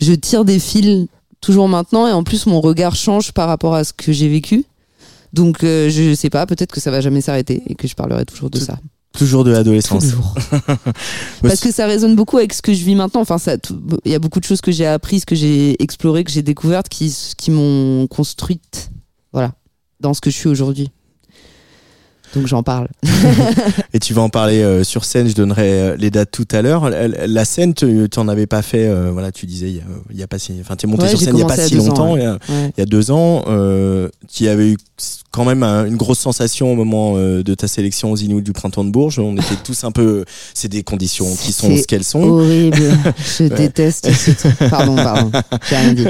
je 0.00 0.12
tire 0.12 0.44
des 0.44 0.58
fils 0.58 1.06
toujours 1.40 1.68
maintenant 1.68 2.06
et 2.08 2.12
en 2.12 2.24
plus 2.24 2.46
mon 2.46 2.60
regard 2.60 2.96
change 2.96 3.32
par 3.32 3.48
rapport 3.48 3.74
à 3.74 3.84
ce 3.84 3.92
que 3.92 4.12
j'ai 4.12 4.28
vécu. 4.28 4.64
Donc 5.32 5.62
euh, 5.64 5.90
je 5.90 6.14
sais 6.14 6.30
pas, 6.30 6.46
peut-être 6.46 6.72
que 6.72 6.80
ça 6.80 6.90
va 6.90 7.00
jamais 7.00 7.20
s'arrêter 7.20 7.62
et 7.66 7.74
que 7.74 7.86
je 7.86 7.94
parlerai 7.94 8.24
toujours 8.24 8.48
de 8.50 8.58
Tout- 8.58 8.64
ça. 8.64 8.78
Toujours 9.16 9.44
de 9.44 9.50
l'adolescence. 9.50 10.04
Toujours. 10.04 10.34
Parce 11.42 11.60
que 11.60 11.72
ça 11.72 11.86
résonne 11.86 12.14
beaucoup 12.14 12.38
avec 12.38 12.52
ce 12.52 12.62
que 12.62 12.72
je 12.72 12.84
vis 12.84 12.94
maintenant. 12.94 13.20
Enfin, 13.20 13.38
ça, 13.38 13.56
il 14.04 14.12
y 14.12 14.14
a 14.14 14.18
beaucoup 14.18 14.40
de 14.40 14.44
choses 14.44 14.60
que 14.60 14.72
j'ai 14.72 14.86
apprises, 14.86 15.24
que 15.24 15.34
j'ai 15.34 15.82
explorées, 15.82 16.24
que 16.24 16.30
j'ai 16.30 16.42
découvertes, 16.42 16.88
qui, 16.88 17.14
qui 17.36 17.50
m'ont 17.50 18.06
construite, 18.06 18.90
voilà, 19.32 19.52
dans 20.00 20.14
ce 20.14 20.20
que 20.20 20.30
je 20.30 20.36
suis 20.36 20.48
aujourd'hui. 20.48 20.90
Donc 22.34 22.46
j'en 22.46 22.62
parle. 22.62 22.88
Et 23.96 23.98
tu 23.98 24.12
vas 24.12 24.20
en 24.20 24.28
parler 24.28 24.60
euh, 24.62 24.84
sur 24.84 25.06
scène, 25.06 25.26
je 25.26 25.32
donnerai 25.34 25.62
euh, 25.80 25.96
les 25.96 26.10
dates 26.10 26.30
tout 26.30 26.46
à 26.52 26.60
l'heure. 26.60 26.90
La, 26.90 27.08
la 27.26 27.44
scène, 27.46 27.72
tu 27.72 28.06
t'en 28.10 28.28
avais 28.28 28.46
pas 28.46 28.60
fait, 28.60 28.86
euh, 28.86 29.08
voilà, 29.10 29.32
tu 29.32 29.46
disais, 29.46 29.70
il 29.70 29.82
y 30.14 30.18
y 30.18 30.22
a 30.22 30.26
pas 30.26 30.38
si, 30.38 30.52
enfin, 30.60 30.76
t'es 30.76 30.86
monté 30.86 31.04
Ouais, 31.04 31.08
sur 31.08 31.18
j'ai 31.18 31.24
scène 31.24 31.36
il 31.36 31.38
y 31.40 31.42
a 31.42 31.46
pas 31.46 31.54
commencé 31.56 31.68
si 31.70 31.74
à 31.76 31.78
deux 31.78 31.84
ans, 31.84 31.88
longtemps, 31.88 32.12
ouais. 32.12 32.20
il, 32.20 32.24
y 32.24 32.26
a, 32.26 32.32
Ouais. 32.32 32.72
il 32.76 32.80
y 32.80 32.82
a 32.82 32.84
deux 32.84 33.10
ans, 33.10 33.44
euh, 33.48 34.10
tu 34.30 34.46
avais 34.48 34.72
eu 34.72 34.76
quand 35.30 35.46
même 35.46 35.62
un- 35.62 35.86
une 35.86 35.96
grosse 35.96 36.18
sensation 36.18 36.70
au 36.72 36.74
moment 36.74 37.14
de 37.16 37.54
ta 37.54 37.68
sélection 37.68 38.10
aux 38.12 38.16
Inuits 38.16 38.42
du 38.42 38.52
printemps 38.52 38.84
de 38.84 38.90
Bourges. 38.90 39.18
On 39.18 39.34
était 39.34 39.56
tous 39.64 39.84
un 39.84 39.92
peu, 39.92 40.26
c'est 40.52 40.68
des 40.68 40.82
conditions 40.82 41.34
qui 41.34 41.52
sont 41.52 41.74
ce 41.74 41.86
qu'elles 41.86 42.04
sont. 42.04 42.22
Horrible. 42.22 42.76
Je 43.38 43.44
déteste 43.44 44.12
ce 44.12 44.30
truc. 44.32 44.70
Pardon, 44.70 44.96
pardon. 44.96 45.30
J'ai 45.70 45.76
rien 45.76 45.92
dit. 45.94 46.06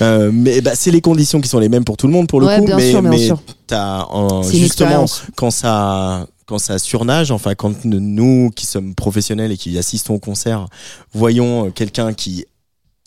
Mais 0.32 0.62
bah, 0.62 0.70
c'est 0.74 0.90
les 0.90 1.02
conditions 1.02 1.42
qui 1.42 1.48
sont 1.50 1.58
les 1.58 1.68
mêmes 1.68 1.84
pour 1.84 1.98
tout 1.98 2.06
le 2.06 2.12
monde 2.14 2.26
pour 2.26 2.40
le 2.40 2.46
coup. 2.46 2.64
bien 2.64 2.76
mais 2.76 2.90
sûr, 2.90 3.02
bien 3.02 3.10
mais 3.10 3.18
sûr. 3.18 3.42
une 3.70 4.42
justement 4.58 5.04
quand 5.36 5.50
ça 5.50 6.26
quand 6.48 6.58
ça 6.58 6.78
surnage, 6.78 7.30
enfin 7.30 7.54
quand 7.54 7.84
nous 7.84 8.50
qui 8.56 8.64
sommes 8.64 8.94
professionnels 8.94 9.52
et 9.52 9.56
qui 9.58 9.76
assistons 9.76 10.14
au 10.14 10.18
concert, 10.18 10.66
voyons 11.12 11.70
quelqu'un 11.70 12.14
qui 12.14 12.46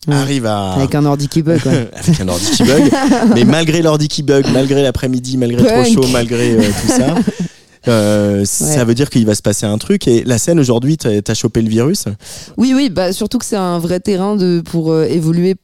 Ouais. 0.08 0.16
arrive 0.16 0.46
à 0.46 0.72
Avec 0.72 0.96
un 0.96 1.04
ordi 1.04 1.28
qui 1.28 1.42
bug, 1.42 1.60
ouais. 1.64 1.88
avec 1.94 2.20
un 2.20 2.26
ordi 2.26 2.50
qui 2.50 2.64
bug, 2.64 2.90
mais 3.36 3.44
malgré 3.44 3.82
l'ordi 3.82 4.08
qui 4.08 4.24
bug, 4.24 4.44
malgré 4.52 4.82
l'après-midi, 4.82 5.36
malgré 5.36 5.64
trop 5.64 5.84
chaud, 5.84 6.08
malgré 6.12 6.54
euh, 6.56 6.62
tout 6.80 6.88
ça. 6.88 7.14
Euh, 7.88 8.44
Ça 8.44 8.84
veut 8.84 8.94
dire 8.94 9.10
qu'il 9.10 9.26
va 9.26 9.34
se 9.34 9.42
passer 9.42 9.66
un 9.66 9.78
truc 9.78 10.06
et 10.08 10.22
la 10.24 10.38
scène 10.38 10.58
aujourd'hui, 10.60 10.96
t'as 10.96 11.34
chopé 11.34 11.62
le 11.62 11.68
virus. 11.68 12.04
Oui, 12.56 12.72
oui, 12.74 12.90
bah 12.90 13.12
surtout 13.12 13.38
que 13.38 13.44
c'est 13.44 13.56
un 13.56 13.78
vrai 13.78 14.00
terrain 14.00 14.36
de 14.36 14.62
pour 14.64 14.92
euh, 14.92 15.04
évoluer 15.06 15.56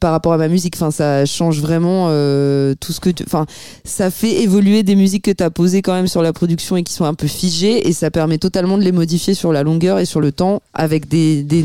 par 0.00 0.12
rapport 0.12 0.32
à 0.32 0.38
ma 0.38 0.48
musique. 0.48 0.74
Enfin, 0.76 0.90
ça 0.90 1.26
change 1.26 1.60
vraiment 1.60 2.06
euh, 2.08 2.74
tout 2.80 2.92
ce 2.92 3.00
que, 3.00 3.10
tu- 3.10 3.24
enfin, 3.26 3.46
ça 3.84 4.10
fait 4.10 4.42
évoluer 4.42 4.82
des 4.82 4.94
musiques 4.96 5.24
que 5.24 5.30
t'as 5.30 5.50
posées 5.50 5.82
quand 5.82 5.92
même 5.94 6.08
sur 6.08 6.22
la 6.22 6.32
production 6.32 6.76
et 6.76 6.82
qui 6.82 6.94
sont 6.94 7.04
un 7.04 7.14
peu 7.14 7.26
figées, 7.26 7.86
et 7.88 7.92
ça 7.92 8.10
permet 8.10 8.38
totalement 8.38 8.78
de 8.78 8.82
les 8.84 8.92
modifier 8.92 9.34
sur 9.34 9.52
la 9.52 9.62
longueur 9.62 9.98
et 9.98 10.06
sur 10.06 10.20
le 10.20 10.32
temps 10.32 10.62
avec 10.72 11.08
des 11.08 11.42
des, 11.42 11.64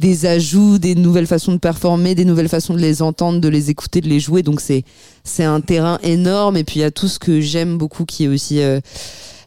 des 0.00 0.26
ajouts, 0.26 0.78
des 0.78 0.94
nouvelles 0.94 1.26
façons 1.26 1.52
de 1.52 1.58
performer, 1.58 2.14
des 2.14 2.24
nouvelles 2.24 2.48
façons 2.48 2.74
de 2.74 2.78
les 2.80 3.02
entendre, 3.02 3.40
de 3.40 3.48
les 3.48 3.68
écouter, 3.70 4.00
de 4.00 4.08
les 4.08 4.20
jouer. 4.20 4.42
Donc 4.42 4.60
c'est 4.60 4.84
c'est 5.24 5.44
un 5.44 5.60
terrain 5.60 5.98
énorme. 6.02 6.56
Et 6.56 6.64
puis 6.64 6.76
il 6.76 6.82
y 6.82 6.84
a 6.84 6.90
tout 6.90 7.08
ce 7.08 7.18
que 7.18 7.40
j'aime 7.40 7.78
beaucoup 7.78 8.04
qui 8.04 8.24
est 8.24 8.28
aussi 8.28 8.60
euh, 8.60 8.80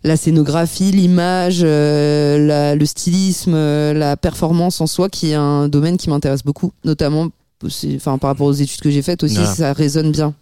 la 0.07 0.17
scénographie, 0.17 0.91
l'image, 0.91 1.59
euh, 1.63 2.75
le 2.75 2.85
stylisme, 2.85 3.53
euh, 3.53 3.93
la 3.93 4.17
performance 4.17 4.81
en 4.81 4.87
soi, 4.87 5.09
qui 5.09 5.31
est 5.31 5.35
un 5.35 5.67
domaine 5.67 5.97
qui 5.97 6.09
m'intéresse 6.09 6.43
beaucoup, 6.43 6.71
notamment 6.85 7.27
enfin, 7.63 8.17
par 8.17 8.29
rapport 8.29 8.47
aux 8.47 8.53
études 8.53 8.81
que 8.81 8.89
j'ai 8.89 9.01
faites 9.01 9.23
aussi, 9.23 9.35
Voilà. 9.35 9.53
ça 9.55 9.73
résonne 9.73 10.11
bien. 10.11 10.33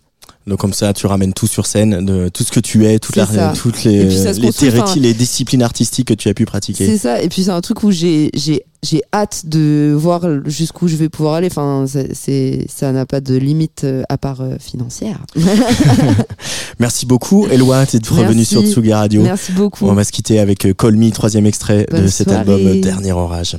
Donc 0.48 0.60
comme 0.60 0.74
ça, 0.74 0.94
tu 0.94 1.08
ramènes 1.08 1.34
tout 1.34 1.48
sur 1.48 1.66
scène, 1.66 2.06
de 2.06 2.30
tout 2.30 2.44
ce 2.44 2.52
que 2.52 2.60
tu 2.60 2.86
es, 2.86 3.00
toute 3.00 3.16
la, 3.16 3.26
toutes 3.56 3.84
les, 3.84 4.04
les, 4.06 4.28
enfin- 4.80 4.94
les 5.00 5.14
disciplines 5.16 5.64
artistiques 5.64 6.08
que 6.10 6.14
tu 6.14 6.30
as 6.30 6.36
pu 6.36 6.46
pratiquer. 6.46 6.86
C'est 6.86 7.00
ça, 7.00 7.20
et 7.22 7.30
puis 7.30 7.44
c'est 7.46 7.50
un 7.52 7.62
truc 7.62 7.82
où 7.82 7.90
j'ai 7.92 8.32
hâte 9.12 9.46
de 9.48 9.96
voir 9.98 10.22
jusqu'où 10.46 10.88
je 10.88 10.96
vais 10.98 11.10
pouvoir 11.10 11.34
aller. 11.36 11.48
Enfin, 11.48 11.86
c'est- 11.88 12.66
ça 12.70 12.92
n'a 12.92 13.08
pas 13.08 13.22
de 13.22 13.36
limite 13.36 13.82
euh, 13.86 14.04
à 14.08 14.20
part 14.20 14.42
euh, 14.42 14.58
financière. 14.60 15.20
Merci 16.80 17.08
beaucoup, 17.08 17.48
Eloi, 17.48 17.86
d'être 17.86 18.14
revenu 18.14 18.36
Merci. 18.38 18.46
sur 18.46 18.62
Tsugi 18.64 18.94
Radio. 18.94 19.24
Merci 19.24 19.52
beaucoup. 19.52 19.88
On 19.88 19.94
va 19.94 20.04
se 20.04 20.12
quitter 20.12 20.38
avec 20.40 20.66
euh, 20.68 20.74
Call 20.74 20.96
Me, 20.96 21.10
troisième 21.10 21.48
extrait 21.48 21.88
de 21.92 22.06
cet 22.06 22.30
soirée. 22.30 22.42
album 22.42 22.82
Dernier 22.82 23.14
Orage. 23.14 23.58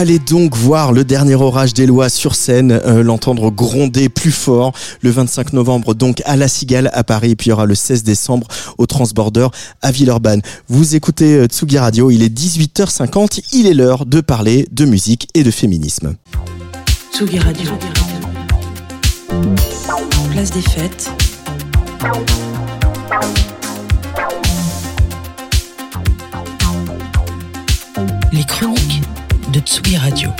Allez 0.00 0.20
donc 0.20 0.54
voir 0.54 0.92
le 0.92 1.02
dernier 1.02 1.34
orage 1.34 1.74
d'Eloi 1.74 2.08
sur 2.08 2.36
scène, 2.36 2.70
euh, 2.70 3.02
l'entendre 3.02 3.50
gronder 3.50 4.08
plus 4.08 4.30
fort 4.30 4.72
le 5.02 5.10
25 5.10 5.54
novembre 5.54 5.92
donc 5.92 6.22
à 6.24 6.36
La 6.36 6.46
Cigale 6.46 6.88
à 6.92 7.02
Paris 7.02 7.32
et 7.32 7.34
puis 7.34 7.46
il 7.46 7.50
y 7.50 7.52
aura 7.52 7.66
le 7.66 7.74
16 7.74 8.04
décembre 8.04 8.46
au 8.78 8.86
Transborder 8.86 9.48
à 9.82 9.90
Villeurbanne. 9.90 10.40
Vous 10.68 10.94
écoutez 10.94 11.34
euh, 11.34 11.46
Tsugi 11.46 11.78
Radio, 11.78 12.12
il 12.12 12.22
est 12.22 12.32
18h50, 12.32 13.40
il 13.52 13.66
est 13.66 13.74
l'heure 13.74 14.06
de 14.06 14.20
parler 14.20 14.68
de 14.70 14.84
musique 14.84 15.26
et 15.34 15.42
de 15.42 15.50
féminisme. 15.50 16.14
Tsugi 17.12 17.40
Radio. 17.40 17.72
Place 20.30 20.52
des 20.52 20.62
fêtes. 20.62 21.10
Les 28.30 28.44
chroniques 28.44 29.02
de 29.50 29.60
Tsugi 29.60 29.96
Radio. 29.96 30.32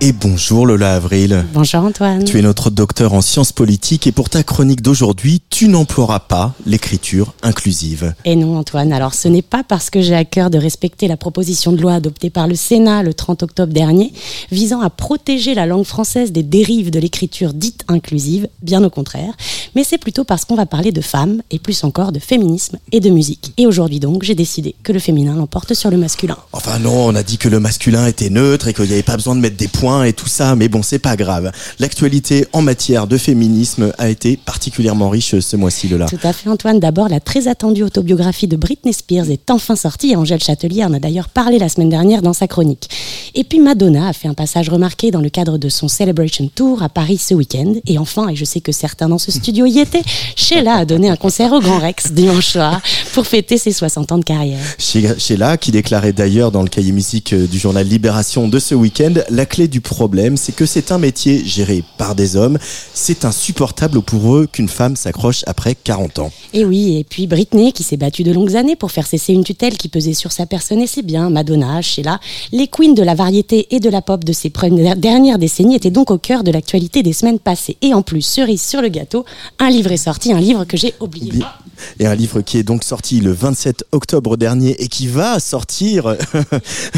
Et 0.00 0.12
bonjour 0.12 0.64
Lola 0.64 0.94
Avril. 0.94 1.44
Bonjour 1.52 1.80
Antoine. 1.80 2.22
Tu 2.22 2.38
es 2.38 2.42
notre 2.42 2.70
docteur 2.70 3.14
en 3.14 3.20
sciences 3.20 3.50
politiques 3.50 4.06
et 4.06 4.12
pour 4.12 4.30
ta 4.30 4.44
chronique 4.44 4.80
d'aujourd'hui, 4.80 5.42
tu 5.50 5.66
n'emploieras 5.66 6.20
pas 6.20 6.54
l'écriture 6.66 7.34
inclusive. 7.42 8.14
Et 8.24 8.36
non 8.36 8.56
Antoine, 8.56 8.92
alors 8.92 9.12
ce 9.12 9.26
n'est 9.26 9.42
pas 9.42 9.64
parce 9.64 9.90
que 9.90 10.00
j'ai 10.00 10.14
à 10.14 10.24
cœur 10.24 10.50
de 10.50 10.58
respecter 10.58 11.08
la 11.08 11.16
proposition 11.16 11.72
de 11.72 11.82
loi 11.82 11.94
adoptée 11.94 12.30
par 12.30 12.46
le 12.46 12.54
Sénat 12.54 13.02
le 13.02 13.12
30 13.12 13.42
octobre 13.42 13.72
dernier, 13.72 14.12
visant 14.52 14.80
à 14.82 14.88
protéger 14.88 15.54
la 15.54 15.66
langue 15.66 15.84
française 15.84 16.30
des 16.30 16.44
dérives 16.44 16.92
de 16.92 17.00
l'écriture 17.00 17.52
dite 17.52 17.82
inclusive, 17.88 18.46
bien 18.62 18.84
au 18.84 18.90
contraire, 18.90 19.34
mais 19.74 19.82
c'est 19.82 19.98
plutôt 19.98 20.22
parce 20.22 20.44
qu'on 20.44 20.54
va 20.54 20.66
parler 20.66 20.92
de 20.92 21.00
femmes 21.00 21.42
et 21.50 21.58
plus 21.58 21.82
encore 21.82 22.12
de 22.12 22.20
féminisme 22.20 22.78
et 22.92 23.00
de 23.00 23.10
musique. 23.10 23.52
Et 23.56 23.66
aujourd'hui 23.66 23.98
donc, 23.98 24.22
j'ai 24.22 24.36
décidé 24.36 24.76
que 24.84 24.92
le 24.92 25.00
féminin 25.00 25.34
l'emporte 25.34 25.74
sur 25.74 25.90
le 25.90 25.96
masculin. 25.96 26.36
Enfin 26.52 26.78
non, 26.78 27.06
on 27.06 27.16
a 27.16 27.24
dit 27.24 27.36
que 27.36 27.48
le 27.48 27.58
masculin 27.58 28.06
était 28.06 28.30
neutre 28.30 28.68
et 28.68 28.74
qu'il 28.74 28.84
n'y 28.84 28.92
avait 28.92 29.02
pas 29.02 29.16
besoin 29.16 29.34
de 29.34 29.40
mettre 29.40 29.56
des 29.56 29.66
points 29.66 29.87
et 30.04 30.12
tout 30.12 30.28
ça, 30.28 30.54
mais 30.56 30.68
bon, 30.68 30.82
c'est 30.82 30.98
pas 30.98 31.16
grave. 31.16 31.50
L'actualité 31.78 32.46
en 32.52 32.62
matière 32.62 33.06
de 33.06 33.16
féminisme 33.16 33.92
a 33.98 34.08
été 34.08 34.36
particulièrement 34.36 35.08
riche 35.08 35.38
ce 35.38 35.56
mois-ci, 35.56 35.88
Lola. 35.88 36.06
Tout 36.06 36.18
à 36.22 36.32
fait, 36.32 36.48
Antoine. 36.48 36.80
D'abord, 36.80 37.08
la 37.08 37.20
très 37.20 37.48
attendue 37.48 37.82
autobiographie 37.82 38.46
de 38.46 38.56
Britney 38.56 38.92
Spears 38.92 39.30
est 39.30 39.50
enfin 39.50 39.76
sortie. 39.76 40.14
Angèle 40.16 40.42
Châtelier 40.42 40.84
en 40.84 40.92
a 40.92 40.98
d'ailleurs 40.98 41.28
parlé 41.28 41.58
la 41.58 41.68
semaine 41.68 41.88
dernière 41.88 42.22
dans 42.22 42.32
sa 42.32 42.46
chronique. 42.46 42.88
Et 43.34 43.44
puis 43.44 43.60
Madonna 43.60 44.08
a 44.08 44.12
fait 44.12 44.28
un 44.28 44.34
passage 44.34 44.68
remarqué 44.68 45.10
dans 45.10 45.20
le 45.20 45.30
cadre 45.30 45.58
de 45.58 45.68
son 45.68 45.88
Celebration 45.88 46.50
Tour 46.54 46.82
à 46.82 46.88
Paris 46.88 47.18
ce 47.18 47.34
week-end. 47.34 47.74
Et 47.86 47.98
enfin, 47.98 48.28
et 48.28 48.36
je 48.36 48.44
sais 48.44 48.60
que 48.60 48.72
certains 48.72 49.08
dans 49.08 49.18
ce 49.18 49.32
studio 49.32 49.66
y 49.66 49.78
étaient, 49.78 50.02
Sheila 50.36 50.74
a 50.74 50.84
donné 50.84 51.08
un 51.08 51.16
concert 51.16 51.52
au 51.52 51.60
Grand 51.60 51.78
Rex 51.78 52.12
dimanche 52.12 52.48
soir 52.48 52.80
pour 53.12 53.26
fêter 53.26 53.58
ses 53.58 53.72
60 53.72 54.12
ans 54.12 54.18
de 54.18 54.24
carrière. 54.24 54.58
Sheila, 54.78 55.56
qui 55.56 55.70
déclarait 55.70 56.12
d'ailleurs 56.12 56.50
dans 56.50 56.62
le 56.62 56.68
cahier 56.68 56.92
musique 56.92 57.34
du 57.34 57.58
journal 57.58 57.86
Libération 57.86 58.48
de 58.48 58.58
ce 58.58 58.74
week-end, 58.74 59.14
la 59.30 59.46
clé 59.46 59.68
du 59.68 59.77
problème, 59.80 60.36
c'est 60.36 60.54
que 60.54 60.66
c'est 60.66 60.92
un 60.92 60.98
métier 60.98 61.44
géré 61.44 61.82
par 61.96 62.14
des 62.14 62.36
hommes. 62.36 62.58
C'est 62.94 63.24
insupportable 63.24 64.02
pour 64.02 64.36
eux 64.36 64.46
qu'une 64.50 64.68
femme 64.68 64.96
s'accroche 64.96 65.44
après 65.46 65.74
40 65.74 66.18
ans. 66.18 66.32
Et 66.52 66.64
oui, 66.64 66.98
et 66.98 67.04
puis 67.04 67.26
Britney, 67.26 67.72
qui 67.72 67.82
s'est 67.82 67.96
battue 67.96 68.22
de 68.22 68.32
longues 68.32 68.56
années 68.56 68.76
pour 68.76 68.92
faire 68.92 69.06
cesser 69.06 69.32
une 69.32 69.44
tutelle 69.44 69.76
qui 69.76 69.88
pesait 69.88 70.14
sur 70.14 70.32
sa 70.32 70.46
personne, 70.46 70.80
et 70.80 70.86
c'est 70.86 71.02
bien, 71.02 71.30
Madonna, 71.30 71.82
Sheila, 71.82 72.20
les 72.52 72.68
queens 72.68 72.94
de 72.94 73.02
la 73.02 73.14
variété 73.14 73.66
et 73.74 73.80
de 73.80 73.90
la 73.90 74.02
pop 74.02 74.24
de 74.24 74.32
ces 74.32 74.50
dernières 74.96 75.38
décennies 75.38 75.76
étaient 75.76 75.90
donc 75.90 76.10
au 76.10 76.18
cœur 76.18 76.44
de 76.44 76.50
l'actualité 76.50 77.02
des 77.02 77.12
semaines 77.12 77.38
passées. 77.38 77.76
Et 77.82 77.94
en 77.94 78.02
plus, 78.02 78.22
cerise 78.22 78.62
sur 78.62 78.82
le 78.82 78.88
gâteau, 78.88 79.24
un 79.58 79.70
livre 79.70 79.92
est 79.92 79.96
sorti, 79.96 80.32
un 80.32 80.40
livre 80.40 80.64
que 80.64 80.76
j'ai 80.76 80.94
oublié. 81.00 81.42
Et 82.00 82.06
un 82.06 82.14
livre 82.14 82.40
qui 82.40 82.58
est 82.58 82.62
donc 82.62 82.82
sorti 82.82 83.20
le 83.20 83.32
27 83.32 83.84
octobre 83.92 84.36
dernier 84.36 84.82
et 84.82 84.88
qui 84.88 85.06
va 85.06 85.38
sortir, 85.38 86.16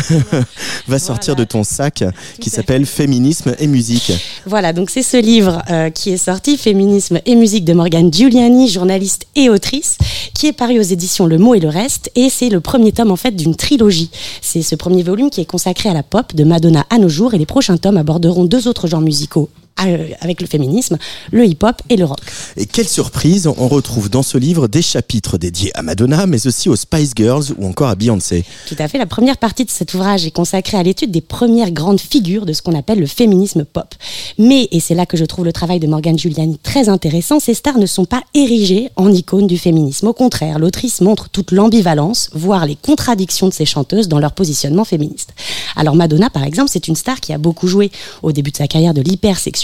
va 0.88 0.98
sortir 0.98 1.36
de 1.36 1.44
ton 1.44 1.64
sac, 1.64 2.04
qui 2.40 2.50
s'appelle 2.50 2.69
Féminisme 2.70 3.56
et 3.58 3.66
musique. 3.66 4.12
Voilà, 4.46 4.72
donc 4.72 4.90
c'est 4.90 5.02
ce 5.02 5.16
livre 5.16 5.60
euh, 5.70 5.90
qui 5.90 6.10
est 6.10 6.16
sorti, 6.16 6.56
Féminisme 6.56 7.18
et 7.26 7.34
musique 7.34 7.64
de 7.64 7.72
Morgane 7.72 8.12
Giuliani, 8.12 8.68
journaliste 8.68 9.26
et 9.34 9.50
autrice, 9.50 9.98
qui 10.34 10.46
est 10.46 10.52
paru 10.52 10.78
aux 10.78 10.82
éditions 10.82 11.26
Le 11.26 11.36
Mot 11.36 11.54
et 11.56 11.60
le 11.60 11.68
Reste, 11.68 12.12
et 12.14 12.30
c'est 12.30 12.48
le 12.48 12.60
premier 12.60 12.92
tome 12.92 13.10
en 13.10 13.16
fait 13.16 13.32
d'une 13.32 13.56
trilogie. 13.56 14.10
C'est 14.40 14.62
ce 14.62 14.76
premier 14.76 15.02
volume 15.02 15.30
qui 15.30 15.40
est 15.40 15.46
consacré 15.46 15.88
à 15.88 15.94
la 15.94 16.04
pop 16.04 16.34
de 16.34 16.44
Madonna 16.44 16.86
à 16.90 16.98
nos 16.98 17.08
jours, 17.08 17.34
et 17.34 17.38
les 17.38 17.46
prochains 17.46 17.76
tomes 17.76 17.96
aborderont 17.96 18.44
deux 18.44 18.68
autres 18.68 18.86
genres 18.86 19.00
musicaux 19.00 19.50
avec 19.76 20.40
le 20.40 20.46
féminisme, 20.46 20.98
le 21.30 21.46
hip-hop 21.46 21.76
et 21.88 21.96
le 21.96 22.04
rock. 22.04 22.20
Et 22.56 22.66
quelle 22.66 22.88
surprise, 22.88 23.46
on 23.46 23.68
retrouve 23.68 24.10
dans 24.10 24.22
ce 24.22 24.36
livre 24.36 24.68
des 24.68 24.82
chapitres 24.82 25.38
dédiés 25.38 25.70
à 25.74 25.82
Madonna, 25.82 26.26
mais 26.26 26.46
aussi 26.46 26.68
aux 26.68 26.76
Spice 26.76 27.12
Girls 27.16 27.44
ou 27.56 27.66
encore 27.66 27.88
à 27.88 27.94
Beyoncé. 27.94 28.44
Tout 28.68 28.76
à 28.78 28.88
fait, 28.88 28.98
la 28.98 29.06
première 29.06 29.38
partie 29.38 29.64
de 29.64 29.70
cet 29.70 29.94
ouvrage 29.94 30.26
est 30.26 30.30
consacrée 30.30 30.76
à 30.76 30.82
l'étude 30.82 31.10
des 31.10 31.20
premières 31.20 31.70
grandes 31.70 32.00
figures 32.00 32.44
de 32.44 32.52
ce 32.52 32.62
qu'on 32.62 32.76
appelle 32.78 33.00
le 33.00 33.06
féminisme 33.06 33.64
pop. 33.64 33.94
Mais, 34.38 34.68
et 34.70 34.80
c'est 34.80 34.94
là 34.94 35.06
que 35.06 35.16
je 35.16 35.24
trouve 35.24 35.44
le 35.44 35.52
travail 35.52 35.80
de 35.80 35.86
Morgane 35.86 36.18
Giuliani 36.18 36.58
très 36.62 36.88
intéressant, 36.88 37.40
ces 37.40 37.54
stars 37.54 37.78
ne 37.78 37.86
sont 37.86 38.04
pas 38.04 38.22
érigées 38.34 38.90
en 38.96 39.10
icônes 39.12 39.46
du 39.46 39.56
féminisme. 39.56 40.08
Au 40.08 40.12
contraire, 40.12 40.58
l'autrice 40.58 41.00
montre 41.00 41.30
toute 41.30 41.52
l'ambivalence, 41.52 42.30
voire 42.34 42.66
les 42.66 42.76
contradictions 42.76 43.48
de 43.48 43.54
ces 43.54 43.64
chanteuses 43.64 44.08
dans 44.08 44.18
leur 44.18 44.32
positionnement 44.32 44.84
féministe. 44.84 45.30
Alors 45.76 45.94
Madonna, 45.96 46.28
par 46.28 46.44
exemple, 46.44 46.70
c'est 46.70 46.88
une 46.88 46.96
star 46.96 47.20
qui 47.20 47.32
a 47.32 47.38
beaucoup 47.38 47.66
joué 47.66 47.90
au 48.22 48.32
début 48.32 48.50
de 48.50 48.56
sa 48.56 48.68
carrière 48.68 48.94
de 48.94 49.00
l'hypersexualité 49.00 49.59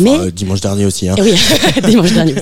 mais 0.00 0.10
euh, 0.10 0.30
dimanche 0.30 0.60
dernier 0.60 0.86
aussi. 0.86 1.08
Hein. 1.08 1.16
Oui, 1.18 1.32
dimanche 1.88 2.12
dernier. 2.12 2.34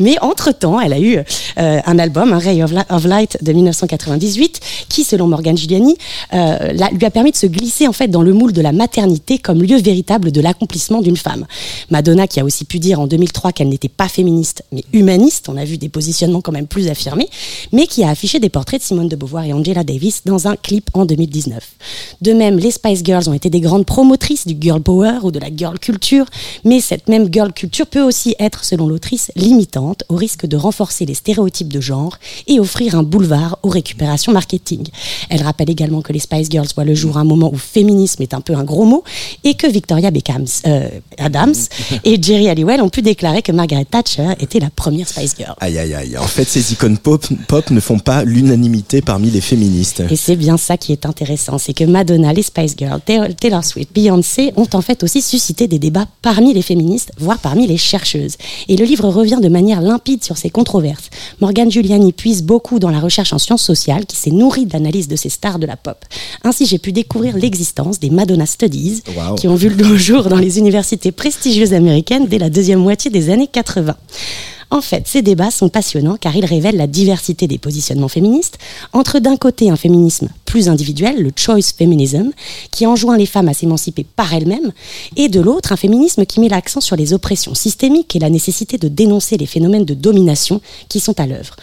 Mais 0.00 0.16
entre 0.20 0.52
temps, 0.52 0.80
elle 0.80 0.92
a 0.92 1.00
eu 1.00 1.18
euh, 1.18 1.80
un 1.84 1.98
album, 1.98 2.32
un 2.32 2.38
Ray 2.38 2.62
of, 2.62 3.04
Light 3.04 3.38
de 3.42 3.52
1998, 3.52 4.60
qui, 4.88 5.04
selon 5.04 5.26
Morgan 5.26 5.56
Giuliani, 5.56 5.96
euh, 6.34 6.72
lui 6.92 7.04
a 7.04 7.10
permis 7.10 7.30
de 7.32 7.36
se 7.36 7.46
glisser 7.46 7.86
en 7.86 7.92
fait 7.92 8.08
dans 8.08 8.22
le 8.22 8.32
moule 8.32 8.52
de 8.52 8.60
la 8.60 8.72
maternité 8.72 9.38
comme 9.38 9.62
lieu 9.62 9.76
véritable 9.76 10.32
de 10.32 10.40
l'accomplissement 10.40 11.00
d'une 11.00 11.16
femme. 11.16 11.46
Madonna, 11.90 12.26
qui 12.26 12.40
a 12.40 12.44
aussi 12.44 12.64
pu 12.64 12.78
dire 12.78 13.00
en 13.00 13.06
2003 13.06 13.52
qu'elle 13.52 13.68
n'était 13.68 13.88
pas 13.88 14.08
féministe 14.08 14.62
mais 14.72 14.84
humaniste, 14.92 15.48
on 15.48 15.56
a 15.56 15.64
vu 15.64 15.78
des 15.78 15.88
positionnements 15.88 16.40
quand 16.40 16.52
même 16.52 16.66
plus 16.66 16.88
affirmés, 16.88 17.28
mais 17.72 17.86
qui 17.86 18.04
a 18.04 18.10
affiché 18.10 18.40
des 18.40 18.48
portraits 18.48 18.80
de 18.80 18.86
Simone 18.86 19.08
de 19.08 19.16
Beauvoir 19.16 19.44
et 19.44 19.52
Angela 19.52 19.84
Davis 19.84 20.22
dans 20.24 20.48
un 20.48 20.56
clip 20.56 20.90
en 20.94 21.04
2019. 21.04 21.62
De 22.20 22.32
même, 22.32 22.58
les 22.58 22.70
Spice 22.70 23.02
Girls 23.04 23.28
ont 23.28 23.34
été 23.34 23.50
des 23.50 23.60
grandes 23.60 23.86
promotrices 23.86 24.46
du 24.46 24.56
girl 24.60 24.80
power 24.80 25.18
ou 25.22 25.30
de 25.30 25.38
la 25.38 25.48
girl 25.54 25.78
culture 25.78 26.07
mais 26.64 26.80
cette 26.80 27.08
même 27.08 27.28
girl 27.32 27.52
culture 27.52 27.86
peut 27.86 28.02
aussi 28.02 28.34
être, 28.38 28.64
selon 28.64 28.88
l'autrice, 28.88 29.30
limitante, 29.36 30.04
au 30.08 30.16
risque 30.16 30.46
de 30.46 30.56
renforcer 30.56 31.06
les 31.06 31.14
stéréotypes 31.14 31.72
de 31.72 31.80
genre 31.80 32.18
et 32.46 32.60
offrir 32.60 32.94
un 32.94 33.02
boulevard 33.02 33.58
aux 33.62 33.68
récupérations 33.68 34.32
marketing. 34.32 34.86
Elle 35.28 35.42
rappelle 35.42 35.70
également 35.70 36.02
que 36.02 36.12
les 36.12 36.18
Spice 36.18 36.48
Girls 36.50 36.68
voient 36.74 36.84
le 36.84 36.94
jour 36.94 37.16
à 37.16 37.20
un 37.20 37.24
moment 37.24 37.50
où 37.52 37.58
féminisme 37.58 38.22
est 38.22 38.34
un 38.34 38.40
peu 38.40 38.54
un 38.54 38.64
gros 38.64 38.84
mot 38.84 39.04
et 39.44 39.54
que 39.54 39.66
Victoria 39.66 40.10
Beckham 40.10 40.44
euh, 40.66 40.88
Adams 41.18 41.54
et 42.04 42.22
Jerry 42.22 42.48
Halliwell 42.48 42.80
ont 42.80 42.88
pu 42.88 43.02
déclarer 43.02 43.42
que 43.42 43.52
Margaret 43.52 43.84
Thatcher 43.84 44.30
était 44.40 44.60
la 44.60 44.70
première 44.70 45.08
Spice 45.08 45.34
Girl. 45.36 45.54
Aïe 45.60 45.78
aïe 45.78 45.94
aïe. 45.94 46.16
En 46.18 46.26
fait, 46.26 46.44
ces 46.44 46.72
icônes 46.72 46.98
pop, 46.98 47.26
pop 47.46 47.70
ne 47.70 47.80
font 47.80 47.98
pas 47.98 48.24
l'unanimité 48.24 49.02
parmi 49.02 49.30
les 49.30 49.40
féministes. 49.40 50.02
Et 50.10 50.16
c'est 50.16 50.36
bien 50.36 50.56
ça 50.56 50.76
qui 50.76 50.92
est 50.92 51.06
intéressant, 51.06 51.58
c'est 51.58 51.74
que 51.74 51.84
Madonna, 51.84 52.32
les 52.32 52.42
Spice 52.42 52.74
Girls, 52.76 53.00
Taylor 53.04 53.64
Swift, 53.64 53.90
Beyoncé 53.94 54.52
ont 54.56 54.68
en 54.72 54.80
fait 54.80 55.02
aussi 55.02 55.22
suscité 55.22 55.66
des 55.66 55.78
débats 55.78 55.97
parmi 56.22 56.52
les 56.54 56.62
féministes, 56.62 57.12
voire 57.18 57.38
parmi 57.38 57.66
les 57.66 57.76
chercheuses. 57.76 58.36
Et 58.68 58.76
le 58.76 58.84
livre 58.84 59.08
revient 59.08 59.38
de 59.42 59.48
manière 59.48 59.80
limpide 59.80 60.24
sur 60.24 60.36
ces 60.36 60.50
controverses. 60.50 61.10
Morgane 61.40 61.70
Giuliani 61.70 62.12
puise 62.12 62.42
beaucoup 62.42 62.78
dans 62.78 62.90
la 62.90 63.00
recherche 63.00 63.32
en 63.32 63.38
sciences 63.38 63.62
sociales 63.62 64.06
qui 64.06 64.16
s'est 64.16 64.30
nourrie 64.30 64.66
d'analyses 64.66 65.08
de 65.08 65.16
ces 65.16 65.28
stars 65.28 65.58
de 65.58 65.66
la 65.66 65.76
pop. 65.76 66.04
Ainsi, 66.44 66.66
j'ai 66.66 66.78
pu 66.78 66.92
découvrir 66.92 67.36
l'existence 67.36 67.98
des 67.98 68.10
Madonna 68.10 68.46
Studies 68.46 69.02
qui 69.36 69.48
ont 69.48 69.54
vu 69.54 69.68
le 69.68 69.96
jour 69.96 70.24
dans 70.24 70.38
les 70.38 70.58
universités 70.58 71.12
prestigieuses 71.12 71.74
américaines 71.74 72.26
dès 72.26 72.38
la 72.38 72.50
deuxième 72.50 72.80
moitié 72.80 73.10
des 73.10 73.30
années 73.30 73.48
80. 73.48 73.94
En 74.70 74.82
fait, 74.82 75.06
ces 75.06 75.22
débats 75.22 75.50
sont 75.50 75.70
passionnants 75.70 76.18
car 76.20 76.36
ils 76.36 76.44
révèlent 76.44 76.76
la 76.76 76.86
diversité 76.86 77.46
des 77.46 77.58
positionnements 77.58 78.08
féministes 78.08 78.58
entre 78.92 79.18
d'un 79.18 79.36
côté 79.36 79.70
un 79.70 79.76
féminisme 79.76 80.28
plus 80.44 80.68
individuel, 80.68 81.22
le 81.22 81.30
choice 81.34 81.74
feminism, 81.76 82.30
qui 82.70 82.86
enjoint 82.86 83.16
les 83.16 83.26
femmes 83.26 83.48
à 83.48 83.54
s'émanciper 83.54 84.04
par 84.16 84.32
elles-mêmes, 84.32 84.72
et 85.16 85.28
de 85.28 85.40
l'autre 85.40 85.72
un 85.72 85.76
féminisme 85.76 86.24
qui 86.24 86.40
met 86.40 86.48
l'accent 86.48 86.80
sur 86.80 86.96
les 86.96 87.12
oppressions 87.12 87.54
systémiques 87.54 88.16
et 88.16 88.18
la 88.18 88.30
nécessité 88.30 88.78
de 88.78 88.88
dénoncer 88.88 89.36
les 89.36 89.46
phénomènes 89.46 89.84
de 89.84 89.94
domination 89.94 90.60
qui 90.88 91.00
sont 91.00 91.18
à 91.20 91.26
l'œuvre. 91.26 91.56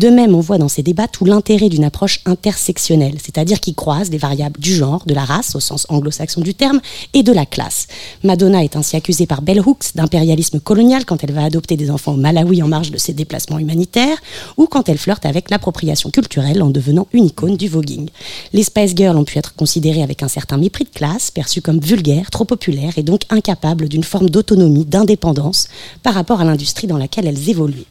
De 0.00 0.08
même, 0.08 0.34
on 0.34 0.40
voit 0.40 0.56
dans 0.56 0.70
ces 0.70 0.82
débats 0.82 1.08
tout 1.08 1.26
l'intérêt 1.26 1.68
d'une 1.68 1.84
approche 1.84 2.20
intersectionnelle, 2.24 3.18
c'est-à-dire 3.22 3.60
qui 3.60 3.74
croise 3.74 4.08
les 4.08 4.16
variables 4.16 4.58
du 4.58 4.74
genre, 4.74 5.02
de 5.04 5.12
la 5.12 5.26
race 5.26 5.54
au 5.54 5.60
sens 5.60 5.86
anglo-saxon 5.90 6.40
du 6.40 6.54
terme, 6.54 6.80
et 7.12 7.22
de 7.22 7.32
la 7.32 7.44
classe. 7.44 7.86
Madonna 8.24 8.64
est 8.64 8.76
ainsi 8.76 8.96
accusée 8.96 9.26
par 9.26 9.42
Bell 9.42 9.60
Hooks 9.60 9.94
d'impérialisme 9.94 10.58
colonial 10.58 11.04
quand 11.04 11.22
elle 11.22 11.32
va 11.32 11.44
adopter 11.44 11.76
des 11.76 11.90
enfants 11.90 12.14
au 12.14 12.16
Malawi 12.16 12.62
en 12.62 12.68
marge 12.68 12.90
de 12.90 12.96
ses 12.96 13.12
déplacements 13.12 13.58
humanitaires, 13.58 14.16
ou 14.56 14.64
quand 14.64 14.88
elle 14.88 14.96
flirte 14.96 15.26
avec 15.26 15.50
l'appropriation 15.50 16.08
culturelle 16.08 16.62
en 16.62 16.70
devenant 16.70 17.06
une 17.12 17.26
icône 17.26 17.58
du 17.58 17.68
voguing. 17.68 18.08
Les 18.54 18.62
Spice 18.62 18.94
Girls 18.96 19.18
ont 19.18 19.24
pu 19.24 19.36
être 19.36 19.54
considérées 19.54 20.02
avec 20.02 20.22
un 20.22 20.28
certain 20.28 20.56
mépris 20.56 20.84
de 20.84 20.98
classe, 20.98 21.30
perçues 21.30 21.60
comme 21.60 21.78
vulgaires, 21.78 22.30
trop 22.30 22.46
populaires 22.46 22.96
et 22.96 23.02
donc 23.02 23.24
incapables 23.28 23.86
d'une 23.86 24.04
forme 24.04 24.30
d'autonomie, 24.30 24.86
d'indépendance 24.86 25.68
par 26.02 26.14
rapport 26.14 26.40
à 26.40 26.44
l'industrie 26.46 26.86
dans 26.86 26.96
laquelle 26.96 27.26
elles 27.26 27.50
évoluaient. 27.50 27.84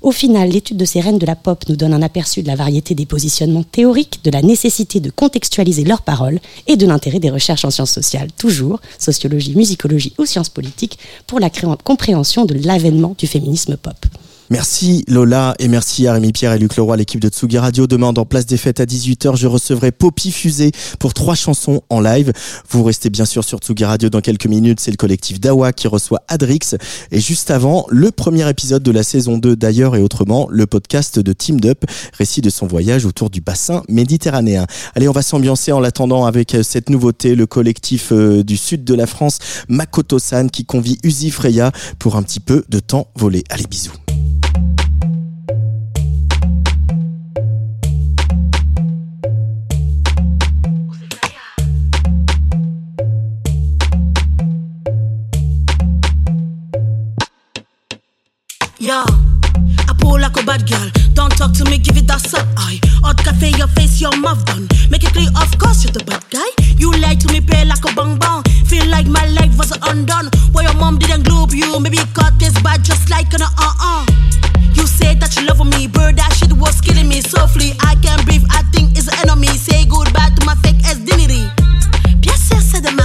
Au 0.00 0.12
final, 0.12 0.50
l'étude 0.50 0.76
de 0.76 0.84
ces 0.84 1.00
reines 1.00 1.18
de 1.18 1.26
la 1.26 1.34
pop 1.34 1.64
nous 1.68 1.76
donne 1.76 1.92
un 1.92 2.02
aperçu 2.02 2.42
de 2.42 2.46
la 2.46 2.54
variété 2.54 2.94
des 2.94 3.06
positionnements 3.06 3.64
théoriques, 3.64 4.20
de 4.22 4.30
la 4.30 4.42
nécessité 4.42 5.00
de 5.00 5.10
contextualiser 5.10 5.84
leurs 5.84 6.02
paroles 6.02 6.38
et 6.66 6.76
de 6.76 6.86
l'intérêt 6.86 7.18
des 7.18 7.30
recherches 7.30 7.64
en 7.64 7.70
sciences 7.70 7.90
sociales, 7.90 8.28
toujours, 8.36 8.80
sociologie, 8.98 9.56
musicologie 9.56 10.14
ou 10.18 10.24
sciences 10.24 10.50
politiques, 10.50 10.98
pour 11.26 11.40
la 11.40 11.50
compréhension 11.50 12.44
de 12.44 12.54
l'avènement 12.54 13.14
du 13.18 13.26
féminisme 13.26 13.76
pop. 13.76 13.96
Merci 14.50 15.04
Lola 15.08 15.54
et 15.58 15.68
merci 15.68 16.06
à 16.06 16.18
Pierre 16.32 16.54
et 16.54 16.58
Luc 16.58 16.76
Leroy, 16.76 16.96
l'équipe 16.96 17.20
de 17.20 17.28
Tsugi 17.28 17.58
Radio. 17.58 17.86
Demain, 17.86 18.14
dans 18.14 18.24
Place 18.24 18.46
des 18.46 18.56
Fêtes 18.56 18.80
à 18.80 18.86
18h, 18.86 19.36
je 19.36 19.46
recevrai 19.46 19.92
Poppy 19.92 20.30
Fusée 20.30 20.72
pour 20.98 21.12
trois 21.12 21.34
chansons 21.34 21.82
en 21.90 22.00
live. 22.00 22.32
Vous 22.70 22.82
restez 22.82 23.10
bien 23.10 23.26
sûr 23.26 23.44
sur 23.44 23.58
Tsugi 23.58 23.84
Radio 23.84 24.08
dans 24.08 24.22
quelques 24.22 24.46
minutes. 24.46 24.80
C'est 24.80 24.90
le 24.90 24.96
collectif 24.96 25.38
Dawa 25.38 25.74
qui 25.74 25.86
reçoit 25.86 26.22
Adrix. 26.28 26.76
Et 27.10 27.20
juste 27.20 27.50
avant, 27.50 27.86
le 27.90 28.10
premier 28.10 28.48
épisode 28.48 28.82
de 28.82 28.90
la 28.90 29.02
saison 29.02 29.36
2 29.36 29.54
d'ailleurs 29.54 29.96
et 29.96 30.00
autrement, 30.00 30.48
le 30.50 30.66
podcast 30.66 31.18
de 31.18 31.32
Team 31.34 31.58
Up, 31.66 31.84
récit 32.16 32.40
de 32.40 32.48
son 32.48 32.66
voyage 32.66 33.04
autour 33.04 33.28
du 33.28 33.42
bassin 33.42 33.82
méditerranéen. 33.88 34.66
Allez, 34.94 35.08
on 35.08 35.12
va 35.12 35.22
s'ambiancer 35.22 35.72
en 35.72 35.80
l'attendant 35.80 36.24
avec 36.24 36.54
euh, 36.54 36.62
cette 36.62 36.88
nouveauté, 36.88 37.34
le 37.34 37.46
collectif 37.46 38.12
euh, 38.12 38.42
du 38.42 38.56
sud 38.56 38.84
de 38.84 38.94
la 38.94 39.06
France, 39.06 39.38
Makoto-san, 39.68 40.50
qui 40.50 40.64
convie 40.64 40.96
Uzi 41.02 41.30
Freya 41.30 41.70
pour 41.98 42.16
un 42.16 42.22
petit 42.22 42.40
peu 42.40 42.64
de 42.70 42.78
temps 42.78 43.08
volé. 43.14 43.44
Allez, 43.50 43.66
bisous. 43.68 43.92
Yeah, 58.88 59.04
I 59.84 59.92
pull 60.00 60.16
like 60.18 60.40
a 60.40 60.42
bad 60.48 60.64
girl. 60.64 60.88
Don't 61.12 61.28
talk 61.36 61.52
to 61.60 61.64
me, 61.68 61.76
give 61.76 61.98
it 62.00 62.08
that 62.08 62.24
side 62.24 62.48
eye. 62.56 62.80
Hot 63.04 63.20
cafe, 63.20 63.52
your 63.60 63.68
face, 63.76 64.00
your 64.00 64.16
mouth 64.16 64.40
done. 64.48 64.64
Make 64.88 65.04
it 65.04 65.12
clear, 65.12 65.28
of 65.36 65.52
course, 65.60 65.84
you're 65.84 65.92
the 65.92 66.00
bad 66.08 66.24
guy. 66.32 66.48
You 66.80 66.96
lie 66.96 67.20
to 67.20 67.28
me, 67.28 67.44
play 67.44 67.68
like 67.68 67.84
a 67.84 67.92
bang 67.92 68.16
bang. 68.16 68.40
Feel 68.64 68.88
like 68.88 69.04
my 69.04 69.28
life 69.36 69.52
was 69.60 69.76
undone. 69.92 70.32
Why 70.56 70.64
your 70.64 70.72
mom 70.80 70.96
didn't 70.96 71.28
globe 71.28 71.52
you? 71.52 71.68
Maybe 71.84 72.00
got 72.16 72.40
this 72.40 72.56
bad 72.64 72.80
just 72.80 73.12
like 73.12 73.28
an 73.36 73.44
uh 73.44 73.60
uh. 73.60 74.08
You 74.72 74.88
said 74.88 75.20
that 75.20 75.36
you 75.36 75.44
love 75.44 75.60
me, 75.60 75.84
bird, 75.84 76.16
that 76.16 76.32
shit 76.40 76.56
was 76.56 76.80
killing 76.80 77.12
me 77.12 77.20
softly. 77.20 77.76
I 77.84 77.92
can't 78.00 78.24
breathe, 78.24 78.48
I 78.48 78.64
think 78.72 78.96
it's 78.96 79.12
an 79.12 79.28
enemy. 79.28 79.52
Say 79.52 79.84
goodbye 79.84 80.32
to 80.32 80.40
my 80.48 80.56
fake 80.64 80.80
ass 80.88 80.96
dignity. 81.04 81.44
Sûr, 82.24 82.56
c'est 82.64 82.80
de 82.80 82.88
ma. 82.96 83.04